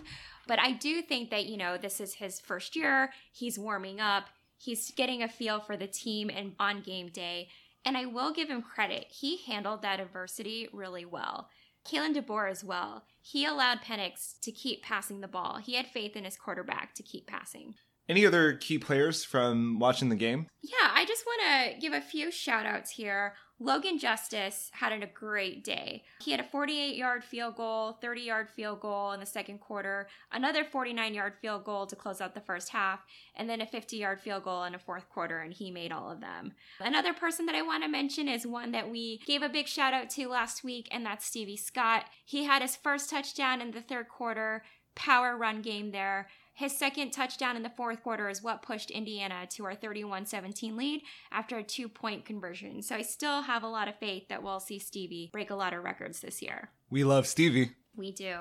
but 0.47 0.59
I 0.59 0.71
do 0.71 1.01
think 1.01 1.29
that, 1.29 1.45
you 1.45 1.57
know, 1.57 1.77
this 1.77 2.01
is 2.01 2.15
his 2.15 2.39
first 2.39 2.75
year. 2.75 3.11
He's 3.31 3.59
warming 3.59 3.99
up. 3.99 4.25
He's 4.63 4.91
getting 4.91 5.21
a 5.21 5.27
feel 5.27 5.59
for 5.59 5.75
the 5.75 5.87
team 5.87 6.29
and 6.29 6.53
on 6.59 6.81
game 6.81 7.09
day. 7.09 7.49
And 7.83 7.97
I 7.97 8.05
will 8.05 8.31
give 8.31 8.47
him 8.47 8.61
credit. 8.61 9.07
He 9.09 9.37
handled 9.45 9.81
that 9.81 9.99
adversity 9.99 10.69
really 10.71 11.03
well. 11.03 11.49
Kalen 11.85 12.15
DeBoer 12.15 12.49
as 12.49 12.63
well. 12.63 13.03
He 13.21 13.45
allowed 13.45 13.81
Penix 13.81 14.39
to 14.41 14.53
keep 14.53 14.81
passing 14.81 15.19
the 15.19 15.27
ball. 15.27 15.57
He 15.57 15.75
had 15.75 15.87
faith 15.87 16.15
in 16.15 16.23
his 16.23 16.37
quarterback 16.37 16.95
to 16.95 17.03
keep 17.03 17.27
passing. 17.27 17.75
Any 18.07 18.25
other 18.25 18.53
key 18.53 18.77
players 18.77 19.25
from 19.25 19.79
watching 19.79 20.07
the 20.09 20.15
game? 20.15 20.47
Yeah, 20.61 20.91
I 20.93 21.05
just 21.05 21.25
want 21.25 21.41
to 21.73 21.79
give 21.79 21.93
a 21.93 22.01
few 22.01 22.31
shout 22.31 22.65
outs 22.65 22.91
here. 22.91 23.33
Logan 23.59 23.99
Justus 23.99 24.71
had 24.73 24.91
a 24.91 25.07
great 25.07 25.63
day. 25.63 26.03
He 26.21 26.31
had 26.31 26.39
a 26.39 26.43
48 26.43 26.95
yard 26.95 27.23
field 27.23 27.55
goal, 27.55 27.93
30 28.01 28.21
yard 28.21 28.49
field 28.49 28.79
goal 28.81 29.11
in 29.11 29.19
the 29.19 29.25
second 29.25 29.59
quarter, 29.59 30.07
another 30.31 30.63
49 30.63 31.13
yard 31.13 31.33
field 31.41 31.63
goal 31.63 31.85
to 31.87 31.95
close 31.95 32.19
out 32.19 32.33
the 32.33 32.41
first 32.41 32.69
half, 32.69 33.05
and 33.35 33.49
then 33.49 33.61
a 33.61 33.65
50 33.65 33.97
yard 33.97 34.19
field 34.19 34.43
goal 34.43 34.63
in 34.63 34.73
the 34.73 34.79
fourth 34.79 35.07
quarter, 35.09 35.39
and 35.39 35.53
he 35.53 35.71
made 35.71 35.91
all 35.91 36.11
of 36.11 36.19
them. 36.19 36.53
Another 36.79 37.13
person 37.13 37.45
that 37.45 37.55
I 37.55 37.61
want 37.61 37.83
to 37.83 37.89
mention 37.89 38.27
is 38.27 38.45
one 38.45 38.71
that 38.71 38.89
we 38.89 39.19
gave 39.25 39.43
a 39.43 39.49
big 39.49 39.67
shout 39.67 39.93
out 39.93 40.09
to 40.11 40.27
last 40.27 40.63
week, 40.63 40.87
and 40.91 41.05
that's 41.05 41.25
Stevie 41.25 41.57
Scott. 41.57 42.05
He 42.25 42.45
had 42.45 42.61
his 42.61 42.75
first 42.75 43.09
touchdown 43.09 43.61
in 43.61 43.71
the 43.71 43.81
third 43.81 44.09
quarter, 44.09 44.63
power 44.95 45.37
run 45.37 45.61
game 45.61 45.91
there. 45.91 46.27
His 46.53 46.77
second 46.77 47.11
touchdown 47.11 47.55
in 47.55 47.63
the 47.63 47.69
fourth 47.69 48.03
quarter 48.03 48.29
is 48.29 48.43
what 48.43 48.61
pushed 48.61 48.91
Indiana 48.91 49.47
to 49.51 49.65
our 49.65 49.73
31 49.73 50.27
17 50.27 50.77
lead 50.77 51.01
after 51.31 51.57
a 51.57 51.63
two 51.63 51.89
point 51.89 52.25
conversion. 52.25 52.81
So 52.81 52.95
I 52.95 53.01
still 53.01 53.41
have 53.41 53.63
a 53.63 53.67
lot 53.67 53.87
of 53.87 53.97
faith 53.97 54.27
that 54.29 54.43
we'll 54.43 54.59
see 54.59 54.77
Stevie 54.79 55.29
break 55.33 55.49
a 55.49 55.55
lot 55.55 55.73
of 55.73 55.83
records 55.83 56.19
this 56.19 56.41
year. 56.41 56.69
We 56.89 57.03
love 57.03 57.25
Stevie. 57.25 57.71
We 57.95 58.11
do. 58.11 58.35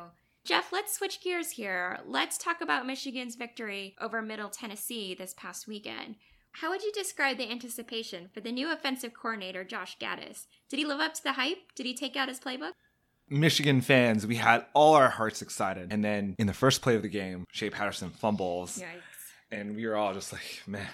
Jeff, 0.44 0.72
let's 0.72 0.94
switch 0.94 1.22
gears 1.22 1.53
here. 1.53 2.01
Let's 2.05 2.37
talk 2.37 2.61
about 2.61 2.87
Michigan's 2.87 3.37
victory 3.37 3.94
over 4.01 4.20
Middle 4.20 4.51
Tennessee 4.51 5.14
this 5.14 5.35
past 5.37 5.68
weekend. 5.68 6.16
How 6.57 6.68
would 6.70 6.83
you 6.83 6.92
describe 6.92 7.38
the 7.38 7.51
anticipation 7.51 8.29
for 8.35 8.40
the 8.40 8.53
new 8.53 8.70
offensive 8.70 9.14
coordinator, 9.14 9.64
Josh 9.64 9.96
Gattis? 9.98 10.46
Did 10.68 10.79
he 10.79 10.85
live 10.85 11.01
up 11.01 11.14
to 11.14 11.22
the 11.22 11.33
hype? 11.33 11.72
Did 11.75 11.87
he 11.87 11.94
take 11.94 12.16
out 12.16 12.29
his 12.29 12.40
playbook? 12.40 12.72
Michigan 13.32 13.80
fans, 13.80 14.26
we 14.26 14.36
had 14.36 14.66
all 14.74 14.94
our 14.94 15.08
hearts 15.08 15.42
excited. 15.42 15.92
And 15.92 16.04
then 16.04 16.36
in 16.38 16.46
the 16.46 16.52
first 16.52 16.82
play 16.82 16.94
of 16.94 17.02
the 17.02 17.08
game, 17.08 17.46
Shea 17.50 17.70
Patterson 17.70 18.10
fumbles. 18.10 18.78
Yikes. 18.78 18.86
And 19.50 19.74
we 19.74 19.86
were 19.86 19.96
all 19.96 20.14
just 20.14 20.32
like, 20.32 20.62
man. 20.66 20.88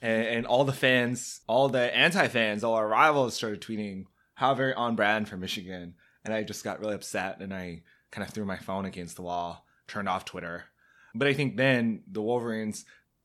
And, 0.00 0.26
and 0.26 0.46
all 0.46 0.64
the 0.64 0.72
fans, 0.72 1.40
all 1.46 1.68
the 1.68 1.94
anti 1.94 2.28
fans, 2.28 2.64
all 2.64 2.74
our 2.74 2.88
rivals 2.88 3.34
started 3.34 3.60
tweeting 3.60 4.04
how 4.34 4.54
very 4.54 4.74
on 4.74 4.96
brand 4.96 5.28
for 5.28 5.36
Michigan. 5.36 5.94
And 6.24 6.34
I 6.34 6.42
just 6.42 6.64
got 6.64 6.80
really 6.80 6.94
upset 6.94 7.40
and 7.40 7.52
I 7.52 7.82
kind 8.10 8.26
of 8.26 8.32
threw 8.32 8.44
my 8.44 8.56
phone 8.56 8.84
against 8.84 9.16
the 9.16 9.22
wall, 9.22 9.66
turned 9.86 10.08
off 10.08 10.24
Twitter. 10.24 10.64
But 11.14 11.28
I 11.28 11.34
think 11.34 11.56
then 11.56 12.02
the 12.10 12.22
Wolverines, 12.22 12.84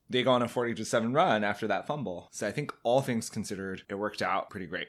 they 0.10 0.24
go 0.24 0.32
on 0.32 0.42
a 0.42 0.48
40 0.48 0.76
to 0.76 0.86
7 0.86 1.14
run 1.14 1.44
after 1.44 1.68
that 1.68 1.88
fumble. 1.88 2.30
So 2.32 2.48
I 2.48 2.52
think 2.52 2.72
all 2.84 3.02
things 3.02 3.30
considered, 3.30 3.84
it 3.90 3.96
worked 3.96 4.22
out 4.22 4.50
pretty 4.50 4.68
great. 4.68 4.88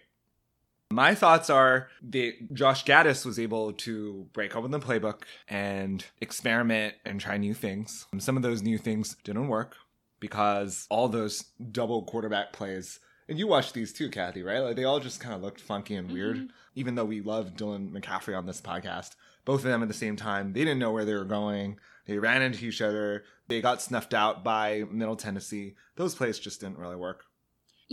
My 0.93 1.15
thoughts 1.15 1.49
are 1.51 1.89
that 2.11 2.53
Josh 2.53 2.85
Gattis 2.85 3.25
was 3.25 3.39
able 3.39 3.73
to 3.75 4.27
break 4.33 4.57
open 4.57 4.73
the 4.73 4.81
playbook 4.81 5.23
and 5.49 6.05
experiment 6.21 6.95
and 7.05 7.21
try 7.21 7.37
new 7.37 7.55
things. 7.55 8.07
Some 8.19 8.37
of 8.37 8.43
those 8.43 8.63
new 8.63 8.77
things 8.77 9.17
didn't 9.23 9.47
work 9.49 9.77
because 10.19 10.87
all 10.91 11.09
those 11.09 11.45
double 11.71 12.03
quarterback 12.03 12.53
plays 12.53 12.99
And 13.29 13.39
you 13.39 13.47
watched 13.47 13.75
these 13.75 13.93
too, 13.93 14.11
Kathy, 14.11 14.43
right? 14.43 14.59
Like 14.59 14.75
they 14.75 14.83
all 14.83 14.99
just 14.99 15.21
kind 15.21 15.37
of 15.37 15.41
looked 15.41 15.61
funky 15.61 15.95
and 15.95 16.11
weird. 16.11 16.37
Mhm. 16.37 16.49
Even 16.75 16.97
though 16.97 17.05
we 17.05 17.21
love 17.21 17.55
Dylan 17.55 17.93
McCaffrey 17.93 18.37
on 18.37 18.47
this 18.47 18.61
podcast, 18.61 19.15
both 19.45 19.61
of 19.61 19.71
them 19.71 19.83
at 19.83 19.87
the 19.89 19.95
same 19.95 20.17
time, 20.17 20.53
they 20.53 20.65
didn't 20.65 20.81
know 20.81 20.91
where 20.91 21.05
they 21.05 21.15
were 21.15 21.25
going. 21.25 21.79
They 22.07 22.19
ran 22.19 22.43
into 22.43 22.67
each 22.67 22.83
other. 22.83 23.23
They 23.47 23.61
got 23.61 23.81
snuffed 23.81 24.15
out 24.15 24.43
by 24.43 24.83
Middle 24.91 25.15
Tennessee. 25.15 25.77
Those 25.95 26.17
plays 26.17 26.41
just 26.41 26.61
didn't 26.61 26.79
really 26.79 26.97
work. 26.97 27.27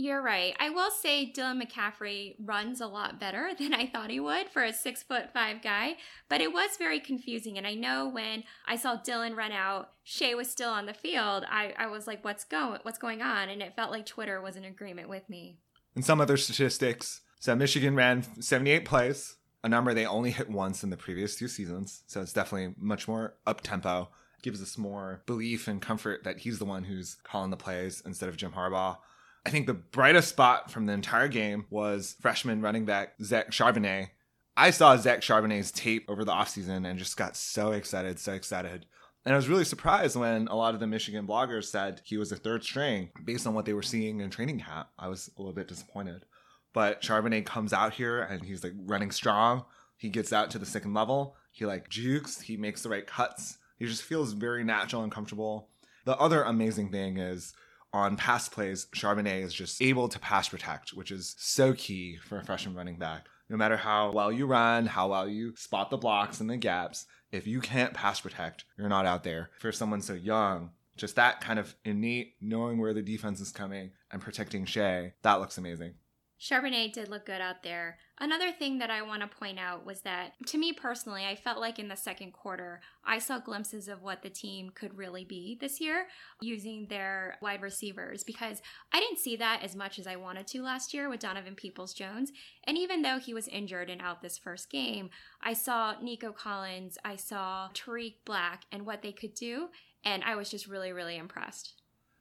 You're 0.00 0.22
right. 0.22 0.54
I 0.60 0.70
will 0.70 0.92
say 0.92 1.32
Dylan 1.36 1.60
McCaffrey 1.60 2.36
runs 2.38 2.80
a 2.80 2.86
lot 2.86 3.18
better 3.18 3.50
than 3.58 3.74
I 3.74 3.88
thought 3.88 4.10
he 4.10 4.20
would 4.20 4.48
for 4.48 4.62
a 4.62 4.72
six 4.72 5.02
foot 5.02 5.32
five 5.34 5.60
guy, 5.60 5.96
but 6.28 6.40
it 6.40 6.52
was 6.52 6.70
very 6.78 7.00
confusing. 7.00 7.58
And 7.58 7.66
I 7.66 7.74
know 7.74 8.08
when 8.08 8.44
I 8.64 8.76
saw 8.76 8.96
Dylan 8.96 9.36
run 9.36 9.50
out, 9.50 9.90
Shea 10.04 10.36
was 10.36 10.48
still 10.48 10.70
on 10.70 10.86
the 10.86 10.94
field. 10.94 11.44
I, 11.50 11.74
I 11.76 11.88
was 11.88 12.06
like, 12.06 12.24
"What's 12.24 12.44
going? 12.44 12.78
What's 12.84 12.98
going 12.98 13.22
on?" 13.22 13.48
And 13.48 13.60
it 13.60 13.74
felt 13.74 13.90
like 13.90 14.06
Twitter 14.06 14.40
was 14.40 14.54
in 14.54 14.64
agreement 14.64 15.08
with 15.08 15.28
me. 15.28 15.58
And 15.96 16.04
some 16.04 16.20
other 16.20 16.36
statistics. 16.36 17.22
So 17.40 17.56
Michigan 17.56 17.96
ran 17.96 18.40
78 18.40 18.84
plays, 18.84 19.36
a 19.64 19.68
number 19.68 19.94
they 19.94 20.06
only 20.06 20.30
hit 20.30 20.48
once 20.48 20.84
in 20.84 20.90
the 20.90 20.96
previous 20.96 21.34
two 21.34 21.48
seasons. 21.48 22.04
So 22.06 22.20
it's 22.20 22.32
definitely 22.32 22.74
much 22.78 23.08
more 23.08 23.34
up 23.48 23.62
tempo. 23.62 24.10
Gives 24.42 24.62
us 24.62 24.78
more 24.78 25.22
belief 25.26 25.66
and 25.66 25.82
comfort 25.82 26.22
that 26.22 26.38
he's 26.38 26.60
the 26.60 26.64
one 26.64 26.84
who's 26.84 27.16
calling 27.24 27.50
the 27.50 27.56
plays 27.56 28.00
instead 28.06 28.28
of 28.28 28.36
Jim 28.36 28.52
Harbaugh. 28.52 28.98
I 29.46 29.50
think 29.50 29.66
the 29.66 29.74
brightest 29.74 30.28
spot 30.28 30.70
from 30.70 30.86
the 30.86 30.92
entire 30.92 31.28
game 31.28 31.66
was 31.70 32.16
freshman 32.20 32.60
running 32.60 32.84
back 32.84 33.14
Zach 33.22 33.50
Charbonnet. 33.50 34.08
I 34.56 34.70
saw 34.70 34.96
Zach 34.96 35.20
Charbonnet's 35.20 35.70
tape 35.70 36.04
over 36.08 36.24
the 36.24 36.32
offseason 36.32 36.88
and 36.88 36.98
just 36.98 37.16
got 37.16 37.36
so 37.36 37.72
excited, 37.72 38.18
so 38.18 38.32
excited. 38.32 38.86
And 39.24 39.34
I 39.34 39.36
was 39.36 39.48
really 39.48 39.64
surprised 39.64 40.16
when 40.16 40.48
a 40.48 40.56
lot 40.56 40.74
of 40.74 40.80
the 40.80 40.86
Michigan 40.86 41.26
bloggers 41.26 41.64
said 41.64 42.00
he 42.04 42.16
was 42.16 42.32
a 42.32 42.36
third 42.36 42.64
string 42.64 43.10
based 43.24 43.46
on 43.46 43.54
what 43.54 43.66
they 43.66 43.74
were 43.74 43.82
seeing 43.82 44.20
in 44.20 44.30
training 44.30 44.60
camp. 44.60 44.88
I 44.98 45.08
was 45.08 45.30
a 45.36 45.40
little 45.40 45.54
bit 45.54 45.68
disappointed. 45.68 46.24
But 46.72 47.02
Charbonnet 47.02 47.46
comes 47.46 47.72
out 47.72 47.94
here 47.94 48.22
and 48.22 48.42
he's 48.42 48.64
like 48.64 48.74
running 48.76 49.10
strong. 49.10 49.64
He 49.96 50.08
gets 50.08 50.32
out 50.32 50.50
to 50.50 50.58
the 50.58 50.66
second 50.66 50.94
level. 50.94 51.36
He 51.50 51.66
like 51.66 51.88
jukes. 51.88 52.40
He 52.40 52.56
makes 52.56 52.82
the 52.82 52.88
right 52.88 53.06
cuts. 53.06 53.58
He 53.78 53.86
just 53.86 54.02
feels 54.02 54.32
very 54.32 54.64
natural 54.64 55.02
and 55.02 55.12
comfortable. 55.12 55.68
The 56.04 56.16
other 56.16 56.42
amazing 56.42 56.90
thing 56.90 57.18
is 57.18 57.52
on 57.92 58.16
pass 58.16 58.48
plays, 58.48 58.86
Charbonnet 58.94 59.42
is 59.42 59.54
just 59.54 59.80
able 59.80 60.08
to 60.08 60.18
pass 60.18 60.48
protect, 60.48 60.90
which 60.90 61.10
is 61.10 61.34
so 61.38 61.72
key 61.72 62.16
for 62.16 62.38
a 62.38 62.44
freshman 62.44 62.74
running 62.74 62.96
back. 62.96 63.26
No 63.48 63.56
matter 63.56 63.78
how 63.78 64.12
well 64.12 64.30
you 64.30 64.46
run, 64.46 64.86
how 64.86 65.08
well 65.08 65.28
you 65.28 65.56
spot 65.56 65.90
the 65.90 65.96
blocks 65.96 66.40
and 66.40 66.50
the 66.50 66.56
gaps, 66.56 67.06
if 67.32 67.46
you 67.46 67.60
can't 67.60 67.94
pass 67.94 68.20
protect, 68.20 68.64
you're 68.76 68.88
not 68.88 69.06
out 69.06 69.24
there. 69.24 69.50
For 69.58 69.72
someone 69.72 70.02
so 70.02 70.14
young, 70.14 70.70
just 70.96 71.16
that 71.16 71.40
kind 71.40 71.58
of 71.58 71.74
innate 71.84 72.34
knowing 72.40 72.78
where 72.78 72.92
the 72.92 73.02
defense 73.02 73.40
is 73.40 73.52
coming 73.52 73.92
and 74.10 74.20
protecting 74.20 74.66
Shea, 74.66 75.14
that 75.22 75.40
looks 75.40 75.56
amazing. 75.56 75.94
Charbonnet 76.40 76.92
did 76.92 77.08
look 77.08 77.26
good 77.26 77.40
out 77.40 77.64
there. 77.64 77.98
Another 78.20 78.52
thing 78.52 78.78
that 78.78 78.90
I 78.90 79.02
want 79.02 79.22
to 79.22 79.28
point 79.28 79.58
out 79.58 79.84
was 79.84 80.02
that, 80.02 80.32
to 80.46 80.58
me 80.58 80.72
personally, 80.72 81.24
I 81.24 81.34
felt 81.34 81.58
like 81.58 81.78
in 81.78 81.88
the 81.88 81.96
second 81.96 82.32
quarter, 82.32 82.80
I 83.04 83.18
saw 83.18 83.38
glimpses 83.38 83.88
of 83.88 84.02
what 84.02 84.22
the 84.22 84.30
team 84.30 84.70
could 84.70 84.96
really 84.96 85.24
be 85.24 85.56
this 85.60 85.80
year 85.80 86.06
using 86.40 86.86
their 86.88 87.38
wide 87.42 87.60
receivers 87.60 88.22
because 88.22 88.62
I 88.92 89.00
didn't 89.00 89.18
see 89.18 89.36
that 89.36 89.62
as 89.62 89.74
much 89.74 89.98
as 89.98 90.06
I 90.06 90.16
wanted 90.16 90.46
to 90.48 90.62
last 90.62 90.94
year 90.94 91.08
with 91.08 91.20
Donovan 91.20 91.56
Peoples 91.56 91.92
Jones. 91.92 92.30
And 92.64 92.78
even 92.78 93.02
though 93.02 93.18
he 93.18 93.34
was 93.34 93.48
injured 93.48 93.90
and 93.90 94.00
out 94.00 94.22
this 94.22 94.38
first 94.38 94.70
game, 94.70 95.10
I 95.42 95.54
saw 95.54 95.94
Nico 96.00 96.32
Collins, 96.32 96.98
I 97.04 97.16
saw 97.16 97.68
Tarik 97.74 98.24
Black, 98.24 98.62
and 98.70 98.86
what 98.86 99.02
they 99.02 99.12
could 99.12 99.34
do. 99.34 99.68
And 100.04 100.22
I 100.22 100.36
was 100.36 100.50
just 100.50 100.68
really, 100.68 100.92
really 100.92 101.16
impressed. 101.16 101.74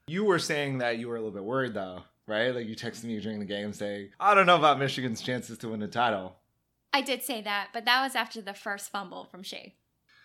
You 0.08 0.24
were 0.24 0.40
saying 0.40 0.80
that 0.80 0.98
you 0.98 1.08
were 1.08 1.18
a 1.18 1.20
little 1.20 1.34
bit 1.34 1.44
worried 1.44 1.74
though, 1.74 2.04
right? 2.28 2.54
Like 2.54 2.68
you 2.68 2.76
texted 2.76 3.06
me 3.06 3.20
during 3.20 3.40
the 3.40 3.46
game 3.46 3.74
saying, 3.74 4.10
I 4.20 4.34
don't 4.36 4.46
know 4.46 4.58
about 4.58 4.80
Michigan's 4.80 5.22
chances 5.22 5.58
to 5.60 5.70
win 5.70 5.80
the 5.80 5.88
title. 5.88 6.36
I 6.94 7.02
did 7.02 7.24
say 7.24 7.42
that, 7.42 7.70
but 7.74 7.86
that 7.86 8.02
was 8.04 8.16
after 8.16 8.42
the 8.42 8.54
first 8.54 8.92
fumble 8.92 9.26
from 9.26 9.44
Shea. 9.44 9.76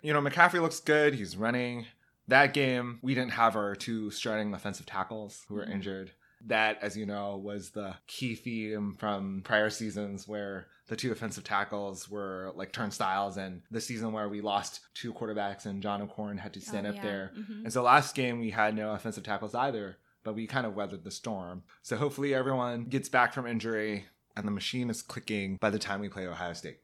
You 0.02 0.12
know, 0.12 0.20
McCaffrey 0.20 0.60
looks 0.60 0.80
good. 0.80 1.14
He's 1.14 1.36
running. 1.36 1.86
That 2.28 2.54
game, 2.54 2.98
we 3.02 3.14
didn't 3.14 3.32
have 3.32 3.56
our 3.56 3.74
two 3.74 4.10
starting 4.10 4.52
offensive 4.54 4.86
tackles 4.86 5.44
who 5.48 5.54
were 5.56 5.66
Mhm. 5.66 5.72
injured. 5.74 6.12
That, 6.46 6.78
as 6.82 6.96
you 6.96 7.06
know, 7.06 7.36
was 7.36 7.70
the 7.70 7.94
key 8.08 8.34
theme 8.34 8.94
from 8.98 9.42
prior 9.44 9.70
seasons 9.70 10.26
where 10.26 10.66
the 10.88 10.96
two 10.96 11.12
offensive 11.12 11.44
tackles 11.44 12.08
were 12.08 12.52
like 12.56 12.72
turnstiles, 12.72 13.36
and 13.36 13.62
the 13.70 13.80
season 13.80 14.12
where 14.12 14.28
we 14.28 14.40
lost 14.40 14.80
two 14.94 15.12
quarterbacks 15.12 15.66
and 15.66 15.82
John 15.82 16.02
O'Korn 16.02 16.38
had 16.38 16.52
to 16.54 16.60
stand 16.60 16.86
Oh, 16.86 16.90
up 16.90 16.96
yeah. 16.96 17.02
there. 17.02 17.32
Mhm. 17.36 17.64
And 17.64 17.72
so 17.72 17.82
last 17.82 18.14
game, 18.16 18.40
we 18.40 18.50
had 18.50 18.74
no 18.74 18.92
offensive 18.92 19.22
tackles 19.22 19.54
either, 19.54 19.98
but 20.24 20.35
we 20.35 20.46
kind 20.46 20.66
of 20.66 20.74
weathered 20.74 21.04
the 21.04 21.11
storm. 21.11 21.62
So 21.82 21.96
hopefully 21.96 22.35
everyone 22.35 22.85
gets 22.85 23.08
back 23.08 23.32
from 23.32 23.46
injury 23.46 24.06
and 24.37 24.46
the 24.46 24.52
machine 24.52 24.90
is 24.90 25.02
clicking 25.02 25.56
by 25.56 25.70
the 25.70 25.78
time 25.78 26.00
we 26.00 26.08
play 26.08 26.26
Ohio 26.26 26.52
State. 26.52 26.78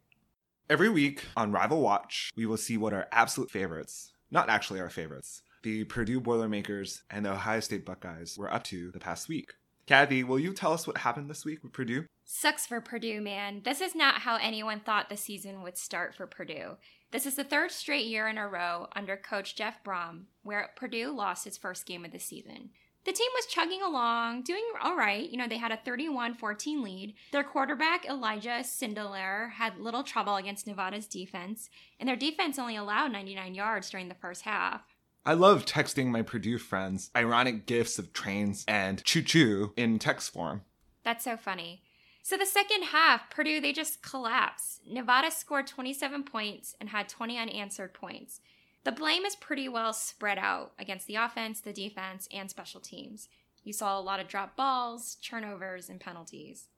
Every 0.70 0.88
week 0.88 1.24
on 1.37 1.53
Rival 1.53 1.81
Watch, 1.81 2.31
we 2.37 2.44
will 2.44 2.59
see 2.59 2.77
what 2.77 2.92
our 2.92 3.09
absolute 3.11 3.51
favorites, 3.51 4.12
not 4.31 4.51
actually 4.51 4.81
our 4.81 4.90
favorites, 4.90 5.42
the 5.62 5.85
Purdue 5.85 6.20
Boilermakers 6.20 7.03
and 7.11 7.24
the 7.24 7.33
Ohio 7.33 7.61
State 7.61 7.85
Buckeyes 7.85 8.37
were 8.38 8.53
up 8.53 8.64
to 8.64 8.90
the 8.90 9.01
past 9.01 9.29
week. 9.29 9.55
Kathy, 9.87 10.22
will 10.22 10.38
you 10.38 10.53
tell 10.53 10.74
us 10.74 10.87
what 10.87 10.98
happened 10.98 11.31
this 11.31 11.46
week 11.46 11.62
with 11.62 11.72
Purdue? 11.72 12.05
Sucks 12.24 12.66
for 12.66 12.81
Purdue, 12.83 13.22
man. 13.22 13.62
This 13.64 13.81
is 13.81 13.94
not 13.94 14.20
how 14.20 14.37
anyone 14.37 14.81
thought 14.81 15.09
the 15.09 15.16
season 15.16 15.62
would 15.62 15.79
start 15.79 16.14
for 16.14 16.27
Purdue. 16.27 16.77
This 17.11 17.24
is 17.24 17.37
the 17.37 17.44
third 17.44 17.70
straight 17.70 18.05
year 18.05 18.29
in 18.29 18.37
a 18.37 18.46
row 18.46 18.88
under 18.94 19.16
coach 19.16 19.57
Jeff 19.57 19.83
Brohm 19.83 20.24
where 20.42 20.70
Purdue 20.77 21.11
lost 21.11 21.46
its 21.46 21.57
first 21.57 21.87
game 21.87 22.05
of 22.05 22.12
the 22.12 22.18
season. 22.18 22.68
The 23.04 23.12
team 23.12 23.30
was 23.34 23.46
chugging 23.46 23.80
along, 23.82 24.42
doing 24.42 24.62
all 24.82 24.96
right. 24.96 25.28
You 25.28 25.38
know, 25.38 25.48
they 25.48 25.56
had 25.56 25.72
a 25.72 25.78
31 25.78 26.34
14 26.34 26.82
lead. 26.82 27.14
Their 27.32 27.44
quarterback, 27.44 28.04
Elijah 28.06 28.61
Sindelar, 28.62 29.52
had 29.52 29.78
little 29.78 30.02
trouble 30.02 30.37
against 30.37 30.66
Nevada's 30.66 31.06
defense, 31.06 31.70
and 31.98 32.08
their 32.08 32.16
defense 32.16 32.58
only 32.58 32.76
allowed 32.76 33.12
99 33.12 33.54
yards 33.54 33.88
during 33.88 34.08
the 34.08 34.14
first 34.14 34.42
half. 34.42 34.82
I 35.24 35.34
love 35.34 35.64
texting 35.64 36.06
my 36.06 36.22
Purdue 36.22 36.58
friends 36.58 37.11
ironic 37.16 37.66
gifs 37.66 37.98
of 37.98 38.12
trains 38.12 38.64
and 38.66 39.02
choo 39.04 39.22
choo 39.22 39.72
in 39.76 39.98
text 39.98 40.32
form. 40.32 40.62
That's 41.04 41.24
so 41.24 41.37
funny. 41.37 41.82
So 42.22 42.37
the 42.37 42.46
second 42.46 42.84
half, 42.84 43.30
Purdue 43.30 43.61
they 43.61 43.72
just 43.72 44.02
collapsed. 44.02 44.80
Nevada 44.87 45.30
scored 45.30 45.66
27 45.66 46.24
points 46.24 46.76
and 46.80 46.90
had 46.90 47.08
20 47.08 47.38
unanswered 47.38 47.94
points. 47.94 48.40
The 48.85 48.93
blame 48.93 49.25
is 49.25 49.37
pretty 49.37 49.69
well 49.69 49.93
spread 49.93 50.38
out 50.38 50.73
against 50.79 51.07
the 51.07 51.17
offense, 51.17 51.61
the 51.61 51.73
defense, 51.73 52.29
and 52.33 52.49
special 52.49 52.81
teams. 52.81 53.29
You 53.64 53.73
saw 53.73 53.99
a 53.99 54.01
lot 54.01 54.21
of 54.21 54.29
drop 54.29 54.57
balls, 54.57 55.17
turnovers, 55.23 55.88
and 55.88 56.01
penalties. 56.01 56.69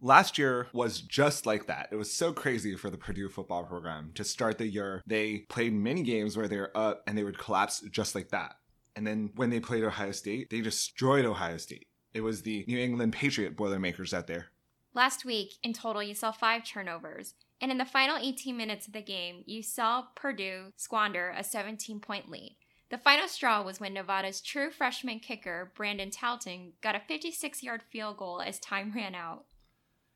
Last 0.00 0.36
year 0.36 0.68
was 0.72 1.00
just 1.00 1.46
like 1.46 1.66
that. 1.66 1.88
It 1.90 1.96
was 1.96 2.12
so 2.12 2.32
crazy 2.32 2.76
for 2.76 2.90
the 2.90 2.98
Purdue 2.98 3.30
football 3.30 3.64
program 3.64 4.12
to 4.14 4.24
start 4.24 4.58
the 4.58 4.66
year. 4.66 5.02
They 5.06 5.38
played 5.48 5.72
many 5.72 6.02
games 6.02 6.36
where 6.36 6.48
they 6.48 6.58
were 6.58 6.76
up 6.76 7.02
and 7.06 7.16
they 7.16 7.24
would 7.24 7.38
collapse 7.38 7.80
just 7.90 8.14
like 8.14 8.28
that. 8.28 8.56
And 8.94 9.06
then 9.06 9.30
when 9.36 9.50
they 9.50 9.58
played 9.58 9.84
Ohio 9.84 10.12
State, 10.12 10.50
they 10.50 10.60
destroyed 10.60 11.24
Ohio 11.24 11.56
State. 11.56 11.88
It 12.12 12.20
was 12.20 12.42
the 12.42 12.64
New 12.68 12.78
England 12.78 13.14
Patriot 13.14 13.56
Boilermakers 13.56 14.14
out 14.14 14.26
there. 14.26 14.46
Last 14.94 15.24
week, 15.24 15.54
in 15.62 15.72
total, 15.72 16.02
you 16.02 16.14
saw 16.14 16.30
five 16.30 16.64
turnovers. 16.64 17.34
And 17.60 17.70
in 17.70 17.78
the 17.78 17.84
final 17.84 18.16
18 18.16 18.56
minutes 18.56 18.86
of 18.86 18.92
the 18.92 19.02
game, 19.02 19.42
you 19.46 19.62
saw 19.62 20.04
Purdue 20.14 20.72
squander 20.76 21.34
a 21.36 21.42
17 21.42 22.00
point 22.00 22.30
lead. 22.30 22.56
The 22.88 22.98
final 22.98 23.26
straw 23.26 23.62
was 23.62 23.80
when 23.80 23.94
Nevada's 23.94 24.40
true 24.40 24.70
freshman 24.70 25.18
kicker, 25.18 25.72
Brandon 25.74 26.10
Talton, 26.10 26.74
got 26.82 26.94
a 26.94 27.00
56 27.00 27.62
yard 27.62 27.82
field 27.90 28.16
goal 28.18 28.40
as 28.40 28.60
time 28.60 28.92
ran 28.94 29.14
out. 29.14 29.46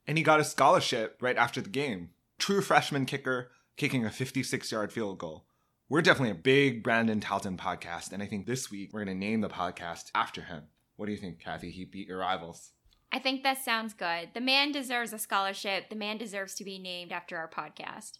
And 0.07 0.16
he 0.18 0.24
got 0.24 0.40
a 0.40 0.44
scholarship 0.44 1.18
right 1.20 1.37
after 1.37 1.61
the 1.61 1.70
game. 1.70 2.11
True 2.38 2.62
freshman 2.62 3.07
kicker 3.07 3.50
kicking 3.76 4.05
a 4.05 4.11
56 4.11 4.70
yard 4.70 4.92
field 4.92 5.18
goal. 5.18 5.46
We're 5.88 6.03
definitely 6.03 6.31
a 6.31 6.35
big 6.37 6.85
Brandon 6.85 7.18
Talton 7.18 7.57
podcast, 7.57 8.12
and 8.12 8.22
I 8.22 8.26
think 8.26 8.46
this 8.46 8.70
week 8.70 8.90
we're 8.92 9.05
going 9.05 9.18
to 9.18 9.26
name 9.26 9.40
the 9.40 9.48
podcast 9.48 10.11
after 10.14 10.42
him. 10.42 10.64
What 10.94 11.07
do 11.07 11.12
you 11.12 11.18
think, 11.18 11.40
Kathy? 11.40 11.72
He 11.72 11.85
beat 11.85 12.07
your 12.07 12.18
rivals. 12.18 12.70
I 13.12 13.18
think 13.18 13.42
that 13.42 13.62
sounds 13.62 13.92
good. 13.92 14.30
The 14.34 14.40
man 14.40 14.72
deserves 14.72 15.12
a 15.12 15.18
scholarship. 15.18 15.90
The 15.90 15.96
man 15.96 16.16
deserves 16.16 16.54
to 16.56 16.64
be 16.64 16.78
named 16.78 17.12
after 17.12 17.36
our 17.36 17.48
podcast. 17.48 18.18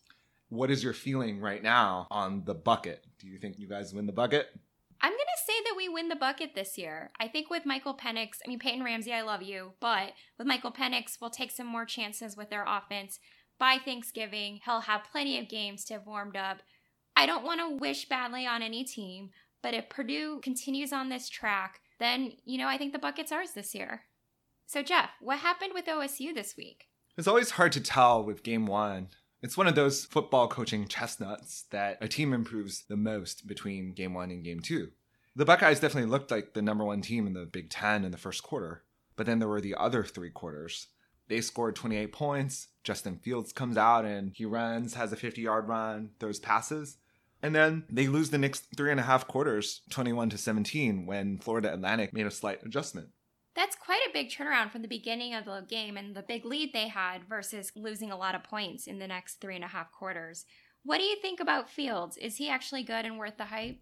What 0.48 0.70
is 0.70 0.83
your 0.83 0.92
feeling 0.92 1.40
right 1.40 1.62
now 1.62 2.09
on 2.11 2.44
the 2.44 2.55
bucket? 2.55 3.07
Do 3.20 3.29
you 3.29 3.38
think 3.38 3.59
you 3.59 3.68
guys 3.68 3.94
win 3.94 4.07
the 4.07 4.12
bucket? 4.12 4.48
I'm 5.00 5.12
going 5.12 5.18
to 5.18 5.44
say 5.46 5.53
that 5.64 5.76
we 5.76 5.88
win 5.88 6.09
the 6.09 6.16
bucket 6.16 6.55
this 6.55 6.76
year. 6.76 7.12
I 7.18 7.29
think 7.29 7.48
with 7.48 7.64
Michael 7.64 7.94
Penix, 7.94 8.38
I 8.44 8.48
mean, 8.48 8.59
Peyton 8.59 8.83
Ramsey, 8.83 9.12
I 9.12 9.22
love 9.22 9.42
you, 9.42 9.72
but 9.81 10.12
with 10.37 10.46
Michael 10.46 10.72
Penix, 10.72 11.18
we'll 11.20 11.30
take 11.30 11.53
some 11.53 11.66
more 11.66 11.86
chances 11.86 12.36
with 12.36 12.51
their 12.51 12.64
offense. 12.66 13.18
By 13.59 13.78
Thanksgiving, 13.78 14.61
he'll 14.64 14.80
have 14.80 15.05
plenty 15.11 15.38
of 15.38 15.49
games 15.49 15.84
to 15.86 15.95
have 15.95 16.07
warmed 16.07 16.36
up. 16.36 16.59
I 17.16 17.26
don't 17.26 17.45
want 17.45 17.61
to 17.61 17.76
wish 17.76 18.09
badly 18.09 18.47
on 18.47 18.62
any 18.62 18.84
team, 18.84 19.30
but 19.62 19.74
if 19.74 19.88
Purdue 19.88 20.41
continues 20.43 20.93
on 20.93 21.09
this 21.09 21.28
track, 21.28 21.80
then, 21.99 22.32
you 22.45 22.59
know, 22.59 22.66
I 22.66 22.76
think 22.76 22.93
the 22.93 22.99
bucket's 22.99 23.32
ours 23.32 23.53
this 23.53 23.74
year. 23.74 24.03
So, 24.73 24.85
Jeff, 24.85 25.11
what 25.21 25.41
happened 25.41 25.73
with 25.75 25.87
OSU 25.87 26.33
this 26.33 26.57
week? 26.57 26.87
It's 27.18 27.27
always 27.27 27.51
hard 27.51 27.73
to 27.73 27.81
tell 27.81 28.23
with 28.23 28.45
game 28.45 28.66
one. 28.66 29.09
It's 29.43 29.57
one 29.57 29.66
of 29.66 29.75
those 29.75 30.05
football 30.05 30.47
coaching 30.47 30.87
chestnuts 30.87 31.64
that 31.73 31.99
a 32.01 32.07
team 32.07 32.33
improves 32.33 32.85
the 32.89 32.97
most 32.97 33.49
between 33.49 33.95
game 33.95 34.14
one 34.14 34.31
and 34.31 34.45
game 34.45 34.61
two. 34.61 34.93
The 35.35 35.45
Buckeyes 35.45 35.81
definitely 35.81 36.09
looked 36.09 36.31
like 36.31 36.55
the 36.55 36.62
number 36.62 36.85
one 36.85 37.01
team 37.01 37.27
in 37.27 37.33
the 37.33 37.47
Big 37.47 37.68
Ten 37.68 38.05
in 38.05 38.12
the 38.12 38.16
first 38.16 38.45
quarter, 38.45 38.85
But 39.16 39.27
then 39.27 39.41
there 39.41 39.49
were 39.49 39.61
the 39.61 39.75
other 39.75 40.05
three 40.05 40.31
quarters. 40.31 40.87
They 41.27 41.41
scored 41.41 41.75
28 41.75 42.12
points. 42.12 42.68
Justin 42.85 43.16
Fields 43.16 43.53
comes 43.53 43.77
out 43.77 44.05
and 44.05 44.31
he 44.33 44.45
runs, 44.45 44.95
has 44.95 45.12
a 45.12 45.16
50 45.16 45.43
yard 45.43 45.66
run, 45.66 46.11
throws 46.21 46.39
passes. 46.39 46.99
And 47.43 47.57
then 47.57 47.87
they 47.91 48.07
lose 48.07 48.31
the 48.31 48.39
next 48.39 48.66
three 48.77 48.93
and 48.93 49.01
a 49.01 49.03
half 49.03 49.27
quarters, 49.27 49.81
21 49.91 50.31
to 50.31 50.39
17, 50.39 51.07
when 51.07 51.39
Florida 51.39 51.75
Atlantic 51.75 52.12
made 52.12 52.27
a 52.27 52.31
slight 52.31 52.62
adjustment. 52.64 53.09
That's 53.57 53.76
quite 53.76 54.01
a 54.09 54.12
big 54.12 54.30
turnaround 54.30 54.70
from 54.70 54.82
the 54.82 54.88
beginning 54.88 55.34
of 55.34 55.44
the 55.44 55.64
game 55.68 55.96
and 55.96 56.14
the 56.14 56.22
big 56.22 56.44
lead 56.44 56.72
they 56.72 56.88
had 56.88 57.28
versus 57.28 57.72
losing 57.74 58.12
a 58.12 58.16
lot 58.16 58.34
of 58.34 58.44
points 58.44 58.86
in 58.86 58.98
the 58.98 59.09
next 59.09 59.40
three 59.40 59.57
and 59.57 59.64
a 59.64 59.68
half 59.68 59.90
quarters. 59.92 60.44
What 60.84 60.98
do 60.98 61.05
you 61.05 61.16
think 61.20 61.40
about 61.40 61.68
Fields? 61.68 62.16
Is 62.16 62.36
he 62.36 62.48
actually 62.48 62.84
good 62.84 63.05
and 63.05 63.18
worth 63.18 63.36
the 63.36 63.44
hype? 63.44 63.80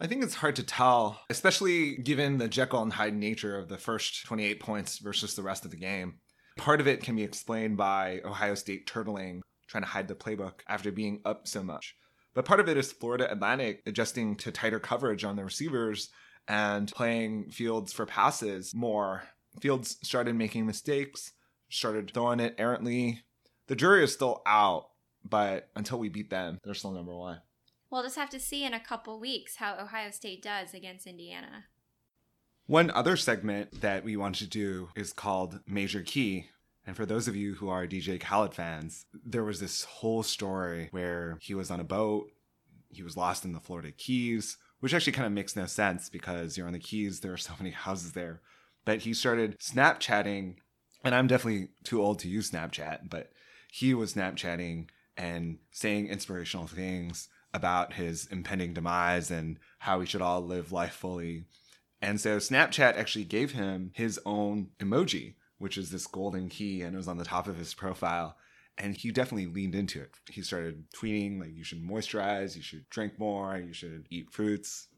I 0.00 0.06
think 0.06 0.22
it's 0.22 0.36
hard 0.36 0.54
to 0.56 0.62
tell, 0.62 1.20
especially 1.28 1.96
given 1.96 2.38
the 2.38 2.48
Jekyll 2.48 2.82
and 2.82 2.92
Hyde 2.92 3.14
nature 3.14 3.58
of 3.58 3.68
the 3.68 3.78
first 3.78 4.24
28 4.26 4.60
points 4.60 4.98
versus 4.98 5.34
the 5.34 5.42
rest 5.42 5.64
of 5.64 5.72
the 5.72 5.76
game. 5.76 6.20
Part 6.56 6.80
of 6.80 6.86
it 6.86 7.02
can 7.02 7.16
be 7.16 7.24
explained 7.24 7.76
by 7.76 8.20
Ohio 8.24 8.54
State 8.54 8.86
turtling, 8.86 9.40
trying 9.66 9.82
to 9.82 9.88
hide 9.88 10.06
the 10.06 10.14
playbook 10.14 10.60
after 10.68 10.92
being 10.92 11.20
up 11.24 11.48
so 11.48 11.64
much. 11.64 11.96
But 12.34 12.44
part 12.44 12.60
of 12.60 12.68
it 12.68 12.76
is 12.76 12.92
Florida 12.92 13.30
Atlantic 13.30 13.82
adjusting 13.86 14.36
to 14.36 14.52
tighter 14.52 14.78
coverage 14.78 15.24
on 15.24 15.34
the 15.34 15.44
receivers 15.44 16.10
and 16.48 16.90
playing 16.90 17.50
Fields 17.50 17.92
for 17.92 18.06
passes 18.06 18.74
more. 18.74 19.24
Fields 19.60 19.98
started 20.02 20.34
making 20.34 20.66
mistakes, 20.66 21.32
started 21.68 22.10
throwing 22.10 22.40
it 22.40 22.54
errantly. 22.58 23.22
The 23.66 23.76
jury 23.76 24.02
is 24.02 24.12
still 24.12 24.42
out, 24.46 24.88
but 25.24 25.68
until 25.76 25.98
we 25.98 26.08
beat 26.08 26.30
them, 26.30 26.58
they're 26.64 26.74
still 26.74 26.92
number 26.92 27.14
one. 27.14 27.40
We'll 27.90 28.02
just 28.02 28.16
have 28.16 28.30
to 28.30 28.40
see 28.40 28.64
in 28.64 28.74
a 28.74 28.80
couple 28.80 29.20
weeks 29.20 29.56
how 29.56 29.78
Ohio 29.78 30.10
State 30.10 30.42
does 30.42 30.74
against 30.74 31.06
Indiana. 31.06 31.64
One 32.66 32.90
other 32.90 33.16
segment 33.16 33.80
that 33.80 34.04
we 34.04 34.16
want 34.16 34.36
to 34.36 34.46
do 34.46 34.90
is 34.94 35.12
called 35.12 35.60
Major 35.66 36.02
Key. 36.02 36.48
And 36.86 36.94
for 36.96 37.06
those 37.06 37.28
of 37.28 37.36
you 37.36 37.54
who 37.54 37.68
are 37.70 37.86
DJ 37.86 38.20
Khaled 38.20 38.54
fans, 38.54 39.06
there 39.24 39.44
was 39.44 39.60
this 39.60 39.84
whole 39.84 40.22
story 40.22 40.88
where 40.90 41.38
he 41.40 41.54
was 41.54 41.70
on 41.70 41.80
a 41.80 41.84
boat, 41.84 42.30
he 42.90 43.02
was 43.02 43.16
lost 43.16 43.44
in 43.44 43.52
the 43.52 43.60
Florida 43.60 43.90
Keys, 43.90 44.58
which 44.80 44.94
actually 44.94 45.12
kind 45.12 45.26
of 45.26 45.32
makes 45.32 45.56
no 45.56 45.66
sense 45.66 46.08
because 46.08 46.56
you're 46.56 46.66
on 46.66 46.72
the 46.72 46.78
Keys, 46.78 47.20
there 47.20 47.32
are 47.32 47.38
so 47.38 47.54
many 47.58 47.70
houses 47.70 48.12
there. 48.12 48.40
But 48.84 49.00
he 49.00 49.12
started 49.12 49.58
Snapchatting, 49.58 50.56
and 51.04 51.14
I'm 51.14 51.26
definitely 51.26 51.68
too 51.84 52.00
old 52.02 52.18
to 52.20 52.28
use 52.28 52.50
Snapchat, 52.50 53.10
but 53.10 53.30
he 53.70 53.94
was 53.94 54.14
Snapchatting 54.14 54.88
and 55.16 55.58
saying 55.72 56.08
inspirational 56.08 56.66
things 56.66 57.28
about 57.52 57.94
his 57.94 58.26
impending 58.26 58.72
demise 58.72 59.30
and 59.30 59.58
how 59.80 59.98
we 59.98 60.06
should 60.06 60.22
all 60.22 60.40
live 60.40 60.70
life 60.70 60.92
fully. 60.92 61.44
And 62.00 62.20
so 62.20 62.36
Snapchat 62.36 62.96
actually 62.96 63.24
gave 63.24 63.52
him 63.52 63.90
his 63.94 64.20
own 64.24 64.68
emoji, 64.78 65.34
which 65.58 65.76
is 65.76 65.90
this 65.90 66.06
golden 66.06 66.48
key, 66.48 66.82
and 66.82 66.94
it 66.94 66.96
was 66.96 67.08
on 67.08 67.18
the 67.18 67.24
top 67.24 67.48
of 67.48 67.56
his 67.56 67.74
profile. 67.74 68.36
And 68.78 68.96
he 68.96 69.10
definitely 69.10 69.46
leaned 69.46 69.74
into 69.74 70.00
it. 70.00 70.10
He 70.30 70.42
started 70.42 70.84
tweeting 70.92 71.40
like 71.40 71.54
you 71.54 71.64
should 71.64 71.82
moisturize, 71.82 72.56
you 72.56 72.62
should 72.62 72.88
drink 72.90 73.18
more, 73.18 73.58
you 73.58 73.72
should 73.72 74.06
eat 74.10 74.30
fruits, 74.30 74.88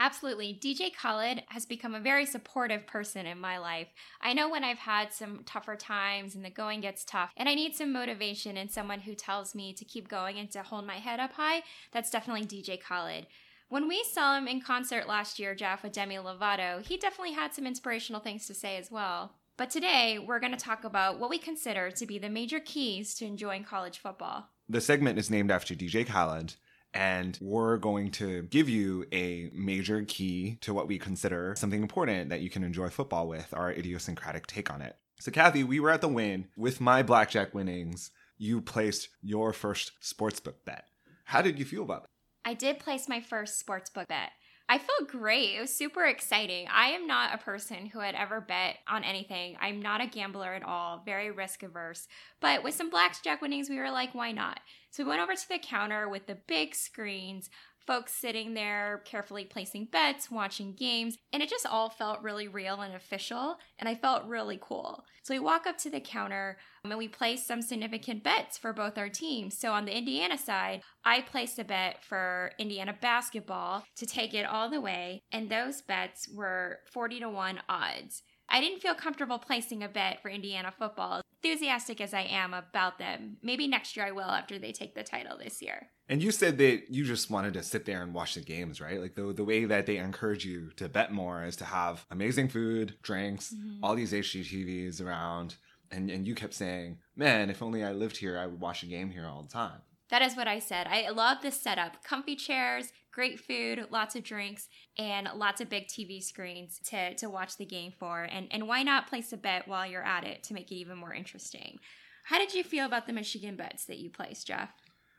Absolutely. 0.00 0.56
DJ 0.62 0.94
Khaled 0.94 1.42
has 1.48 1.66
become 1.66 1.94
a 1.94 2.00
very 2.00 2.24
supportive 2.24 2.86
person 2.86 3.26
in 3.26 3.40
my 3.40 3.58
life. 3.58 3.88
I 4.22 4.32
know 4.32 4.48
when 4.48 4.62
I've 4.62 4.78
had 4.78 5.12
some 5.12 5.42
tougher 5.44 5.74
times 5.74 6.36
and 6.36 6.44
the 6.44 6.50
going 6.50 6.80
gets 6.80 7.04
tough, 7.04 7.32
and 7.36 7.48
I 7.48 7.54
need 7.54 7.74
some 7.74 7.92
motivation 7.92 8.56
and 8.56 8.70
someone 8.70 9.00
who 9.00 9.16
tells 9.16 9.56
me 9.56 9.72
to 9.72 9.84
keep 9.84 10.08
going 10.08 10.38
and 10.38 10.48
to 10.52 10.62
hold 10.62 10.86
my 10.86 10.96
head 10.96 11.18
up 11.18 11.32
high, 11.32 11.62
that's 11.90 12.10
definitely 12.10 12.46
DJ 12.46 12.80
Khaled. 12.80 13.26
When 13.70 13.88
we 13.88 14.04
saw 14.04 14.38
him 14.38 14.46
in 14.46 14.60
concert 14.60 15.08
last 15.08 15.40
year, 15.40 15.54
Jeff, 15.54 15.82
with 15.82 15.92
Demi 15.92 16.14
Lovato, 16.14 16.80
he 16.86 16.96
definitely 16.96 17.34
had 17.34 17.52
some 17.52 17.66
inspirational 17.66 18.20
things 18.20 18.46
to 18.46 18.54
say 18.54 18.76
as 18.76 18.90
well. 18.90 19.32
But 19.58 19.70
today, 19.70 20.20
we're 20.24 20.38
going 20.38 20.52
to 20.52 20.56
talk 20.56 20.84
about 20.84 21.18
what 21.18 21.30
we 21.30 21.38
consider 21.38 21.90
to 21.90 22.06
be 22.06 22.20
the 22.20 22.28
major 22.28 22.60
keys 22.60 23.12
to 23.16 23.24
enjoying 23.24 23.64
college 23.64 23.98
football. 23.98 24.50
The 24.68 24.80
segment 24.80 25.18
is 25.18 25.30
named 25.30 25.50
after 25.50 25.74
DJ 25.74 26.06
Khaled, 26.06 26.54
and 26.94 27.36
we're 27.42 27.76
going 27.76 28.12
to 28.12 28.42
give 28.42 28.68
you 28.68 29.06
a 29.10 29.50
major 29.52 30.04
key 30.06 30.58
to 30.60 30.72
what 30.72 30.86
we 30.86 30.96
consider 30.96 31.56
something 31.56 31.82
important 31.82 32.30
that 32.30 32.40
you 32.40 32.50
can 32.50 32.62
enjoy 32.62 32.88
football 32.88 33.26
with, 33.26 33.52
our 33.52 33.72
idiosyncratic 33.72 34.46
take 34.46 34.72
on 34.72 34.80
it. 34.80 34.96
So, 35.18 35.32
Kathy, 35.32 35.64
we 35.64 35.80
were 35.80 35.90
at 35.90 36.02
the 36.02 36.08
win 36.08 36.46
with 36.56 36.80
my 36.80 37.02
blackjack 37.02 37.52
winnings. 37.52 38.12
You 38.36 38.60
placed 38.60 39.08
your 39.22 39.52
first 39.52 39.90
sportsbook 40.00 40.64
bet. 40.66 40.84
How 41.24 41.42
did 41.42 41.58
you 41.58 41.64
feel 41.64 41.82
about 41.82 42.04
it? 42.04 42.10
I 42.44 42.54
did 42.54 42.78
place 42.78 43.08
my 43.08 43.20
first 43.20 43.66
sportsbook 43.66 44.06
bet. 44.06 44.30
I 44.70 44.76
felt 44.76 45.08
great. 45.08 45.56
It 45.56 45.60
was 45.60 45.74
super 45.74 46.04
exciting. 46.04 46.66
I 46.70 46.88
am 46.88 47.06
not 47.06 47.34
a 47.34 47.38
person 47.42 47.86
who 47.86 48.00
had 48.00 48.14
ever 48.14 48.40
bet 48.42 48.76
on 48.86 49.02
anything. 49.02 49.56
I'm 49.60 49.80
not 49.80 50.02
a 50.02 50.06
gambler 50.06 50.52
at 50.52 50.62
all, 50.62 51.02
very 51.06 51.30
risk 51.30 51.62
averse. 51.62 52.06
But 52.40 52.62
with 52.62 52.74
some 52.74 52.90
blackjack 52.90 53.40
winnings, 53.40 53.70
we 53.70 53.78
were 53.78 53.90
like, 53.90 54.14
why 54.14 54.32
not? 54.32 54.60
So 54.90 55.04
we 55.04 55.08
went 55.08 55.22
over 55.22 55.34
to 55.34 55.48
the 55.48 55.58
counter 55.58 56.06
with 56.06 56.26
the 56.26 56.34
big 56.34 56.74
screens, 56.74 57.48
folks 57.88 58.12
sitting 58.12 58.52
there 58.52 59.02
carefully 59.06 59.46
placing 59.46 59.86
bets, 59.86 60.30
watching 60.30 60.74
games, 60.74 61.16
and 61.32 61.42
it 61.42 61.48
just 61.48 61.64
all 61.64 61.88
felt 61.88 62.22
really 62.22 62.46
real 62.46 62.82
and 62.82 62.94
official, 62.94 63.56
and 63.78 63.88
I 63.88 63.94
felt 63.94 64.26
really 64.26 64.58
cool. 64.60 65.04
So 65.22 65.32
we 65.32 65.40
walk 65.40 65.66
up 65.66 65.78
to 65.78 65.90
the 65.90 65.98
counter 65.98 66.58
um, 66.84 66.90
and 66.92 66.98
we 66.98 67.08
place 67.08 67.46
some 67.46 67.62
significant 67.62 68.22
bets 68.22 68.58
for 68.58 68.74
both 68.74 68.98
our 68.98 69.08
teams. 69.08 69.58
So 69.58 69.72
on 69.72 69.86
the 69.86 69.96
Indiana 69.96 70.36
side, 70.36 70.82
I 71.02 71.22
placed 71.22 71.58
a 71.58 71.64
bet 71.64 72.04
for 72.04 72.52
Indiana 72.58 72.94
basketball 73.00 73.84
to 73.96 74.06
take 74.06 74.34
it 74.34 74.44
all 74.44 74.68
the 74.68 74.82
way, 74.82 75.22
and 75.32 75.48
those 75.48 75.80
bets 75.80 76.28
were 76.28 76.80
40 76.92 77.20
to 77.20 77.30
1 77.30 77.60
odds. 77.70 78.22
I 78.50 78.60
didn't 78.60 78.80
feel 78.80 78.94
comfortable 78.94 79.38
placing 79.38 79.82
a 79.82 79.88
bet 79.88 80.20
for 80.20 80.28
Indiana 80.28 80.72
football, 80.78 81.22
enthusiastic 81.42 82.00
as 82.00 82.14
I 82.14 82.22
am 82.22 82.54
about 82.54 82.98
them. 82.98 83.36
Maybe 83.42 83.68
next 83.68 83.96
year 83.96 84.06
I 84.06 84.12
will 84.12 84.30
after 84.30 84.58
they 84.58 84.72
take 84.72 84.94
the 84.94 85.02
title 85.02 85.38
this 85.38 85.62
year. 85.62 85.88
And 86.08 86.22
you 86.22 86.30
said 86.30 86.58
that 86.58 86.90
you 86.90 87.04
just 87.04 87.30
wanted 87.30 87.54
to 87.54 87.62
sit 87.62 87.84
there 87.84 88.02
and 88.02 88.14
watch 88.14 88.34
the 88.34 88.40
games, 88.40 88.80
right? 88.80 89.00
Like 89.00 89.14
the 89.14 89.32
the 89.32 89.44
way 89.44 89.64
that 89.64 89.86
they 89.86 89.98
encourage 89.98 90.44
you 90.44 90.70
to 90.76 90.88
bet 90.88 91.12
more 91.12 91.44
is 91.44 91.56
to 91.56 91.64
have 91.64 92.06
amazing 92.10 92.48
food, 92.48 92.96
drinks, 93.02 93.52
mm-hmm. 93.52 93.84
all 93.84 93.94
these 93.94 94.12
HDTVs 94.12 95.04
around. 95.04 95.56
And 95.90 96.10
and 96.10 96.26
you 96.26 96.34
kept 96.34 96.54
saying, 96.54 96.98
"Man, 97.16 97.50
if 97.50 97.62
only 97.62 97.84
I 97.84 97.92
lived 97.92 98.18
here, 98.18 98.38
I 98.38 98.46
would 98.46 98.60
watch 98.60 98.82
a 98.82 98.86
game 98.86 99.10
here 99.10 99.26
all 99.26 99.42
the 99.42 99.48
time." 99.48 99.80
That 100.10 100.22
is 100.22 100.36
what 100.36 100.48
I 100.48 100.58
said. 100.58 100.86
I 100.86 101.10
love 101.10 101.38
this 101.42 101.60
setup. 101.60 102.02
Comfy 102.02 102.34
chairs, 102.34 102.92
great 103.18 103.40
food, 103.40 103.84
lots 103.90 104.14
of 104.14 104.22
drinks, 104.22 104.68
and 104.96 105.28
lots 105.34 105.60
of 105.60 105.68
big 105.68 105.88
TV 105.88 106.22
screens 106.22 106.78
to, 106.88 107.12
to 107.14 107.28
watch 107.28 107.56
the 107.56 107.64
game 107.64 107.92
for. 107.98 108.22
And, 108.22 108.46
and 108.52 108.68
why 108.68 108.84
not 108.84 109.08
place 109.08 109.32
a 109.32 109.36
bet 109.36 109.66
while 109.66 109.84
you're 109.84 110.04
at 110.04 110.22
it 110.22 110.44
to 110.44 110.54
make 110.54 110.70
it 110.70 110.76
even 110.76 110.96
more 110.96 111.12
interesting? 111.12 111.80
How 112.26 112.38
did 112.38 112.54
you 112.54 112.62
feel 112.62 112.86
about 112.86 113.08
the 113.08 113.12
Michigan 113.12 113.56
bets 113.56 113.86
that 113.86 113.98
you 113.98 114.08
placed, 114.08 114.46
Jeff? 114.46 114.70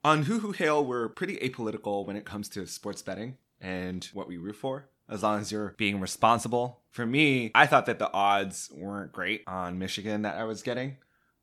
On 0.06 0.24
Hoo 0.24 0.39
Hoo 0.39 0.54
Hail, 0.54 0.86
we're 0.86 1.10
pretty 1.10 1.36
apolitical 1.39 2.08
when 2.08 2.16
it 2.16 2.24
comes 2.24 2.47
to 2.50 2.66
sports 2.68 3.02
betting 3.02 3.36
and 3.60 4.06
what 4.14 4.30
we 4.30 4.38
root 4.38 4.56
for, 4.56 4.88
as 5.10 5.22
long 5.22 5.41
as 5.41 5.52
you're 5.52 5.76
being 5.78 6.00
responsible. 6.00 6.84
For 6.91 7.06
me, 7.06 7.52
I 7.54 7.66
thought 7.66 7.86
that 7.88 8.00
the 8.00 8.14
odds 8.14 8.70
weren't 8.74 9.12
great 9.12 9.43
on 9.45 9.78
Michigan 9.78 10.22
that 10.22 10.38
I 10.38 10.45
was 10.45 10.64
getting 10.64 10.95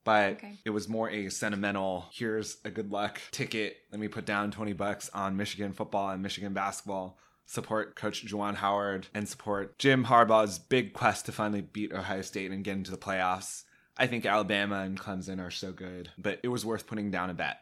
but 0.06 0.34
okay. 0.34 0.58
it 0.64 0.70
was 0.70 0.88
more 0.88 1.10
a 1.10 1.28
sentimental 1.28 2.06
here's 2.12 2.56
a 2.64 2.70
good 2.70 2.90
luck 2.90 3.20
ticket. 3.32 3.76
Let 3.90 4.00
me 4.00 4.08
put 4.08 4.24
down 4.24 4.52
20 4.52 4.72
bucks 4.72 5.10
on 5.12 5.36
michigan 5.36 5.74
football 5.74 6.08
and 6.10 6.22
michigan 6.22 6.54
basketball. 6.54 7.18
Support 7.44 7.94
coach 7.96 8.24
juwan 8.24 8.54
howard 8.54 9.08
and 9.12 9.28
support 9.28 9.78
jim 9.78 10.04
harbaugh's 10.04 10.58
big 10.58 10.94
quest 10.94 11.26
to 11.26 11.32
finally 11.32 11.60
beat 11.60 11.92
ohio 11.92 12.22
state 12.22 12.50
and 12.50 12.64
get 12.64 12.76
into 12.76 12.90
the 12.90 12.96
playoffs. 12.96 13.64
I 13.98 14.06
think 14.06 14.24
alabama 14.24 14.80
and 14.80 14.98
clemson 14.98 15.44
are 15.44 15.50
so 15.50 15.72
good 15.72 16.10
but 16.16 16.38
it 16.42 16.48
was 16.48 16.64
worth 16.64 16.86
putting 16.86 17.10
down 17.10 17.28
a 17.28 17.34
bet. 17.34 17.58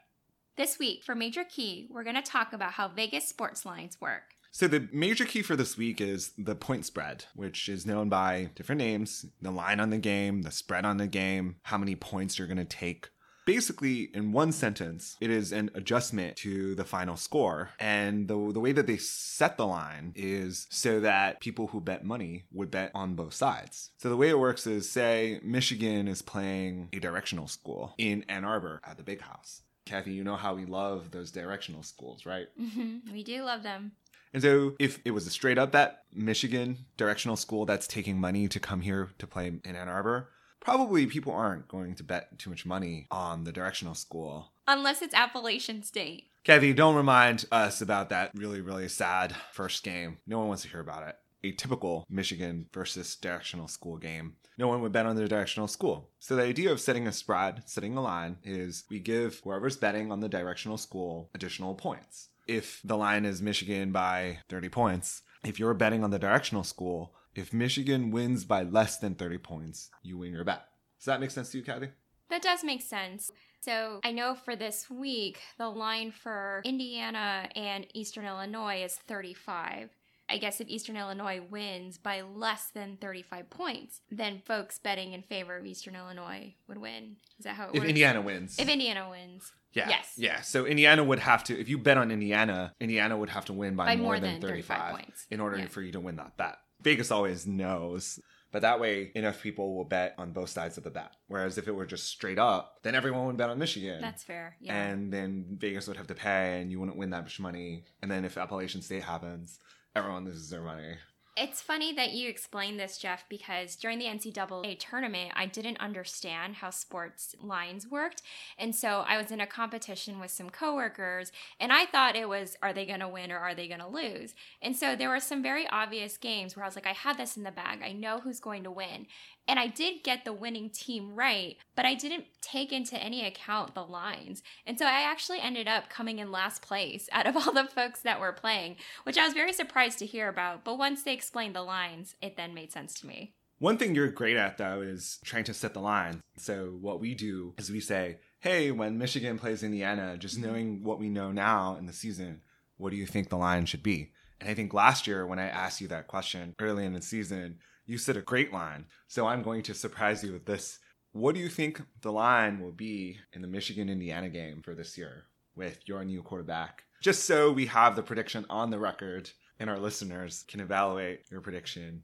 This 0.57 0.78
week 0.78 1.03
for 1.03 1.14
major 1.14 1.45
key 1.45 1.88
we're 1.90 2.05
going 2.05 2.14
to 2.14 2.22
talk 2.22 2.53
about 2.53 2.72
how 2.72 2.88
vegas 2.88 3.26
sports 3.26 3.64
lines 3.64 3.99
work 4.01 4.34
so 4.55 4.68
the 4.68 4.88
major 4.92 5.24
key 5.24 5.42
for 5.42 5.57
this 5.57 5.76
week 5.76 6.00
is 6.00 6.30
the 6.38 6.55
point 6.55 6.86
spread, 6.86 7.24
which 7.34 7.68
is 7.68 7.84
known 7.84 8.09
by 8.09 8.50
different 8.55 8.78
names, 8.78 9.26
the 9.42 9.50
line 9.50 9.80
on 9.80 9.90
the 9.90 9.98
game, 9.98 10.42
the 10.42 10.52
spread 10.52 10.84
on 10.84 10.96
the 10.96 11.09
game, 11.09 11.57
how 11.64 11.76
many 11.76 11.96
points 11.96 12.38
you're 12.38 12.46
going 12.46 12.59
to 12.59 12.64
take. 12.64 13.09
Basically, 13.46 14.11
in 14.14 14.30
one 14.30 14.52
sentence, 14.52 15.16
it 15.20 15.28
is 15.28 15.50
an 15.50 15.70
adjustment 15.74 16.36
to 16.36 16.76
the 16.76 16.84
final 16.84 17.16
score. 17.16 17.70
And 17.80 18.28
the, 18.28 18.52
the 18.52 18.61
way 18.61 18.70
that 18.70 18.86
they 18.86 18.96
set 18.96 19.57
the 19.57 19.66
line 19.66 20.12
is 20.14 20.68
so 20.70 21.00
that 21.00 21.40
people 21.40 21.66
who 21.66 21.80
bet 21.80 22.05
money 22.05 22.44
would 22.52 22.70
bet 22.70 22.92
on 22.94 23.16
both 23.16 23.34
sides. 23.34 23.90
So 23.98 24.09
the 24.09 24.16
way 24.16 24.28
it 24.28 24.38
works 24.38 24.68
is 24.68 24.88
say 24.88 25.40
Michigan 25.42 26.07
is 26.07 26.22
playing 26.22 26.90
a 26.92 27.00
directional 27.00 27.48
school 27.48 27.96
in 27.98 28.24
Ann 28.28 28.44
Arbor 28.44 28.80
at 28.86 28.98
the 28.98 29.02
big 29.02 29.20
house. 29.20 29.62
Kathy, 29.84 30.12
you 30.12 30.22
know 30.22 30.36
how 30.36 30.55
we 30.55 30.64
love 30.64 31.11
those 31.11 31.32
directional 31.32 31.82
schools, 31.82 32.24
right? 32.24 32.46
Mm-hmm. 32.61 33.12
We 33.12 33.24
do 33.24 33.42
love 33.42 33.64
them. 33.64 33.92
And 34.35 34.43
so, 34.43 34.74
if 34.80 35.01
it 35.05 35.12
was 35.12 35.26
a 35.26 35.30
straight 35.30 35.59
up 35.59 35.72
bet, 35.72 36.01
Michigan 36.12 36.87
directional 36.97 37.37
school 37.37 37.64
that's 37.64 37.87
taking 37.87 38.20
money 38.20 38.49
to 38.49 38.59
come 38.61 38.80
here 38.80 39.11
to 39.18 39.26
play 39.26 39.47
in 39.47 39.61
Ann 39.64 39.89
Arbor, 39.89 40.30
probably 40.61 41.07
people 41.07 41.32
aren't 41.32 41.68
going 41.68 41.95
to 41.95 42.03
bet 42.03 42.37
too 42.39 42.51
much 42.51 42.66
money 42.66 43.07
on 43.12 43.45
the 43.45 43.53
directional 43.53 43.95
school. 43.95 44.51
Unless 44.66 45.03
it's 45.03 45.14
Appalachian 45.14 45.85
State. 45.85 46.24
Kathy, 46.43 46.72
don't 46.72 46.97
remind 46.97 47.47
us 47.53 47.80
about 47.80 48.11
that 48.11 48.32
really, 48.35 48.61
really 48.61 48.89
sad 48.89 49.35
first 49.53 49.85
game. 49.85 50.18
No 50.26 50.41
one 50.41 50.49
wants 50.49 50.64
to 50.64 50.68
hear 50.68 50.80
about 50.80 51.07
it. 51.09 51.16
a 51.45 51.53
typical 51.53 52.07
Michigan 52.09 52.66
versus 52.72 53.16
directional 53.16 53.68
school 53.68 53.99
game. 53.99 54.35
No 54.57 54.66
one 54.68 54.80
would 54.80 54.93
bet 54.93 55.07
on 55.07 55.14
the 55.16 55.28
directional 55.28 55.68
school. 55.68 56.09
So 56.18 56.37
the 56.37 56.43
idea 56.43 56.72
of 56.72 56.80
setting 56.80 57.07
a 57.07 57.12
spread, 57.12 57.62
setting 57.66 57.97
a 57.97 58.01
line, 58.03 58.39
is 58.43 58.85
we 58.89 58.99
give 58.99 59.41
whoever's 59.45 59.76
betting 59.76 60.11
on 60.11 60.20
the 60.20 60.28
directional 60.28 60.78
school 60.78 61.30
additional 61.35 61.74
points. 61.74 62.28
If 62.47 62.80
the 62.84 62.97
line 62.97 63.24
is 63.24 63.40
Michigan 63.40 63.92
by 63.92 64.38
30 64.49 64.68
points, 64.68 65.22
if 65.45 65.59
you're 65.59 65.74
betting 65.74 66.05
on 66.05 66.11
the 66.11 66.18
directional 66.18 66.64
school, 66.64 67.14
if 67.34 67.53
Michigan 67.53 68.11
wins 68.11 68.45
by 68.45 68.62
less 68.62 68.99
than 68.99 69.14
30 69.14 69.38
points, 69.38 69.90
you 70.03 70.18
win 70.18 70.32
your 70.32 70.45
bet. 70.45 70.64
Does 70.99 71.07
that 71.07 71.20
make 71.20 71.30
sense 71.30 71.51
to 71.51 71.59
you, 71.59 71.64
Kathy? 71.64 71.88
That 72.30 72.42
does 72.42 72.64
make 72.64 72.82
sense. 72.82 73.30
So 73.61 74.01
I 74.05 74.12
know 74.12 74.34
for 74.34 74.57
this 74.57 74.90
week, 74.90 75.40
the 75.59 75.68
line 75.68 76.12
for 76.12 76.61
Indiana 76.64 77.49
and 77.57 77.86
Eastern 77.95 78.26
Illinois 78.26 78.84
is 78.84 78.95
35. 78.95 79.90
I 80.29 80.39
guess 80.39 80.61
if 80.61 80.68
Eastern 80.68 80.97
Illinois 80.97 81.41
wins 81.51 81.99
by 81.99 82.22
less 82.22 82.70
than 82.75 82.97
35 83.01 83.51
points, 83.51 84.01
then 84.11 84.41
folks 84.47 84.79
betting 84.79 85.12
in 85.12 85.22
favor 85.22 85.57
of 85.57 85.66
Eastern 85.66 85.95
Illinois 85.97 86.55
would 86.66 86.79
win. 86.79 87.16
Is 87.39 87.45
that 87.45 87.57
how 87.57 87.64
it 87.64 87.68
If 87.68 87.75
works? 87.75 87.85
If 87.85 87.89
Indiana 87.91 88.20
wins. 88.22 88.59
If 88.59 88.68
Indiana 88.68 89.11
wins. 89.11 89.53
yeah. 89.75 89.89
yes. 89.89 90.14
Yeah. 90.16 90.41
So 90.41 90.64
Indiana 90.64 91.05
would 91.05 91.18
have 91.18 91.45
to, 91.45 91.61
if 91.61 91.68
you 91.68 91.77
bet 91.79 91.99
on 91.99 92.11
Indiana, 92.11 92.72
Indiana 92.81 93.16
would 93.18 93.29
have 93.31 93.45
to 93.47 93.53
win 93.53 93.77
by, 93.77 93.85
By 93.87 93.97
more, 93.97 94.05
more 94.07 94.20
than, 94.20 94.41
than 94.41 94.49
35, 94.49 94.77
35 94.79 94.93
points. 94.93 95.27
in 95.31 95.41
order 95.41 95.59
Yeah. 95.59 95.66
for 95.66 95.83
you 95.83 95.93
to 95.93 96.01
win 96.01 96.16
that 96.16 96.37
bet. 96.39 96.57
Vegas 96.81 97.11
always 97.11 97.47
knows. 97.47 98.18
But 98.51 98.62
that 98.62 98.79
way, 98.79 99.11
enough 99.16 99.43
people 99.43 99.75
will 99.75 99.85
bet 99.85 100.14
on 100.16 100.31
both 100.31 100.49
sides 100.49 100.79
of 100.79 100.85
the 100.85 100.91
bet. 100.91 101.11
Whereas 101.27 101.59
if 101.59 101.66
it 101.66 101.72
were 101.72 101.87
just 101.87 102.07
straight 102.07 102.39
up, 102.39 102.77
then 102.85 102.95
everyone 102.95 103.27
would 103.27 103.37
bet 103.37 103.51
on 103.51 103.59
Michigan. 103.59 104.01
That's 104.01 104.22
fair. 104.22 104.57
Yeah. 104.61 104.75
And 104.81 105.12
then 105.12 105.57
Vegas 105.59 105.89
would 105.89 105.97
have 105.97 106.07
to 106.07 106.14
pay, 106.14 106.61
and 106.62 106.70
you 106.70 106.79
wouldn't 106.79 106.97
win 106.97 107.11
that 107.11 107.22
much 107.22 107.41
money. 107.41 107.83
And 108.01 108.09
then 108.09 108.25
if 108.25 108.39
Appalachian 108.39 108.81
State 108.81 109.03
happens, 109.03 109.59
everyone 109.95 110.24
loses 110.24 110.51
their 110.51 110.62
money. 110.62 110.97
It's 111.36 111.61
funny 111.61 111.92
that 111.95 112.12
you 112.12 112.28
explained 112.28 112.78
this, 112.78 112.97
Jeff, 112.97 113.24
because 113.28 113.74
during 113.74 113.99
the 113.99 114.05
NCAA 114.05 114.78
tournament, 114.78 115.32
I 115.34 115.47
didn't 115.47 115.80
understand 115.80 116.55
how 116.55 116.70
sports 116.70 117.34
lines 117.42 117.88
worked. 117.88 118.22
And 118.57 118.72
so 118.72 119.05
I 119.09 119.20
was 119.20 119.32
in 119.32 119.40
a 119.40 119.47
competition 119.47 120.20
with 120.20 120.30
some 120.30 120.49
coworkers, 120.49 121.32
and 121.59 121.72
I 121.72 121.86
thought 121.86 122.14
it 122.14 122.28
was, 122.28 122.57
are 122.62 122.72
they 122.72 122.86
going 122.86 123.01
to 123.01 123.09
win 123.09 123.32
or 123.32 123.38
are 123.38 123.53
they 123.53 123.66
going 123.66 123.80
to 123.80 123.88
lose? 123.88 124.36
And 124.62 124.76
so 124.76 124.95
there 124.95 125.09
were 125.09 125.18
some 125.18 125.42
very 125.42 125.66
obvious 125.70 126.16
games 126.16 126.55
where 126.55 126.64
I 126.64 126.68
was 126.68 126.76
like, 126.76 126.86
I 126.86 126.92
have 126.92 127.16
this 127.16 127.36
in 127.36 127.42
the 127.42 127.51
bag. 127.51 127.80
I 127.82 127.90
know 127.90 128.20
who's 128.20 128.38
going 128.38 128.62
to 128.62 128.70
win. 128.70 129.09
And 129.47 129.59
I 129.59 129.66
did 129.66 130.03
get 130.03 130.24
the 130.24 130.32
winning 130.32 130.70
team 130.70 131.14
right, 131.14 131.57
but 131.76 131.84
I 131.84 131.95
didn't 131.95 132.24
take 132.40 132.72
into 132.72 132.97
any 132.97 133.26
account 133.26 133.74
the 133.74 133.82
lines. 133.82 134.42
And 134.66 134.78
so 134.78 134.86
I 134.86 135.03
actually 135.03 135.40
ended 135.40 135.68
up 135.68 135.90
coming 135.90 136.18
in 136.18 136.32
last 136.32 136.62
place 136.62 137.09
out 137.12 137.26
of 137.26 137.36
all 137.47 137.53
the 137.53 137.64
folks 137.64 138.01
that 138.01 138.20
were 138.20 138.32
playing, 138.32 138.76
which 139.05 139.18
I 139.18 139.24
was 139.24 139.34
very 139.34 139.53
surprised 139.53 139.99
to 139.99 140.07
hear 140.07 140.28
about. 140.28 140.64
But 140.64 140.78
once 140.78 141.03
they 141.03 141.12
explained 141.12 141.55
the 141.55 141.62
lines, 141.62 142.16
it 142.22 142.36
then 142.36 142.55
made 142.55 142.72
sense 142.72 142.95
to 143.01 143.07
me. 143.07 143.34
One 143.59 143.78
thing 143.78 143.95
you're 143.95 144.09
great 144.09 144.36
at, 144.36 144.59
though, 144.59 144.80
is 144.80 145.18
trying 145.24 145.45
to 145.45 145.55
set 145.55 145.74
the 145.74 145.80
lines. 145.80 146.20
So, 146.36 146.76
what 146.80 147.01
we 147.01 147.14
do 147.14 147.55
is 147.57 147.70
we 147.70 147.80
say, 147.80 148.18
hey, 148.40 148.70
when 148.72 148.99
Michigan 148.99 149.38
plays 149.38 149.62
Indiana, 149.62 150.18
just 150.18 150.38
mm-hmm. 150.38 150.47
knowing 150.47 150.82
what 150.82 150.99
we 150.99 151.09
know 151.09 151.30
now 151.30 151.76
in 151.78 151.86
the 151.86 151.92
season, 151.92 152.42
what 152.76 152.90
do 152.90 152.97
you 152.97 153.07
think 153.07 153.28
the 153.28 153.36
line 153.36 153.66
should 153.66 153.82
be? 153.82 154.11
And 154.40 154.51
I 154.51 154.55
think 154.55 154.74
last 154.74 155.07
year, 155.07 155.26
when 155.26 155.38
I 155.38 155.49
asked 155.49 155.80
you 155.80 155.88
that 155.88 156.09
question 156.09 156.55
early 156.61 156.84
in 156.84 156.92
the 156.92 157.01
season, 157.01 157.59
you 157.87 157.99
said 157.99 158.16
a 158.16 158.22
great 158.22 158.53
line. 158.53 158.87
So, 159.07 159.26
I'm 159.26 159.43
going 159.43 159.62
to 159.62 159.74
surprise 159.74 160.22
you 160.24 160.32
with 160.32 160.47
this. 160.47 160.78
What 161.12 161.35
do 161.35 161.41
you 161.41 161.49
think 161.49 161.80
the 162.01 162.12
line 162.12 162.61
will 162.61 162.72
be 162.72 163.18
in 163.32 163.43
the 163.43 163.49
Michigan 163.49 163.89
Indiana 163.89 164.28
game 164.28 164.62
for 164.62 164.74
this 164.74 164.99
year 164.99 165.26
with 165.55 165.78
your 165.87 166.05
new 166.05 166.22
quarterback? 166.22 166.85
Just 167.01 167.24
so 167.24 167.53
we 167.53 167.66
have 167.66 167.95
the 167.95 168.03
prediction 168.03 168.47
on 168.51 168.70
the 168.70 168.78
record 168.78 169.30
and 169.61 169.70
our 169.70 169.78
listeners 169.78 170.45
can 170.49 170.59
evaluate 170.61 171.20
your 171.30 171.41
prediction 171.41 172.03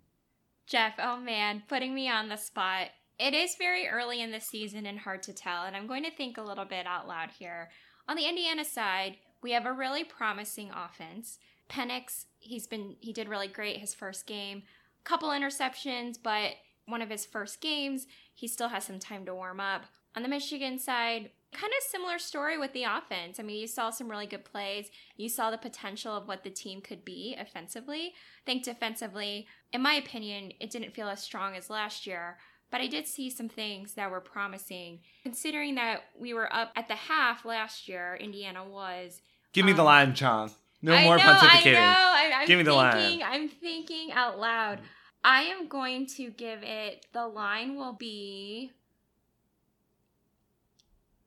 Jeff, 0.71 0.95
oh 1.01 1.17
man, 1.17 1.65
putting 1.69 1.93
me 1.93 2.09
on 2.09 2.29
the 2.29 2.37
spot. 2.37 2.91
It 3.19 3.35
is 3.35 3.57
very 3.57 3.89
early 3.89 4.23
in 4.23 4.31
the 4.31 4.41
season 4.41 4.87
and 4.87 5.01
hard 5.01 5.21
to 5.25 5.33
tell, 5.33 5.65
and 5.65 5.75
I'm 5.75 5.89
going 5.89 6.05
to 6.05 6.13
think 6.13 6.39
a 6.39 6.43
little 6.43 6.65
bit 6.65 6.87
out 6.87 7.09
loud 7.09 7.31
here. 7.37 7.71
On 8.09 8.17
the 8.17 8.29
Indiana 8.29 8.65
side, 8.65 9.17
we 9.43 9.51
have 9.51 9.67
a 9.67 9.73
really 9.73 10.05
promising 10.05 10.71
offense. 10.71 11.41
Penix, 11.69 12.27
he's 12.39 12.69
been 12.69 12.95
he 13.01 13.13
did 13.13 13.29
really 13.29 13.49
great 13.49 13.79
his 13.79 13.95
first 13.95 14.27
game. 14.27 14.63
Couple 15.05 15.31
interceptions, 15.31 16.17
but 16.23 16.53
one 16.87 17.03
of 17.03 17.11
his 17.11 17.25
first 17.27 17.61
games, 17.61 18.07
he 18.35 18.47
still 18.49 18.69
has 18.69 18.85
some 18.85 18.99
time 18.99 19.25
to 19.27 19.35
warm 19.35 19.61
up. 19.61 19.83
On 20.17 20.23
the 20.23 20.29
Michigan 20.29 20.79
side, 20.79 21.31
kind 21.53 21.73
of 21.77 21.83
similar 21.89 22.19
story 22.19 22.59
with 22.59 22.73
the 22.73 22.85
offense. 22.85 23.39
I 23.39 23.43
mean, 23.45 23.61
you 23.61 23.67
saw 23.69 23.91
some 23.91 24.11
really 24.11 24.27
good 24.27 24.45
plays. 24.45 24.91
You 25.17 25.29
saw 25.29 25.51
the 25.51 25.59
potential 25.59 26.17
of 26.17 26.27
what 26.27 26.43
the 26.43 26.51
team 26.51 26.81
could 26.81 27.05
be 27.05 27.37
offensively. 27.39 28.09
I 28.09 28.45
think 28.47 28.65
defensively, 28.65 29.47
in 29.73 29.83
my 29.83 29.95
opinion, 29.95 30.53
it 30.61 30.71
didn't 30.71 30.95
feel 30.95 31.09
as 31.09 31.23
strong 31.23 31.55
as 31.55 31.71
last 31.71 32.07
year. 32.07 32.39
But 32.73 32.81
I 32.81 32.87
did 32.87 33.07
see 33.07 33.31
some 33.31 33.49
things 33.49 33.95
that 33.95 34.11
were 34.11 34.21
promising. 34.21 35.01
Considering 35.25 35.75
that 35.77 36.03
we 36.19 36.35
were 36.35 36.53
up 36.53 36.73
at 36.77 36.89
the 36.89 36.95
half 36.95 37.45
last 37.45 37.89
year, 37.89 38.17
Indiana 38.21 38.65
was. 38.65 39.23
Give 39.53 39.65
me 39.67 39.73
the 39.73 39.81
Um, 39.83 39.87
line, 39.87 40.15
Chong. 40.15 40.53
No 40.83 40.95
I 40.95 41.05
more 41.05 41.19
know, 41.19 41.25
pontificating. 41.25 41.77
I 41.77 41.81
know. 41.81 41.81
I, 41.81 42.31
I'm 42.41 42.47
Give 42.47 42.59
me 42.59 42.65
the 42.65 42.75
line. 42.75 43.23
I'm 43.23 43.49
thinking 43.49 44.13
out 44.13 44.39
loud. 44.39 44.81
I 45.23 45.43
am 45.43 45.69
going 45.69 46.07
to 46.17 46.31
give 46.31 46.63
it. 46.63 47.07
The 47.13 47.27
line 47.27 47.77
will 47.77 47.93
be 47.93 48.73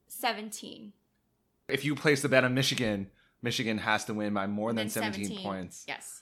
seventeen. 0.08 0.94
If 1.68 1.86
you 1.86 1.96
place 1.96 2.22
the 2.22 2.30
bet 2.30 2.44
on 2.44 2.54
Michigan, 2.54 3.10
Michigan 3.42 3.78
has 3.80 4.06
to 4.06 4.14
win 4.14 4.34
by 4.34 4.48
more 4.48 4.70
than 4.70 4.78
Then 4.78 4.90
17, 4.90 5.44
points. 5.44 5.86
Yes. 5.88 6.22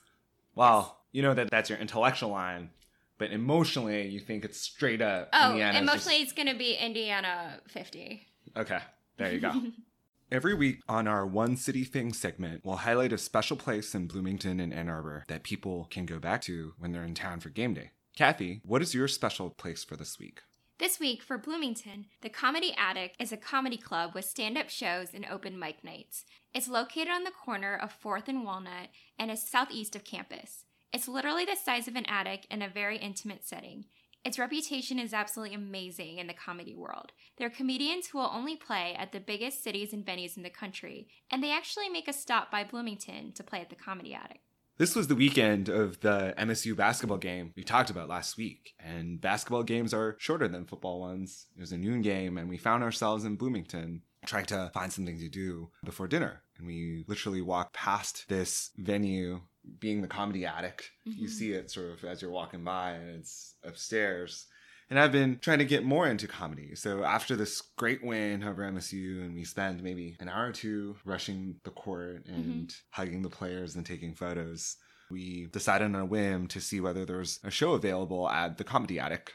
Well, 0.54 1.00
you 1.12 1.22
know 1.22 1.34
that 1.34 1.50
that's 1.50 1.70
your 1.70 1.78
intellectual 1.78 2.30
line, 2.30 2.70
but 3.18 3.32
emotionally, 3.32 4.06
you 4.08 4.20
think 4.20 4.44
it's 4.44 4.60
straight 4.60 5.00
up. 5.00 5.30
Oh, 5.32 5.52
Indiana's 5.52 5.80
emotionally, 5.82 6.18
just- 6.18 6.22
it's 6.24 6.32
going 6.32 6.48
to 6.48 6.54
be 6.58 6.74
Indiana 6.74 7.60
fifty. 7.68 8.26
okay, 8.56 8.78
there 9.16 9.32
you 9.32 9.40
go. 9.40 9.52
Every 10.32 10.54
week 10.54 10.80
on 10.88 11.06
our 11.06 11.26
One 11.26 11.58
City 11.58 11.84
Thing 11.84 12.14
segment, 12.14 12.64
we'll 12.64 12.76
highlight 12.76 13.12
a 13.12 13.18
special 13.18 13.54
place 13.54 13.94
in 13.94 14.06
Bloomington 14.06 14.60
and 14.60 14.72
Ann 14.72 14.88
Arbor 14.88 15.24
that 15.28 15.42
people 15.42 15.86
can 15.90 16.06
go 16.06 16.18
back 16.18 16.40
to 16.44 16.72
when 16.78 16.90
they're 16.90 17.04
in 17.04 17.12
town 17.12 17.40
for 17.40 17.50
game 17.50 17.74
day. 17.74 17.90
Kathy, 18.16 18.62
what 18.64 18.80
is 18.80 18.94
your 18.94 19.08
special 19.08 19.50
place 19.50 19.84
for 19.84 19.94
this 19.94 20.18
week? 20.18 20.40
This 20.78 20.98
week 20.98 21.22
for 21.22 21.36
Bloomington, 21.36 22.06
the 22.22 22.30
Comedy 22.30 22.74
Attic 22.78 23.14
is 23.20 23.30
a 23.30 23.36
comedy 23.36 23.76
club 23.76 24.14
with 24.14 24.24
stand 24.24 24.56
up 24.56 24.70
shows 24.70 25.08
and 25.12 25.26
open 25.30 25.58
mic 25.58 25.84
nights. 25.84 26.24
It's 26.54 26.66
located 26.66 27.08
on 27.08 27.24
the 27.24 27.30
corner 27.30 27.76
of 27.76 27.94
4th 28.02 28.26
and 28.26 28.42
Walnut 28.42 28.88
and 29.18 29.30
is 29.30 29.42
southeast 29.42 29.94
of 29.94 30.02
campus. 30.02 30.64
It's 30.94 31.08
literally 31.08 31.44
the 31.44 31.56
size 31.62 31.88
of 31.88 31.94
an 31.94 32.06
attic 32.06 32.46
in 32.50 32.62
a 32.62 32.70
very 32.70 32.96
intimate 32.96 33.46
setting. 33.46 33.84
Its 34.24 34.38
reputation 34.38 35.00
is 35.00 35.12
absolutely 35.12 35.54
amazing 35.54 36.18
in 36.18 36.28
the 36.28 36.32
comedy 36.32 36.74
world. 36.76 37.10
They're 37.38 37.50
comedians 37.50 38.06
who 38.06 38.18
will 38.18 38.30
only 38.32 38.54
play 38.54 38.94
at 38.96 39.10
the 39.10 39.18
biggest 39.18 39.64
cities 39.64 39.92
and 39.92 40.06
venues 40.06 40.36
in 40.36 40.44
the 40.44 40.50
country, 40.50 41.08
and 41.30 41.42
they 41.42 41.52
actually 41.52 41.88
make 41.88 42.06
a 42.06 42.12
stop 42.12 42.48
by 42.48 42.62
Bloomington 42.62 43.32
to 43.32 43.42
play 43.42 43.60
at 43.60 43.68
the 43.68 43.74
Comedy 43.74 44.14
Attic. 44.14 44.40
This 44.78 44.94
was 44.94 45.08
the 45.08 45.16
weekend 45.16 45.68
of 45.68 46.00
the 46.00 46.34
MSU 46.38 46.76
basketball 46.76 47.18
game 47.18 47.52
we 47.56 47.64
talked 47.64 47.90
about 47.90 48.08
last 48.08 48.36
week. 48.36 48.74
And 48.78 49.20
basketball 49.20 49.64
games 49.64 49.92
are 49.92 50.16
shorter 50.18 50.48
than 50.48 50.66
football 50.66 51.00
ones. 51.00 51.46
It 51.56 51.60
was 51.60 51.72
a 51.72 51.76
noon 51.76 52.00
game, 52.00 52.38
and 52.38 52.48
we 52.48 52.56
found 52.58 52.82
ourselves 52.82 53.24
in 53.24 53.36
Bloomington 53.36 54.02
trying 54.24 54.46
to 54.46 54.70
find 54.72 54.92
something 54.92 55.18
to 55.18 55.28
do 55.28 55.70
before 55.84 56.06
dinner. 56.06 56.42
And 56.56 56.66
we 56.66 57.04
literally 57.08 57.42
walked 57.42 57.74
past 57.74 58.24
this 58.28 58.70
venue 58.76 59.40
being 59.78 60.02
the 60.02 60.08
comedy 60.08 60.44
attic. 60.44 60.90
You 61.04 61.28
Mhm. 61.28 61.30
see 61.30 61.52
it 61.52 61.70
sort 61.70 61.90
of 61.92 62.04
as 62.04 62.20
you're 62.22 62.30
walking 62.30 62.64
by, 62.64 62.92
and 62.92 63.20
it's 63.20 63.56
upstairs. 63.62 64.46
And 64.90 64.98
I've 64.98 65.12
been 65.12 65.38
trying 65.38 65.60
to 65.60 65.64
get 65.64 65.84
more 65.84 66.06
into 66.06 66.28
comedy. 66.28 66.74
So 66.74 67.02
after 67.04 67.34
this 67.34 67.62
great 67.76 68.04
win 68.04 68.42
over 68.42 68.62
MSU, 68.62 69.22
and 69.22 69.34
we 69.34 69.44
spend 69.44 69.82
maybe 69.82 70.16
an 70.20 70.28
hour 70.28 70.48
or 70.48 70.52
two 70.52 70.96
rushing 71.04 71.60
the 71.64 71.70
court 71.70 72.26
and 72.26 72.74
hugging 72.90 73.22
the 73.22 73.30
players 73.30 73.74
and 73.74 73.86
taking 73.86 74.14
photos, 74.14 74.76
we 75.10 75.46
decided 75.46 75.86
on 75.86 75.94
a 75.94 76.04
whim 76.04 76.46
to 76.48 76.60
see 76.60 76.80
whether 76.80 77.04
there 77.06 77.18
was 77.18 77.38
a 77.42 77.50
show 77.50 77.72
available 77.72 78.28
at 78.28 78.58
the 78.58 78.64
Comedy 78.64 78.98
Attic. 78.98 79.32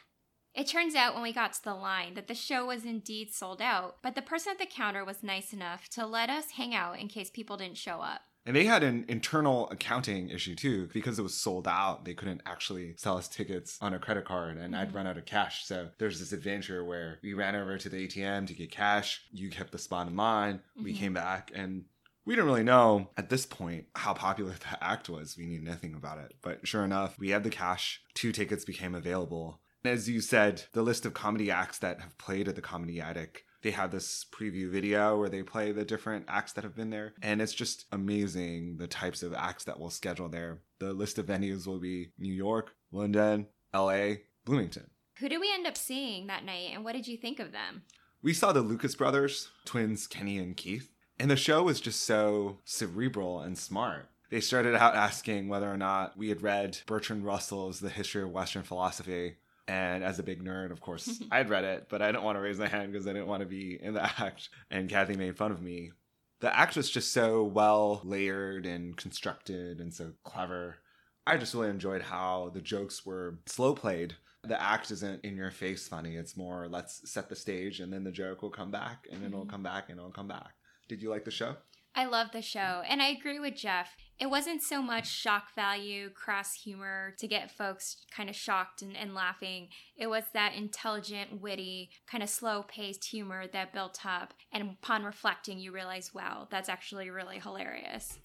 It 0.54 0.68
turns 0.68 0.96
out 0.96 1.14
when 1.14 1.24
we 1.24 1.34
got 1.34 1.54
to 1.54 1.64
the 1.64 1.76
line 1.76 2.16
that 2.16 2.28
the 2.28 2.34
show 2.36 2.66
was 2.66 2.84
indeed 2.84 3.32
sold 3.32 3.62
out, 3.62 4.02
but 4.02 4.16
the 4.16 4.24
person 4.24 4.52
at 4.52 4.58
the 4.60 4.66
counter 4.66 5.06
was 5.06 5.22
nice 5.24 5.54
enough 5.54 5.88
to 5.90 6.06
let 6.06 6.30
us 6.32 6.52
hang 6.52 6.74
out 6.74 7.00
in 7.00 7.08
case 7.08 7.30
people 7.30 7.58
didn't 7.58 7.78
show 7.78 8.02
up. 8.02 8.22
And 8.48 8.56
they 8.56 8.64
had 8.64 8.82
an 8.82 9.04
internal 9.10 9.70
accounting 9.70 10.30
issue 10.30 10.56
too, 10.56 10.88
because 10.94 11.20
it 11.20 11.22
was 11.22 11.36
sold 11.36 11.68
out. 11.68 12.06
They 12.06 12.14
couldn't 12.14 12.42
actually 12.46 12.96
sell 12.98 13.18
us 13.18 13.28
tickets 13.28 13.78
on 13.82 13.94
a 13.94 14.00
credit 14.00 14.24
card, 14.24 14.58
and 14.58 14.74
I'd 14.74 14.92
Mhm. 14.92 14.96
run 14.96 15.08
out 15.08 15.18
of 15.18 15.26
cash. 15.26 15.66
So 15.66 15.92
there's 15.98 16.20
this 16.20 16.32
adventure 16.32 16.84
where 16.86 17.20
we 17.22 17.34
ran 17.34 17.56
over 17.58 17.78
to 17.78 17.90
the 17.90 17.98
ATM 17.98 18.48
to 18.48 18.54
get 18.54 18.72
cash. 18.72 19.22
You 19.32 19.50
kept 19.50 19.74
the 19.74 19.78
spot 19.78 20.08
in 20.08 20.16
line. 20.16 20.62
We 20.82 20.94
Mhm. 20.94 20.98
came 20.98 21.14
back, 21.14 21.52
and 21.54 21.86
we 22.24 22.36
didn't 22.36 22.48
really 22.50 22.64
know 22.64 23.12
at 23.18 23.30
this 23.30 23.46
point 23.46 23.88
how 23.96 24.14
popular 24.14 24.54
the 24.54 24.82
act 24.82 25.10
was. 25.10 25.38
We 25.38 25.46
knew 25.46 25.62
nothing 25.62 25.94
about 25.94 26.20
it. 26.20 26.38
But 26.42 26.66
sure 26.66 26.86
enough, 26.86 27.20
we 27.20 27.32
had 27.32 27.44
the 27.44 27.50
cash. 27.50 28.02
Two 28.14 28.32
tickets 28.32 28.64
became 28.64 28.96
available. 28.96 29.62
And 29.84 29.94
as 29.94 30.08
you 30.08 30.22
said, 30.22 30.64
the 30.72 30.84
list 30.84 31.06
of 31.06 31.14
comedy 31.14 31.52
acts 31.52 31.80
that 31.80 32.00
have 32.00 32.18
played 32.18 32.48
at 32.48 32.56
the 32.56 32.62
Comedy 32.62 33.00
Attic 33.02 33.44
They 33.62 33.72
have 33.72 33.92
this 33.92 34.26
preview 34.32 34.70
video 34.70 35.18
where 35.18 35.30
they 35.30 35.44
play 35.44 35.72
the 35.72 35.86
different 35.86 36.26
acts 36.28 36.54
that 36.54 36.64
have 36.64 36.76
been 36.76 36.90
there. 36.90 37.14
And 37.22 37.42
it's 37.42 37.54
just 37.54 37.86
amazing 37.92 38.78
the 38.78 38.88
types 38.88 39.24
of 39.24 39.34
acts 39.34 39.64
that 39.66 39.80
will 39.80 39.90
schedule 39.90 40.30
there. 40.30 40.60
The 40.80 40.94
list 40.94 41.18
of 41.18 41.26
venues 41.26 41.66
will 41.66 41.80
be 41.80 42.12
New 42.18 42.34
York, 42.34 42.76
London, 42.92 43.48
LA, 43.74 44.16
Bloomington. 44.46 44.90
Who 45.20 45.30
did 45.30 45.42
we 45.42 45.52
end 45.52 45.66
up 45.66 45.78
seeing 45.78 46.28
that 46.28 46.46
night 46.46 46.72
and 46.74 46.86
what 46.86 46.94
did 46.94 47.08
you 47.08 47.18
think 47.18 47.40
of 47.40 47.52
them? 47.52 47.84
We 48.22 48.34
saw 48.34 48.52
the 48.52 48.62
Lucas 48.62 48.96
brothers, 48.96 49.50
twins 49.66 50.08
Kenny 50.08 50.38
and 50.38 50.56
Keith. 50.56 50.92
And 51.20 51.32
the 51.32 51.36
show 51.36 51.64
was 51.64 51.82
just 51.82 52.04
so 52.04 52.60
cerebral 52.64 53.40
and 53.42 53.58
smart. 53.58 54.10
They 54.30 54.42
started 54.42 54.76
out 54.76 54.94
asking 54.94 55.48
whether 55.48 55.72
or 55.72 55.78
not 55.78 56.18
we 56.18 56.30
had 56.30 56.44
read 56.44 56.80
Bertrand 56.86 57.26
Russell's 57.26 57.80
The 57.80 57.90
History 57.90 58.22
of 58.22 58.32
Western 58.32 58.64
Philosophy. 58.64 59.38
And 59.68 60.04
as 60.04 60.18
a 60.18 60.24
big 60.24 60.44
nerd, 60.44 60.72
of 60.72 60.80
course, 60.80 61.22
I'd 61.32 61.50
read 61.50 61.66
it, 61.66 61.88
but 61.90 62.02
I 62.02 62.12
didn't 62.12 62.24
want 62.24 62.38
to 62.38 62.42
raise 62.42 62.60
my 62.60 62.68
hand 62.68 62.92
because 62.92 63.08
I 63.08 63.14
didn't 63.14 63.28
want 63.28 63.42
to 63.42 63.48
be 63.48 63.78
in 63.82 63.94
the 63.94 64.04
act. 64.22 64.50
And 64.72 64.90
Kathy 64.90 65.16
made 65.16 65.38
fun 65.38 65.52
of 65.52 65.62
me. 65.62 65.92
The 66.40 66.56
act 66.56 66.76
was 66.76 66.90
just 66.90 67.12
so 67.12 67.44
well 67.44 68.02
layered 68.04 68.66
and 68.66 68.96
constructed 68.96 69.80
and 69.80 69.94
so 69.94 70.14
clever. 70.24 70.78
I 71.26 71.36
just 71.38 71.54
really 71.54 71.70
enjoyed 71.70 72.04
how 72.04 72.52
the 72.54 72.62
jokes 72.62 73.06
were 73.06 73.40
slow 73.48 73.74
played. 73.74 74.16
The 74.44 74.62
act 74.62 74.92
isn't 74.92 75.26
in 75.26 75.36
your 75.36 75.52
face 75.52 75.88
funny. 75.88 76.16
It's 76.16 76.38
more 76.38 76.68
let's 76.70 77.12
set 77.12 77.28
the 77.28 77.36
stage 77.36 77.80
and 77.80 77.92
then 77.92 78.04
the 78.04 78.12
joke 78.12 78.42
will 78.42 78.52
come 78.52 78.72
back 78.72 79.08
and 79.12 79.22
then 79.22 79.32
it'll 79.32 79.42
mm-hmm. 79.42 79.50
come 79.50 79.64
back 79.64 79.90
and 79.90 79.98
it'll 79.98 80.12
come 80.12 80.28
back. 80.28 80.54
Did 80.88 81.02
you 81.02 81.10
like 81.10 81.26
the 81.26 81.32
show? 81.32 81.56
I 81.98 82.06
love 82.06 82.32
the 82.32 82.44
show, 82.44 82.84
and 82.88 83.02
I 83.02 83.08
agree 83.08 83.40
with 83.40 83.56
Jeff. 83.56 83.98
It 84.20 84.30
wasn't 84.30 84.62
so 84.62 84.84
much 84.84 85.10
shock 85.10 85.56
value, 85.56 86.12
crass 86.12 86.54
humor 86.54 87.16
to 87.18 87.28
get 87.28 87.50
folks 87.50 87.98
kind 88.16 88.30
of 88.30 88.36
shocked 88.36 88.84
and, 88.84 88.96
and 88.96 89.16
laughing. 89.16 89.70
It 89.98 90.06
was 90.06 90.26
that 90.32 90.54
intelligent, 90.54 91.42
witty, 91.42 91.90
kind 92.06 92.22
of 92.22 92.30
slow 92.30 92.62
paced 92.62 93.06
humor 93.06 93.48
that 93.48 93.74
built 93.74 94.06
up, 94.06 94.36
and 94.52 94.78
upon 94.80 95.06
reflecting, 95.06 95.58
you 95.58 95.72
realize, 95.72 96.14
wow, 96.14 96.48
that's 96.52 96.70
actually 96.70 97.10
really 97.10 97.40
hilarious. 97.40 98.20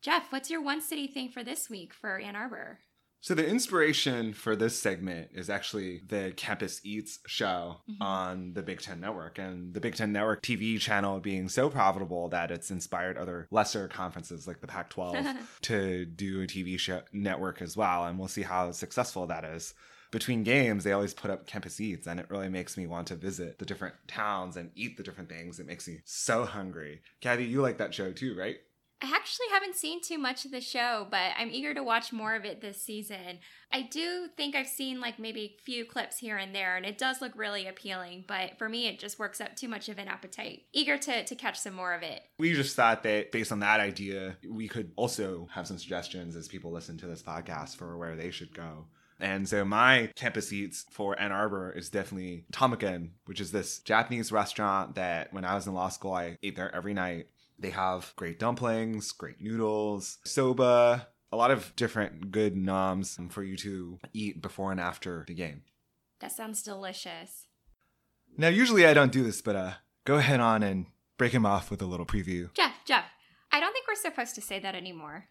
Jeff, 0.00 0.32
what's 0.32 0.48
your 0.48 0.62
one 0.62 0.80
city 0.80 1.06
thing 1.06 1.28
for 1.28 1.44
this 1.44 1.68
week 1.68 1.92
for 1.92 2.18
Ann 2.18 2.34
Arbor? 2.34 2.78
So 3.20 3.34
the 3.34 3.46
inspiration 3.46 4.32
for 4.32 4.54
this 4.54 4.78
segment 4.78 5.30
is 5.34 5.50
actually 5.50 6.02
the 6.06 6.32
Campus 6.36 6.80
Eats 6.84 7.18
show 7.26 7.78
mm-hmm. 7.90 8.00
on 8.00 8.52
the 8.54 8.62
Big 8.62 8.80
Ten 8.80 9.00
Network, 9.00 9.38
and 9.38 9.74
the 9.74 9.80
Big 9.80 9.96
Ten 9.96 10.12
Network 10.12 10.42
TV 10.42 10.78
channel 10.80 11.18
being 11.18 11.48
so 11.48 11.68
profitable 11.68 12.28
that 12.28 12.50
it's 12.50 12.70
inspired 12.70 13.18
other 13.18 13.48
lesser 13.50 13.88
conferences 13.88 14.46
like 14.46 14.60
the 14.60 14.68
Pac-12 14.68 15.36
to 15.62 16.04
do 16.04 16.42
a 16.42 16.46
TV 16.46 16.78
show 16.78 17.02
network 17.12 17.60
as 17.60 17.76
well, 17.76 18.04
and 18.04 18.18
we'll 18.18 18.28
see 18.28 18.42
how 18.42 18.70
successful 18.70 19.26
that 19.26 19.44
is. 19.44 19.74
Between 20.10 20.42
games, 20.42 20.84
they 20.84 20.92
always 20.92 21.12
put 21.12 21.30
up 21.30 21.46
Campus 21.46 21.80
Eats, 21.80 22.06
and 22.06 22.18
it 22.18 22.30
really 22.30 22.48
makes 22.48 22.78
me 22.78 22.86
want 22.86 23.08
to 23.08 23.14
visit 23.14 23.58
the 23.58 23.66
different 23.66 23.94
towns 24.06 24.56
and 24.56 24.70
eat 24.74 24.96
the 24.96 25.02
different 25.02 25.28
things. 25.28 25.60
It 25.60 25.66
makes 25.66 25.86
me 25.86 26.00
so 26.04 26.44
hungry. 26.44 27.02
Kathy, 27.20 27.44
you 27.44 27.60
like 27.60 27.78
that 27.78 27.92
show 27.92 28.12
too, 28.12 28.34
right? 28.34 28.56
I 29.00 29.12
actually 29.14 29.46
haven't 29.52 29.76
seen 29.76 30.00
too 30.02 30.18
much 30.18 30.44
of 30.44 30.50
the 30.50 30.60
show, 30.60 31.06
but 31.08 31.32
I'm 31.38 31.50
eager 31.50 31.72
to 31.72 31.84
watch 31.84 32.12
more 32.12 32.34
of 32.34 32.44
it 32.44 32.60
this 32.60 32.82
season. 32.82 33.38
I 33.70 33.82
do 33.82 34.28
think 34.36 34.56
I've 34.56 34.66
seen 34.66 35.00
like 35.00 35.20
maybe 35.20 35.56
a 35.56 35.62
few 35.62 35.84
clips 35.84 36.18
here 36.18 36.36
and 36.36 36.52
there, 36.52 36.76
and 36.76 36.84
it 36.84 36.98
does 36.98 37.20
look 37.20 37.32
really 37.36 37.68
appealing, 37.68 38.24
but 38.26 38.58
for 38.58 38.68
me, 38.68 38.88
it 38.88 38.98
just 38.98 39.18
works 39.18 39.40
up 39.40 39.54
too 39.54 39.68
much 39.68 39.88
of 39.88 39.98
an 39.98 40.08
appetite. 40.08 40.62
Eager 40.72 40.98
to, 40.98 41.24
to 41.24 41.34
catch 41.36 41.58
some 41.58 41.74
more 41.74 41.94
of 41.94 42.02
it. 42.02 42.22
We 42.38 42.52
just 42.54 42.74
thought 42.74 43.04
that 43.04 43.30
based 43.30 43.52
on 43.52 43.60
that 43.60 43.78
idea, 43.78 44.36
we 44.48 44.66
could 44.66 44.90
also 44.96 45.48
have 45.52 45.68
some 45.68 45.78
suggestions 45.78 46.34
as 46.34 46.48
people 46.48 46.72
listen 46.72 46.98
to 46.98 47.06
this 47.06 47.22
podcast 47.22 47.76
for 47.76 47.96
where 47.96 48.16
they 48.16 48.32
should 48.32 48.52
go. 48.52 48.86
And 49.20 49.48
so 49.48 49.64
my 49.64 50.10
campus 50.14 50.52
eats 50.52 50.86
for 50.90 51.20
Ann 51.20 51.32
Arbor 51.32 51.72
is 51.72 51.88
definitely 51.88 52.44
Tomukun, 52.52 53.10
which 53.26 53.40
is 53.40 53.50
this 53.50 53.80
Japanese 53.80 54.30
restaurant 54.30 54.94
that 54.94 55.32
when 55.32 55.44
I 55.44 55.54
was 55.54 55.66
in 55.66 55.74
law 55.74 55.88
school, 55.88 56.12
I 56.12 56.38
ate 56.42 56.56
there 56.56 56.74
every 56.74 56.94
night. 56.94 57.26
They 57.58 57.70
have 57.70 58.12
great 58.16 58.38
dumplings, 58.38 59.12
great 59.12 59.40
noodles, 59.40 60.18
soba, 60.24 61.08
a 61.32 61.36
lot 61.36 61.50
of 61.50 61.74
different 61.76 62.30
good 62.30 62.56
noms 62.56 63.18
for 63.30 63.42
you 63.42 63.56
to 63.58 63.98
eat 64.12 64.40
before 64.40 64.70
and 64.70 64.80
after 64.80 65.24
the 65.26 65.34
game. 65.34 65.62
That 66.20 66.32
sounds 66.32 66.62
delicious. 66.62 67.46
Now, 68.36 68.48
usually 68.48 68.86
I 68.86 68.94
don't 68.94 69.12
do 69.12 69.24
this, 69.24 69.42
but 69.42 69.56
uh, 69.56 69.72
go 70.04 70.16
ahead 70.16 70.40
on 70.40 70.62
and 70.62 70.86
break 71.16 71.32
him 71.32 71.46
off 71.46 71.70
with 71.70 71.82
a 71.82 71.86
little 71.86 72.06
preview. 72.06 72.54
Jeff, 72.54 72.72
Jeff, 72.84 73.04
I 73.52 73.60
don't 73.60 73.72
think 73.72 73.86
we're 73.88 73.94
supposed 73.94 74.34
to 74.36 74.40
say 74.40 74.58
that 74.60 74.74
anymore. 74.74 75.26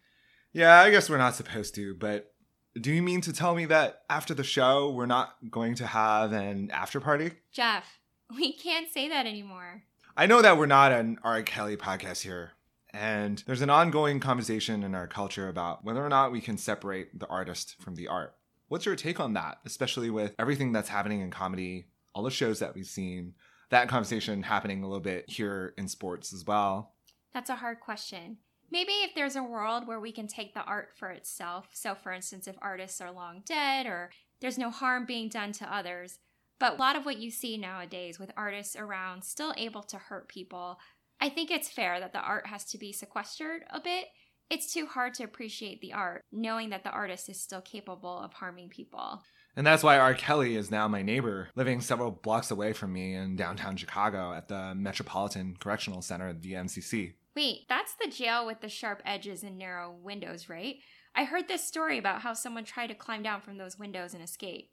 Yeah, 0.54 0.80
I 0.80 0.90
guess 0.90 1.10
we're 1.10 1.18
not 1.18 1.36
supposed 1.36 1.76
to, 1.76 1.96
but 1.96 2.34
do 2.80 2.92
you 2.92 3.02
mean 3.02 3.22
to 3.22 3.34
tell 3.34 3.56
me 3.56 3.66
that 3.66 4.02
after 4.10 4.34
the 4.34 4.44
show, 4.44 4.92
we're 4.92 5.06
not 5.06 5.36
going 5.50 5.76
to 5.76 5.88
have 5.88 6.32
an 6.34 6.72
after 6.72 7.00
party? 7.00 7.32
Jeff, 7.52 8.00
we 8.36 8.54
can't 8.54 8.92
say 8.92 9.08
that 9.10 9.26
anymore. 9.26 9.84
I 10.20 10.26
know 10.26 10.42
that 10.42 10.58
we're 10.58 10.66
not 10.66 10.92
an 10.92 11.20
R. 11.24 11.44
Kelly 11.44 11.78
podcast 11.78 12.24
here, 12.24 12.54
and 12.92 13.44
there's 13.46 13.62
an 13.62 13.70
ongoing 13.70 14.20
conversation 14.20 14.82
in 14.82 14.96
our 14.96 15.06
culture 15.06 15.48
about 15.48 15.86
whether 15.86 16.04
or 16.04 16.10
not 16.10 16.32
we 16.32 16.42
can 16.42 16.58
separate 16.58 17.20
the 17.20 17.28
artist 17.28 17.76
from 17.80 17.94
the 17.94 18.08
art. 18.08 18.34
What's 18.68 18.88
your 18.88 18.96
take 18.96 19.20
on 19.20 19.34
that, 19.34 19.60
especially 19.64 20.10
with 20.10 20.34
everything 20.40 20.72
that's 20.72 20.90
happening 20.90 21.22
in 21.22 21.30
comedy, 21.30 21.86
all 22.16 22.24
the 22.24 22.32
shows 22.32 22.58
that 22.58 22.74
we've 22.74 22.88
seen, 22.88 23.36
that 23.70 23.90
conversation 23.90 24.42
happening 24.42 24.82
a 24.82 24.88
little 24.88 25.04
bit 25.04 25.30
here 25.30 25.76
in 25.78 25.88
sports 25.88 26.34
as 26.34 26.44
well? 26.48 26.96
That's 27.32 27.52
a 27.52 27.56
hard 27.58 27.80
question. 27.80 28.38
Maybe 28.72 28.94
if 28.94 29.14
there's 29.14 29.36
a 29.36 29.44
world 29.44 29.86
where 29.86 30.00
we 30.00 30.12
can 30.12 30.26
take 30.26 30.56
the 30.56 30.64
art 30.64 30.90
for 30.96 31.12
itself, 31.12 31.68
so 31.74 31.94
for 31.94 32.12
instance, 32.12 32.48
if 32.48 32.56
artists 32.60 33.00
are 33.02 33.12
long 33.12 33.44
dead 33.46 33.86
or 33.86 34.10
there's 34.42 34.58
no 34.58 34.72
harm 34.72 35.06
being 35.06 35.30
done 35.30 35.52
to 35.52 35.72
others, 35.72 36.18
but 36.60 36.74
a 36.74 36.78
lot 36.78 36.96
of 36.96 37.06
what 37.06 37.20
you 37.20 37.32
see 37.32 37.58
nowadays 37.58 38.20
with 38.20 38.32
artists 38.36 38.76
around 38.76 39.24
still 39.24 39.54
able 39.58 39.84
to 39.84 39.98
hurt 39.98 40.28
people, 40.28 40.80
I 41.20 41.30
think 41.30 41.52
it's 41.52 41.70
fair 41.70 42.00
that 42.00 42.14
the 42.14 42.20
art 42.20 42.48
has 42.48 42.66
to 42.66 42.78
be 42.78 42.92
sequestered 42.92 43.64
a 43.70 43.80
bit. 43.80 44.06
It's 44.50 44.72
too 44.74 44.86
hard 44.86 45.14
to 45.16 45.24
appreciate 45.24 45.82
the 45.82 45.94
art, 45.94 46.24
knowing 46.32 46.70
that 46.70 46.84
the 46.84 46.92
artist 46.92 47.28
is 47.28 47.42
still 47.42 47.62
capable 47.62 48.18
of 48.18 48.34
harming 48.34 48.70
people. 48.70 49.24
And 49.58 49.66
that's 49.66 49.84
why 49.84 49.98
R. 49.98 50.14
Kelly 50.14 50.56
is 50.56 50.72
now 50.72 50.88
my 50.88 51.02
neighbor, 51.02 51.50
living 51.56 51.82
several 51.82 52.12
blocks 52.12 52.52
away 52.52 52.74
from 52.74 52.94
me 52.94 53.16
in 53.16 53.36
downtown 53.36 53.76
Chicago 53.76 54.32
at 54.32 54.48
the 54.48 54.74
Metropolitan 54.76 55.58
Correctional 55.60 56.02
Center, 56.02 56.32
the 56.32 56.54
MCC. 56.54 57.14
Wait, 57.36 57.66
that's 57.68 57.96
the 58.00 58.10
jail 58.10 58.46
with 58.46 58.62
the 58.62 58.70
sharp 58.70 59.02
edges 59.04 59.44
and 59.44 59.58
narrow 59.58 59.92
windows, 59.92 60.48
right? 60.48 60.78
I 61.16 61.24
heard 61.24 61.48
this 61.48 61.68
story 61.68 61.98
about 61.98 62.22
how 62.22 62.34
someone 62.34 62.64
tried 62.64 62.88
to 62.88 62.96
climb 62.96 63.24
down 63.24 63.42
from 63.42 63.58
those 63.58 63.80
windows 63.80 64.14
and 64.14 64.24
escape. 64.24 64.70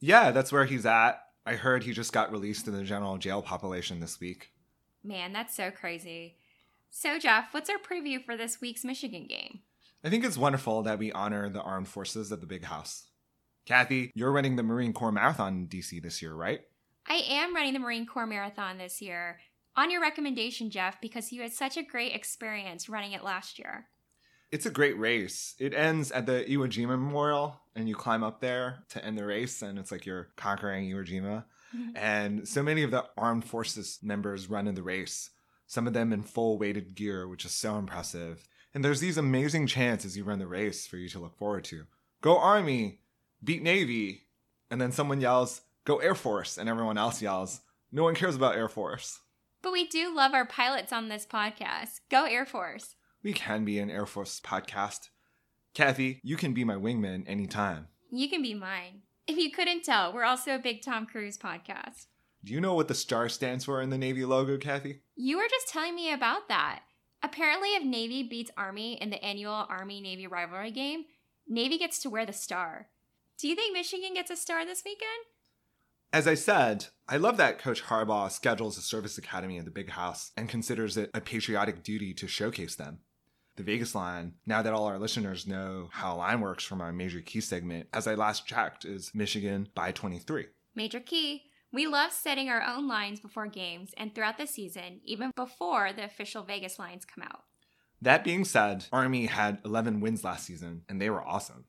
Yeah, 0.00 0.30
that's 0.30 0.52
where 0.52 0.64
he's 0.64 0.86
at. 0.86 1.22
I 1.44 1.54
heard 1.54 1.82
he 1.82 1.92
just 1.92 2.12
got 2.12 2.30
released 2.30 2.68
in 2.68 2.74
the 2.74 2.84
general 2.84 3.16
jail 3.18 3.42
population 3.42 4.00
this 4.00 4.20
week. 4.20 4.52
Man, 5.02 5.32
that's 5.32 5.54
so 5.54 5.70
crazy. 5.70 6.36
So, 6.90 7.18
Jeff, 7.18 7.52
what's 7.52 7.70
our 7.70 7.78
preview 7.78 8.22
for 8.22 8.36
this 8.36 8.60
week's 8.60 8.84
Michigan 8.84 9.26
game? 9.26 9.60
I 10.04 10.10
think 10.10 10.24
it's 10.24 10.38
wonderful 10.38 10.82
that 10.82 10.98
we 10.98 11.12
honor 11.12 11.48
the 11.48 11.62
armed 11.62 11.88
forces 11.88 12.30
at 12.30 12.40
the 12.40 12.46
big 12.46 12.64
house. 12.64 13.06
Kathy, 13.66 14.12
you're 14.14 14.32
running 14.32 14.56
the 14.56 14.62
Marine 14.62 14.92
Corps 14.92 15.12
Marathon 15.12 15.54
in 15.54 15.68
DC 15.68 16.02
this 16.02 16.22
year, 16.22 16.34
right? 16.34 16.60
I 17.06 17.22
am 17.28 17.54
running 17.54 17.72
the 17.72 17.78
Marine 17.78 18.06
Corps 18.06 18.26
Marathon 18.26 18.78
this 18.78 19.02
year. 19.02 19.40
On 19.76 19.90
your 19.90 20.00
recommendation, 20.00 20.70
Jeff, 20.70 21.00
because 21.00 21.32
you 21.32 21.42
had 21.42 21.52
such 21.52 21.76
a 21.76 21.82
great 21.82 22.14
experience 22.14 22.88
running 22.88 23.12
it 23.12 23.24
last 23.24 23.58
year. 23.58 23.86
It's 24.50 24.66
a 24.66 24.70
great 24.70 24.98
race. 24.98 25.54
It 25.58 25.74
ends 25.74 26.10
at 26.10 26.24
the 26.24 26.44
Iwo 26.48 26.68
Jima 26.68 26.90
Memorial, 26.90 27.60
and 27.76 27.88
you 27.88 27.94
climb 27.94 28.24
up 28.24 28.40
there 28.40 28.78
to 28.90 29.04
end 29.04 29.18
the 29.18 29.26
race, 29.26 29.60
and 29.60 29.78
it's 29.78 29.92
like 29.92 30.06
you're 30.06 30.28
conquering 30.36 30.90
Iwo 30.90 31.06
Jima. 31.06 31.44
Mm-hmm. 31.76 31.96
And 31.96 32.48
so 32.48 32.62
many 32.62 32.82
of 32.82 32.90
the 32.90 33.04
armed 33.18 33.44
forces 33.44 33.98
members 34.02 34.48
run 34.48 34.66
in 34.66 34.74
the 34.74 34.82
race, 34.82 35.30
some 35.66 35.86
of 35.86 35.92
them 35.92 36.14
in 36.14 36.22
full 36.22 36.58
weighted 36.58 36.94
gear, 36.94 37.28
which 37.28 37.44
is 37.44 37.52
so 37.52 37.76
impressive. 37.76 38.48
And 38.72 38.82
there's 38.82 39.00
these 39.00 39.18
amazing 39.18 39.66
chants 39.66 40.06
as 40.06 40.16
you 40.16 40.24
run 40.24 40.38
the 40.38 40.46
race 40.46 40.86
for 40.86 40.96
you 40.96 41.10
to 41.10 41.18
look 41.18 41.36
forward 41.36 41.64
to. 41.64 41.84
Go 42.22 42.38
Army, 42.38 43.00
beat 43.44 43.62
Navy, 43.62 44.28
and 44.70 44.80
then 44.80 44.92
someone 44.92 45.20
yells, 45.20 45.60
Go 45.84 45.98
Air 45.98 46.14
Force, 46.14 46.56
and 46.56 46.70
everyone 46.70 46.96
else 46.96 47.20
yells, 47.20 47.60
No 47.92 48.04
one 48.04 48.14
cares 48.14 48.36
about 48.36 48.56
Air 48.56 48.68
Force. 48.68 49.20
But 49.60 49.72
we 49.72 49.86
do 49.86 50.14
love 50.14 50.32
our 50.32 50.46
pilots 50.46 50.92
on 50.92 51.08
this 51.08 51.26
podcast. 51.26 52.00
Go 52.10 52.24
Air 52.24 52.46
Force 52.46 52.94
we 53.28 53.34
can 53.34 53.62
be 53.62 53.78
an 53.78 53.90
Air 53.90 54.06
Force 54.06 54.40
podcast. 54.40 55.10
Kathy, 55.74 56.18
you 56.24 56.38
can 56.38 56.54
be 56.54 56.64
my 56.64 56.76
wingman 56.76 57.24
anytime. 57.28 57.88
You 58.10 58.26
can 58.30 58.40
be 58.40 58.54
mine. 58.54 59.02
If 59.26 59.36
you 59.36 59.50
couldn't 59.50 59.84
tell, 59.84 60.14
we're 60.14 60.24
also 60.24 60.54
a 60.54 60.58
big 60.58 60.80
Tom 60.80 61.04
Cruise 61.04 61.36
podcast. 61.36 62.06
Do 62.42 62.54
you 62.54 62.60
know 62.62 62.72
what 62.72 62.88
the 62.88 62.94
star 62.94 63.28
stands 63.28 63.66
for 63.66 63.82
in 63.82 63.90
the 63.90 63.98
Navy 63.98 64.24
logo, 64.24 64.56
Kathy? 64.56 65.02
You 65.14 65.36
were 65.36 65.46
just 65.50 65.68
telling 65.68 65.94
me 65.94 66.10
about 66.10 66.48
that. 66.48 66.84
Apparently, 67.22 67.74
if 67.74 67.84
Navy 67.84 68.22
beats 68.22 68.50
Army 68.56 68.94
in 68.94 69.10
the 69.10 69.22
annual 69.22 69.66
Army 69.68 70.00
Navy 70.00 70.26
rivalry 70.26 70.70
game, 70.70 71.04
Navy 71.46 71.76
gets 71.76 71.98
to 71.98 72.08
wear 72.08 72.24
the 72.24 72.32
star. 72.32 72.86
Do 73.38 73.46
you 73.46 73.54
think 73.54 73.74
Michigan 73.74 74.14
gets 74.14 74.30
a 74.30 74.36
star 74.36 74.64
this 74.64 74.84
weekend? 74.86 75.26
As 76.14 76.26
I 76.26 76.32
said, 76.32 76.86
I 77.06 77.18
love 77.18 77.36
that 77.36 77.58
Coach 77.58 77.82
Harbaugh 77.82 78.32
schedules 78.32 78.78
a 78.78 78.80
service 78.80 79.18
academy 79.18 79.58
in 79.58 79.66
the 79.66 79.70
big 79.70 79.90
house 79.90 80.32
and 80.34 80.48
considers 80.48 80.96
it 80.96 81.10
a 81.12 81.20
patriotic 81.20 81.82
duty 81.82 82.14
to 82.14 82.26
showcase 82.26 82.74
them 82.74 83.00
the 83.58 83.64
Vegas 83.64 83.94
line, 83.94 84.34
now 84.46 84.62
that 84.62 84.72
all 84.72 84.86
our 84.86 84.98
listeners 84.98 85.46
know 85.46 85.88
how 85.92 86.16
line 86.16 86.40
works 86.40 86.64
from 86.64 86.80
our 86.80 86.92
major 86.92 87.20
key 87.20 87.40
segment, 87.40 87.88
as 87.92 88.06
I 88.06 88.14
last 88.14 88.46
checked, 88.46 88.84
is 88.84 89.10
Michigan 89.14 89.68
by 89.74 89.92
23. 89.92 90.46
Major 90.74 91.00
key. 91.00 91.42
We 91.72 91.86
love 91.86 92.12
setting 92.12 92.48
our 92.48 92.62
own 92.62 92.88
lines 92.88 93.20
before 93.20 93.48
games 93.48 93.90
and 93.98 94.14
throughout 94.14 94.38
the 94.38 94.46
season, 94.46 95.00
even 95.04 95.32
before 95.36 95.92
the 95.92 96.04
official 96.04 96.44
Vegas 96.44 96.78
lines 96.78 97.04
come 97.04 97.24
out. 97.24 97.42
That 98.00 98.24
being 98.24 98.44
said, 98.44 98.86
Army 98.92 99.26
had 99.26 99.58
11 99.64 100.00
wins 100.00 100.22
last 100.22 100.46
season, 100.46 100.82
and 100.88 101.02
they 101.02 101.10
were 101.10 101.26
awesome. 101.26 101.64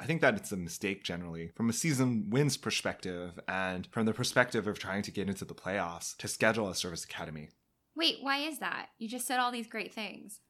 I 0.00 0.06
think 0.06 0.22
that 0.22 0.34
it's 0.34 0.50
a 0.50 0.56
mistake 0.56 1.04
generally 1.04 1.52
from 1.54 1.68
a 1.68 1.74
season 1.74 2.30
wins 2.30 2.56
perspective 2.56 3.38
and 3.46 3.86
from 3.92 4.06
the 4.06 4.14
perspective 4.14 4.66
of 4.66 4.78
trying 4.78 5.02
to 5.02 5.12
get 5.12 5.28
into 5.28 5.44
the 5.44 5.54
playoffs 5.54 6.16
to 6.16 6.26
schedule 6.26 6.68
a 6.68 6.74
service 6.74 7.04
academy. 7.04 7.50
Wait, 7.94 8.16
why 8.22 8.38
is 8.38 8.58
that? 8.58 8.88
You 8.98 9.08
just 9.08 9.26
said 9.26 9.38
all 9.38 9.52
these 9.52 9.68
great 9.68 9.92
things. 9.92 10.40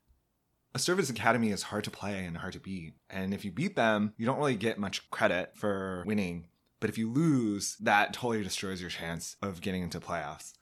A 0.76 0.80
service 0.80 1.08
academy 1.08 1.50
is 1.50 1.62
hard 1.62 1.84
to 1.84 1.90
play 1.90 2.24
and 2.24 2.36
hard 2.36 2.54
to 2.54 2.58
beat. 2.58 2.94
And 3.08 3.32
if 3.32 3.44
you 3.44 3.52
beat 3.52 3.76
them, 3.76 4.12
you 4.16 4.26
don't 4.26 4.38
really 4.38 4.56
get 4.56 4.76
much 4.76 5.08
credit 5.10 5.52
for 5.54 6.02
winning. 6.04 6.48
But 6.80 6.90
if 6.90 6.98
you 6.98 7.08
lose, 7.10 7.76
that 7.76 8.12
totally 8.12 8.42
destroys 8.42 8.80
your 8.80 8.90
chance 8.90 9.36
of 9.40 9.60
getting 9.60 9.84
into 9.84 10.00
playoffs. 10.00 10.54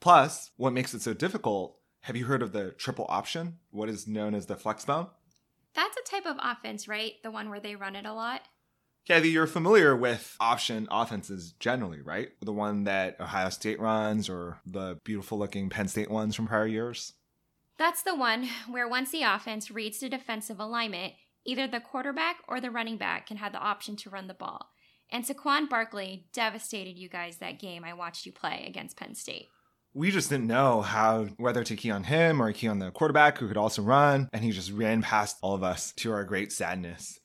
Plus, 0.00 0.50
what 0.56 0.72
makes 0.72 0.92
it 0.92 1.02
so 1.02 1.14
difficult, 1.14 1.76
have 2.00 2.16
you 2.16 2.24
heard 2.24 2.42
of 2.42 2.50
the 2.50 2.72
triple 2.72 3.06
option? 3.08 3.58
What 3.70 3.88
is 3.88 4.08
known 4.08 4.34
as 4.34 4.46
the 4.46 4.56
flex 4.56 4.84
bone? 4.84 5.06
That's 5.74 5.96
a 5.96 6.10
type 6.10 6.26
of 6.26 6.36
offense, 6.42 6.88
right? 6.88 7.12
The 7.22 7.30
one 7.30 7.48
where 7.48 7.60
they 7.60 7.76
run 7.76 7.94
it 7.94 8.06
a 8.06 8.12
lot? 8.12 8.42
Kathy, 9.06 9.30
you're 9.30 9.46
familiar 9.46 9.96
with 9.96 10.36
option 10.40 10.88
offenses 10.90 11.52
generally, 11.60 12.02
right? 12.02 12.30
The 12.40 12.52
one 12.52 12.84
that 12.84 13.20
Ohio 13.20 13.50
State 13.50 13.80
runs 13.80 14.28
or 14.28 14.60
the 14.66 14.98
beautiful 15.04 15.38
looking 15.38 15.70
Penn 15.70 15.86
State 15.86 16.10
ones 16.10 16.34
from 16.34 16.48
prior 16.48 16.66
years? 16.66 17.12
That's 17.80 18.02
the 18.02 18.14
one 18.14 18.46
where 18.68 18.86
once 18.86 19.10
the 19.10 19.22
offense 19.22 19.70
reads 19.70 20.00
the 20.00 20.10
defensive 20.10 20.60
alignment, 20.60 21.14
either 21.46 21.66
the 21.66 21.80
quarterback 21.80 22.36
or 22.46 22.60
the 22.60 22.70
running 22.70 22.98
back 22.98 23.26
can 23.26 23.38
have 23.38 23.52
the 23.52 23.58
option 23.58 23.96
to 23.96 24.10
run 24.10 24.26
the 24.26 24.34
ball. 24.34 24.68
And 25.10 25.24
Saquon 25.24 25.66
Barkley 25.66 26.26
devastated 26.34 26.98
you 26.98 27.08
guys 27.08 27.38
that 27.38 27.58
game 27.58 27.82
I 27.82 27.94
watched 27.94 28.26
you 28.26 28.32
play 28.32 28.66
against 28.68 28.98
Penn 28.98 29.14
State 29.14 29.48
we 29.92 30.10
just 30.10 30.30
didn't 30.30 30.46
know 30.46 30.82
how 30.82 31.24
whether 31.36 31.64
to 31.64 31.74
key 31.74 31.90
on 31.90 32.04
him 32.04 32.40
or 32.40 32.52
key 32.52 32.68
on 32.68 32.78
the 32.78 32.90
quarterback 32.90 33.38
who 33.38 33.48
could 33.48 33.56
also 33.56 33.82
run, 33.82 34.28
and 34.32 34.44
he 34.44 34.52
just 34.52 34.70
ran 34.70 35.02
past 35.02 35.36
all 35.42 35.54
of 35.54 35.64
us 35.64 35.92
to 35.96 36.12
our 36.12 36.22
great 36.24 36.52
sadness. 36.52 37.18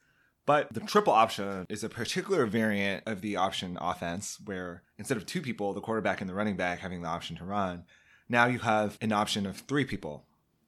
But 0.48 0.74
the 0.74 0.80
triple 0.80 1.14
option 1.14 1.66
is 1.70 1.84
a 1.84 1.90
particular 1.90 2.46
variant 2.46 3.04
of 3.06 3.22
the 3.22 3.36
option 3.36 3.78
offense 3.80 4.40
where 4.44 4.84
instead 4.98 5.18
of 5.18 5.26
two 5.26 5.42
people, 5.42 5.74
the 5.74 5.82
quarterback 5.82 6.22
and 6.22 6.30
the 6.30 6.34
running 6.34 6.56
back 6.56 6.80
having 6.80 7.02
the 7.02 7.08
option 7.08 7.36
to 7.38 7.46
run, 7.46 7.84
now 8.30 8.46
you 8.46 8.60
have 8.60 8.98
an 9.02 9.12
option 9.12 9.46
of 9.46 9.58
three 9.58 9.86
people 9.86 10.26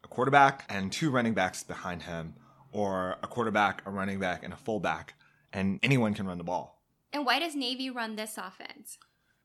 a 0.10 0.14
quarterback 0.14 0.64
and 0.70 0.92
two 0.92 1.12
running 1.12 1.34
backs 1.34 1.64
behind 1.64 2.04
him, 2.04 2.34
or 2.72 3.18
a 3.22 3.28
quarterback, 3.28 3.82
a 3.86 3.92
running 3.92 4.20
back, 4.20 4.44
and 4.44 4.54
a 4.54 4.58
fullback, 4.58 5.16
and 5.52 5.80
anyone 5.84 6.14
can 6.14 6.26
run 6.26 6.38
the 6.38 6.44
ball. 6.44 6.82
And 7.12 7.26
why 7.26 7.40
does 7.40 7.56
Navy 7.56 7.90
run 7.90 8.16
this 8.16 8.38
offense? 8.38 8.98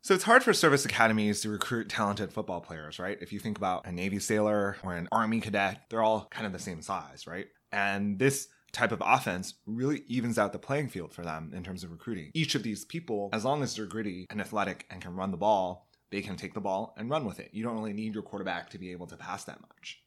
So 0.03 0.15
it's 0.15 0.25
hard 0.25 0.43
for 0.43 0.53
service 0.53 0.85
academies 0.85 1.41
to 1.43 1.51
recruit 1.51 1.89
talented 1.89 2.33
football 2.33 2.61
players, 2.61 2.99
right? 2.99 3.19
If 3.21 3.33
you 3.33 3.39
think 3.39 3.57
about 3.57 3.87
a 3.87 3.93
Navy 3.93 4.19
sailor 4.19 4.77
or 4.83 4.95
an 4.95 5.09
Army 5.13 5.41
cadet, 5.41 5.83
they're 5.89 6.03
all 6.03 6.27
kind 6.31 6.47
of 6.47 6.53
the 6.53 6.59
same 6.59 6.83
size, 6.83 7.27
right? 7.27 7.47
And 7.71 8.19
this 8.19 8.49
type 8.73 8.91
of 8.91 9.03
offense 9.05 9.55
really 9.67 10.03
evens 10.09 10.39
out 10.39 10.53
the 10.53 10.59
playing 10.59 10.89
field 10.89 11.13
for 11.13 11.23
them 11.23 11.53
in 11.55 11.63
terms 11.63 11.85
of 11.85 11.93
recruiting. 11.93 12.31
Each 12.35 12.55
of 12.55 12.63
these 12.63 12.85
people, 12.85 13.31
as 13.33 13.45
long 13.45 13.63
as 13.63 13.77
they're 13.77 13.87
gritty 13.87 14.27
and 14.31 14.41
athletic 14.41 14.87
and 14.91 15.01
can 15.01 15.15
run 15.15 15.31
the 15.31 15.37
ball, 15.37 15.89
they 16.11 16.21
can 16.21 16.37
take 16.37 16.55
the 16.55 16.61
ball 16.61 16.95
and 16.97 17.09
run 17.09 17.25
with 17.25 17.39
it. 17.39 17.51
You 17.53 17.63
don't 17.63 17.77
really 17.77 17.93
need 17.93 18.15
your 18.15 18.23
quarterback 18.23 18.71
to 18.71 18.79
be 18.79 18.91
able 18.93 19.07
to 19.07 19.17
pass 19.17 19.45
that 19.45 19.61
much. 19.61 20.02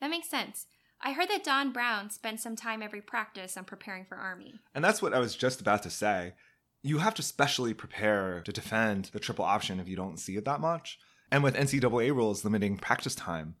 That 0.00 0.10
makes 0.10 0.28
sense. 0.28 0.66
I 1.00 1.12
heard 1.12 1.28
that 1.28 1.44
Don 1.44 1.72
Brown 1.72 2.10
spends 2.10 2.42
some 2.42 2.56
time 2.56 2.82
every 2.82 3.00
practice 3.00 3.56
on 3.56 3.64
preparing 3.64 4.04
for 4.04 4.16
Army. 4.16 4.60
And 4.74 4.84
that's 4.84 5.00
what 5.00 5.14
I 5.14 5.20
was 5.20 5.36
just 5.36 5.60
about 5.60 5.82
to 5.84 5.90
say 5.90 6.34
you 6.82 6.98
have 6.98 7.14
to 7.14 7.22
specially 7.22 7.74
prepare 7.74 8.40
to 8.44 8.52
defend 8.52 9.06
the 9.06 9.18
triple 9.18 9.44
option 9.44 9.80
if 9.80 9.88
you 9.88 9.96
don't 9.96 10.18
see 10.18 10.36
it 10.36 10.44
that 10.44 10.60
much. 10.60 10.98
And 11.30 11.42
with 11.42 11.56
NCAA 11.56 12.14
rules 12.14 12.44
limiting 12.44 12.78
practice 12.78 13.14
time, 13.14 13.56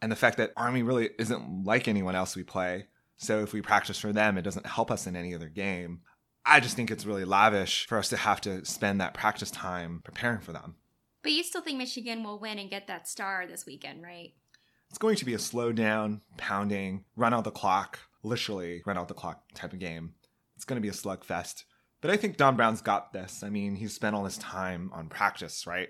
and 0.00 0.12
the 0.12 0.16
fact 0.16 0.36
that 0.36 0.52
Army 0.56 0.82
really 0.82 1.10
isn't 1.18 1.64
like 1.64 1.88
anyone 1.88 2.14
else 2.14 2.36
we 2.36 2.44
play, 2.44 2.86
so 3.16 3.40
if 3.40 3.52
we 3.52 3.62
practice 3.62 3.98
for 3.98 4.12
them, 4.12 4.38
it 4.38 4.42
doesn't 4.42 4.66
help 4.66 4.90
us 4.90 5.06
in 5.06 5.16
any 5.16 5.34
other 5.34 5.48
game. 5.48 6.00
I 6.46 6.60
just 6.60 6.76
think 6.76 6.90
it's 6.90 7.06
really 7.06 7.24
lavish 7.24 7.86
for 7.86 7.98
us 7.98 8.08
to 8.10 8.16
have 8.16 8.40
to 8.42 8.64
spend 8.64 9.00
that 9.00 9.14
practice 9.14 9.50
time 9.50 10.00
preparing 10.04 10.40
for 10.40 10.52
them. 10.52 10.76
But 11.22 11.32
you 11.32 11.42
still 11.42 11.62
think 11.62 11.78
Michigan 11.78 12.22
will 12.22 12.38
win 12.38 12.58
and 12.58 12.70
get 12.70 12.86
that 12.86 13.08
star 13.08 13.46
this 13.46 13.66
weekend, 13.66 14.02
right? 14.02 14.34
It's 14.90 14.98
going 14.98 15.16
to 15.16 15.24
be 15.24 15.34
a 15.34 15.38
slow 15.38 15.72
down, 15.72 16.22
pounding, 16.36 17.04
run 17.16 17.34
out 17.34 17.44
the 17.44 17.50
clock, 17.50 17.98
literally 18.22 18.82
run 18.86 18.96
out 18.96 19.08
the 19.08 19.14
clock 19.14 19.42
type 19.54 19.72
of 19.72 19.78
game. 19.78 20.14
It's 20.56 20.64
going 20.64 20.80
to 20.80 20.82
be 20.82 20.88
a 20.88 20.92
slugfest. 20.92 21.64
But 22.00 22.10
I 22.10 22.16
think 22.16 22.36
Don 22.36 22.56
Brown's 22.56 22.80
got 22.80 23.12
this. 23.12 23.42
I 23.42 23.50
mean, 23.50 23.76
he's 23.76 23.94
spent 23.94 24.14
all 24.16 24.24
his 24.24 24.38
time 24.38 24.90
on 24.94 25.08
practice, 25.08 25.66
right? 25.66 25.88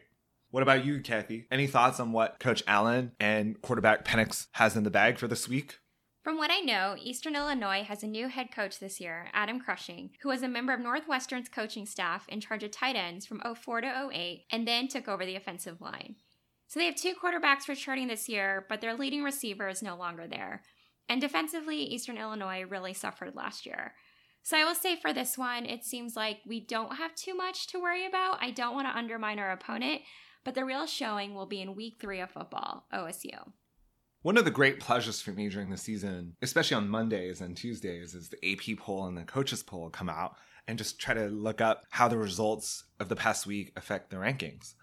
What 0.50 0.62
about 0.62 0.84
you, 0.84 1.00
Kathy? 1.00 1.46
Any 1.50 1.66
thoughts 1.66 2.00
on 2.00 2.12
what 2.12 2.40
Coach 2.40 2.62
Allen 2.66 3.12
and 3.20 3.60
quarterback 3.60 4.04
Penix 4.04 4.46
has 4.52 4.76
in 4.76 4.84
the 4.84 4.90
bag 4.90 5.18
for 5.18 5.28
this 5.28 5.48
week? 5.48 5.78
From 6.24 6.36
what 6.36 6.50
I 6.50 6.60
know, 6.60 6.96
Eastern 6.98 7.36
Illinois 7.36 7.84
has 7.84 8.02
a 8.02 8.06
new 8.06 8.28
head 8.28 8.50
coach 8.50 8.80
this 8.80 9.00
year, 9.00 9.28
Adam 9.32 9.60
Cushing, 9.60 10.10
who 10.22 10.28
was 10.28 10.42
a 10.42 10.48
member 10.48 10.72
of 10.72 10.80
Northwestern's 10.80 11.48
coaching 11.48 11.86
staff 11.86 12.26
in 12.28 12.40
charge 12.40 12.62
of 12.62 12.70
tight 12.70 12.96
ends 12.96 13.26
from 13.26 13.40
04 13.40 13.82
to 13.82 14.10
08 14.12 14.44
and 14.50 14.66
then 14.66 14.88
took 14.88 15.08
over 15.08 15.24
the 15.24 15.36
offensive 15.36 15.80
line. 15.80 16.16
So 16.68 16.78
they 16.78 16.86
have 16.86 16.96
two 16.96 17.14
quarterbacks 17.14 17.66
returning 17.66 18.08
this 18.08 18.28
year, 18.28 18.66
but 18.68 18.82
their 18.82 18.94
leading 18.94 19.22
receiver 19.22 19.68
is 19.68 19.82
no 19.82 19.96
longer 19.96 20.26
there. 20.26 20.62
And 21.08 21.20
defensively, 21.20 21.78
Eastern 21.78 22.18
Illinois 22.18 22.62
really 22.68 22.92
suffered 22.92 23.34
last 23.34 23.64
year. 23.64 23.94
So 24.42 24.56
I 24.56 24.64
will 24.64 24.74
say 24.74 24.94
for 24.94 25.12
this 25.12 25.38
one, 25.38 25.64
it 25.64 25.84
seems 25.84 26.14
like 26.14 26.40
we 26.46 26.60
don't 26.60 26.96
have 26.96 27.14
too 27.14 27.34
much 27.34 27.66
to 27.68 27.80
worry 27.80 28.06
about. 28.06 28.42
I 28.42 28.50
don't 28.50 28.74
want 28.74 28.86
to 28.86 28.96
undermine 28.96 29.38
our 29.38 29.50
opponent, 29.50 30.02
but 30.44 30.54
the 30.54 30.64
real 30.64 30.86
showing 30.86 31.34
will 31.34 31.46
be 31.46 31.62
in 31.62 31.74
week 31.74 31.96
three 32.00 32.20
of 32.20 32.30
football, 32.30 32.84
OSU. 32.92 33.52
One 34.22 34.36
of 34.36 34.44
the 34.44 34.50
great 34.50 34.78
pleasures 34.78 35.22
for 35.22 35.30
me 35.30 35.48
during 35.48 35.70
the 35.70 35.76
season, 35.78 36.34
especially 36.42 36.76
on 36.76 36.88
Mondays 36.88 37.40
and 37.40 37.56
Tuesdays, 37.56 38.14
is 38.14 38.28
the 38.28 38.52
AP 38.52 38.78
poll 38.78 39.06
and 39.06 39.16
the 39.16 39.22
coaches 39.22 39.62
poll 39.62 39.88
come 39.88 40.10
out 40.10 40.36
and 40.66 40.76
just 40.76 41.00
try 41.00 41.14
to 41.14 41.28
look 41.28 41.62
up 41.62 41.84
how 41.90 42.08
the 42.08 42.18
results 42.18 42.84
of 43.00 43.08
the 43.08 43.16
past 43.16 43.46
week 43.46 43.72
affect 43.76 44.10
the 44.10 44.16
rankings. 44.16 44.74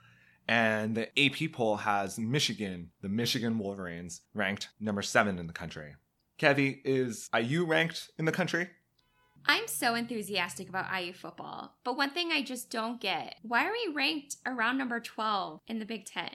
And 0.48 0.96
the 0.96 1.08
AP 1.20 1.52
poll 1.54 1.78
has 1.78 2.20
Michigan, 2.20 2.92
the 3.02 3.10
Michigan 3.10 3.58
Wolverines, 3.58 4.22
ranked 4.34 4.70
number 4.80 5.02
seven 5.02 5.40
in 5.40 5.48
the 5.48 5.54
country. 5.54 5.96
Kevi, 6.40 6.82
is 6.84 7.30
IU 7.36 7.66
ranked 7.66 8.12
in 8.20 8.26
the 8.26 8.32
country? 8.32 8.70
I'm 9.48 9.68
so 9.68 9.94
enthusiastic 9.96 10.70
about 10.70 10.88
IU 11.00 11.14
football, 11.14 11.76
but 11.84 11.98
one 11.98 12.10
thing 12.10 12.32
I 12.32 12.42
just 12.42 12.72
don't 12.72 13.00
get 13.00 13.36
why 13.44 13.66
are 13.66 13.72
we 13.72 13.94
ranked 13.94 14.38
around 14.46 14.78
number 14.78 15.00
12 15.00 15.62
in 15.68 15.80
the 15.80 15.86
Big 15.86 16.06
Ten? 16.06 16.32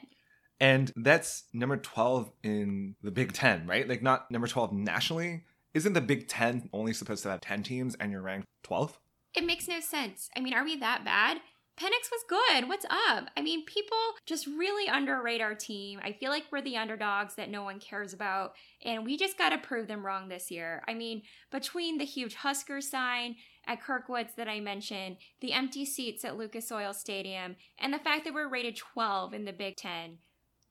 And 0.60 0.92
that's 0.94 1.44
number 1.52 1.76
12 1.76 2.30
in 2.42 2.94
the 3.02 3.10
Big 3.10 3.32
Ten, 3.32 3.66
right? 3.66 3.88
Like, 3.88 4.02
not 4.02 4.30
number 4.30 4.46
12 4.46 4.72
nationally. 4.72 5.44
Isn't 5.72 5.94
the 5.94 6.00
Big 6.00 6.28
Ten 6.28 6.68
only 6.72 6.92
supposed 6.92 7.22
to 7.22 7.30
have 7.30 7.40
10 7.40 7.62
teams 7.62 7.94
and 7.96 8.12
you're 8.12 8.20
ranked 8.20 8.46
12th? 8.64 8.94
It 9.34 9.44
makes 9.44 9.68
no 9.68 9.80
sense. 9.80 10.28
I 10.36 10.40
mean, 10.40 10.52
are 10.52 10.64
we 10.64 10.76
that 10.76 11.04
bad? 11.04 11.40
Penix 11.80 12.10
was 12.12 12.24
good. 12.28 12.68
What's 12.68 12.84
up? 12.84 13.30
I 13.38 13.40
mean, 13.40 13.64
people 13.64 13.96
just 14.26 14.46
really 14.46 14.86
underrate 14.86 15.40
our 15.40 15.54
team. 15.54 15.98
I 16.04 16.12
feel 16.12 16.30
like 16.30 16.44
we're 16.52 16.60
the 16.60 16.76
underdogs 16.76 17.36
that 17.36 17.48
no 17.48 17.62
one 17.62 17.80
cares 17.80 18.12
about, 18.12 18.52
and 18.84 19.02
we 19.02 19.16
just 19.16 19.38
got 19.38 19.48
to 19.48 19.56
prove 19.58 19.88
them 19.88 20.04
wrong 20.04 20.28
this 20.28 20.50
year. 20.50 20.82
I 20.86 20.92
mean, 20.92 21.22
between 21.50 21.96
the 21.96 22.04
huge 22.04 22.34
Husker 22.34 22.82
sign 22.82 23.36
at 23.66 23.80
Kirkwoods 23.80 24.34
that 24.34 24.46
I 24.46 24.60
mentioned, 24.60 25.16
the 25.40 25.54
empty 25.54 25.86
seats 25.86 26.22
at 26.22 26.36
Lucas 26.36 26.70
Oil 26.70 26.92
Stadium, 26.92 27.56
and 27.78 27.94
the 27.94 27.98
fact 27.98 28.24
that 28.26 28.34
we're 28.34 28.46
rated 28.46 28.76
12 28.76 29.32
in 29.32 29.46
the 29.46 29.52
Big 29.54 29.76
Ten, 29.76 30.18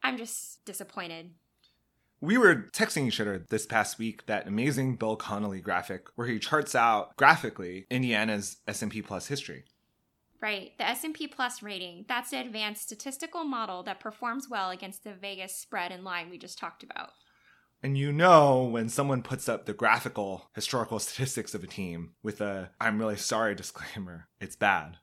I'm 0.04 0.16
just 0.16 0.64
disappointed. 0.64 1.32
We 2.22 2.38
were 2.38 2.70
texting 2.72 3.08
each 3.08 3.20
other 3.20 3.44
this 3.50 3.66
past 3.66 3.98
week 3.98 4.28
that 4.28 4.48
amazing 4.48 4.98
Bill 4.98 5.16
Connolly 5.16 5.62
graphic 5.62 6.06
where 6.14 6.28
he 6.28 6.38
charts 6.38 6.76
out 6.76 7.16
graphically 7.18 7.88
Indiana's 7.90 8.58
S&P 8.68 9.02
Plus 9.02 9.26
history. 9.26 9.64
Right. 10.42 10.72
The 10.78 10.88
S&P 10.88 11.28
Plus 11.28 11.62
rating, 11.62 12.06
that's 12.08 12.32
the 12.32 12.40
advanced 12.40 12.84
statistical 12.84 13.44
model 13.44 13.84
that 13.84 14.00
performs 14.00 14.48
well 14.50 14.70
against 14.70 15.04
the 15.04 15.14
Vegas 15.14 15.56
spread 15.56 15.92
and 15.92 16.04
line 16.04 16.30
we 16.30 16.38
just 16.38 16.58
talked 16.58 16.84
about. 16.84 17.10
And 17.82 17.98
you 17.98 18.12
know 18.12 18.64
when 18.64 18.90
someone 18.90 19.22
puts 19.22 19.48
up 19.48 19.66
the 19.66 19.74
graphical 19.74 20.50
historical 20.54 21.00
statistics 21.00 21.54
of 21.54 21.64
a 21.64 21.68
team 21.68 22.14
with 22.24 22.42
a 22.42 22.72
I'm 22.80 23.00
really 23.00 23.18
sorry 23.18 23.56
disclaimer, 23.56 24.28
it's 24.40 24.56
bad. 24.56 24.98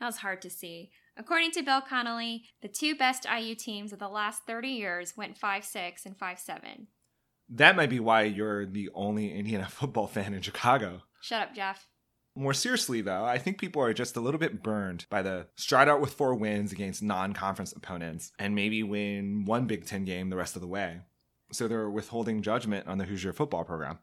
That 0.00 0.06
was 0.06 0.18
hard 0.18 0.42
to 0.42 0.50
see. 0.50 0.90
According 1.16 1.52
to 1.52 1.62
Bill 1.62 1.80
Connolly, 1.80 2.44
the 2.60 2.68
two 2.68 2.94
best 2.94 3.26
IU 3.26 3.54
teams 3.54 3.92
of 3.92 3.98
the 3.98 4.08
last 4.08 4.42
30 4.46 4.68
years 4.68 5.16
went 5.16 5.38
5 5.38 5.64
6 5.64 6.04
and 6.04 6.16
5 6.16 6.38
7. 6.38 6.88
That 7.48 7.76
might 7.76 7.90
be 7.90 8.00
why 8.00 8.22
you're 8.22 8.66
the 8.66 8.90
only 8.94 9.32
Indiana 9.32 9.66
football 9.70 10.06
fan 10.06 10.34
in 10.34 10.42
Chicago. 10.42 11.02
Shut 11.20 11.42
up, 11.42 11.54
Jeff. 11.54 11.86
More 12.36 12.52
seriously, 12.52 13.00
though, 13.00 13.24
I 13.24 13.38
think 13.38 13.58
people 13.58 13.82
are 13.82 13.94
just 13.94 14.16
a 14.16 14.20
little 14.20 14.38
bit 14.38 14.62
burned 14.62 15.06
by 15.08 15.22
the 15.22 15.46
stride 15.56 15.88
out 15.88 16.02
with 16.02 16.12
four 16.12 16.34
wins 16.34 16.70
against 16.70 17.02
non 17.02 17.32
conference 17.32 17.72
opponents 17.72 18.30
and 18.38 18.54
maybe 18.54 18.82
win 18.82 19.46
one 19.46 19.66
Big 19.66 19.86
Ten 19.86 20.04
game 20.04 20.28
the 20.28 20.36
rest 20.36 20.54
of 20.54 20.60
the 20.60 20.68
way. 20.68 21.00
So 21.50 21.66
they're 21.66 21.88
withholding 21.88 22.42
judgment 22.42 22.86
on 22.86 22.98
the 22.98 23.04
Hoosier 23.04 23.32
football 23.32 23.64
program. 23.64 24.00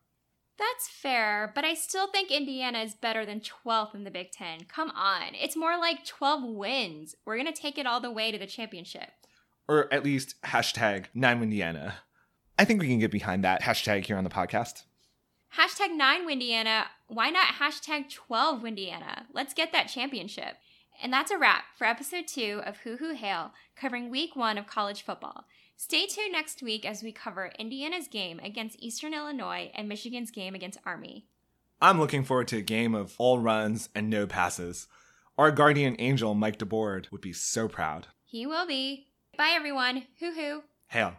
That's 0.58 0.88
fair, 0.88 1.52
but 1.54 1.64
I 1.64 1.74
still 1.74 2.08
think 2.08 2.32
Indiana 2.32 2.80
is 2.80 2.94
better 2.94 3.26
than 3.26 3.42
12th 3.42 3.96
in 3.96 4.04
the 4.04 4.12
Big 4.12 4.32
Ten. 4.32 4.66
Come 4.66 4.92
on. 4.92 5.34
It's 5.34 5.56
more 5.56 5.78
like 5.78 6.06
12 6.06 6.44
wins. 6.44 7.16
We're 7.26 7.38
going 7.38 7.52
to 7.52 7.62
take 7.62 7.78
it 7.78 7.86
all 7.86 8.00
the 8.00 8.12
way 8.12 8.32
to 8.32 8.38
the 8.38 8.48
championship. 8.48 9.10
Or 9.68 9.92
at 9.94 10.04
least 10.04 10.42
hashtag 10.44 11.06
9Windiana. 11.16 11.94
I 12.58 12.66
think 12.66 12.82
we 12.82 12.88
can 12.88 13.00
get 13.00 13.12
behind 13.12 13.44
that 13.44 13.62
hashtag 13.62 14.06
here 14.06 14.18
on 14.18 14.24
the 14.24 14.30
podcast. 14.30 14.84
Hashtag 15.58 15.98
9Windiana. 16.00 16.86
Why 17.14 17.30
not 17.30 17.59
hashtag 17.59 18.05
12Windiana? 18.11 19.26
Let's 19.32 19.53
get 19.53 19.72
that 19.72 19.88
championship. 19.88 20.55
And 20.99 21.14
that's 21.14 21.30
a 21.30 21.38
wrap 21.38 21.66
for 21.78 21.86
episode 21.86 22.28
two 22.28 22.61
of 22.66 22.78
Hoo 22.78 22.97
Hoo 22.97 23.14
Hail, 23.14 23.51
covering 23.76 24.09
week 24.09 24.36
one 24.36 24.57
of 24.57 24.66
college 24.66 25.03
football. 25.03 25.45
Stay 25.78 26.07
tuned 26.07 26.32
next 26.32 26.64
week 26.64 26.86
as 26.86 27.03
we 27.03 27.11
cover 27.11 27.51
Indiana's 27.59 28.07
game 28.07 28.39
against 28.39 28.82
Eastern 28.82 29.14
Illinois 29.14 29.70
and 29.76 29.88
Michigan's 29.88 30.32
game 30.32 30.55
against 30.55 30.80
Army. 30.88 31.28
I'm 31.80 31.99
looking 31.99 32.24
forward 32.24 32.47
to 32.47 32.57
a 32.57 32.61
game 32.61 32.95
of 32.95 33.14
all 33.20 33.38
runs 33.38 33.89
and 33.93 34.09
no 34.09 34.26
passes. 34.26 34.88
Our 35.38 35.51
guardian 35.51 35.95
angel, 35.99 36.34
Mike 36.34 36.57
DeBord, 36.57 37.11
would 37.11 37.22
be 37.22 37.34
so 37.34 37.68
proud. 37.68 38.07
He 38.26 38.47
will 38.47 38.66
be. 38.66 39.05
Bye, 39.38 39.51
everyone. 39.53 40.07
Hoo 40.20 40.32
hoo. 40.32 40.64
Hail. 40.88 41.14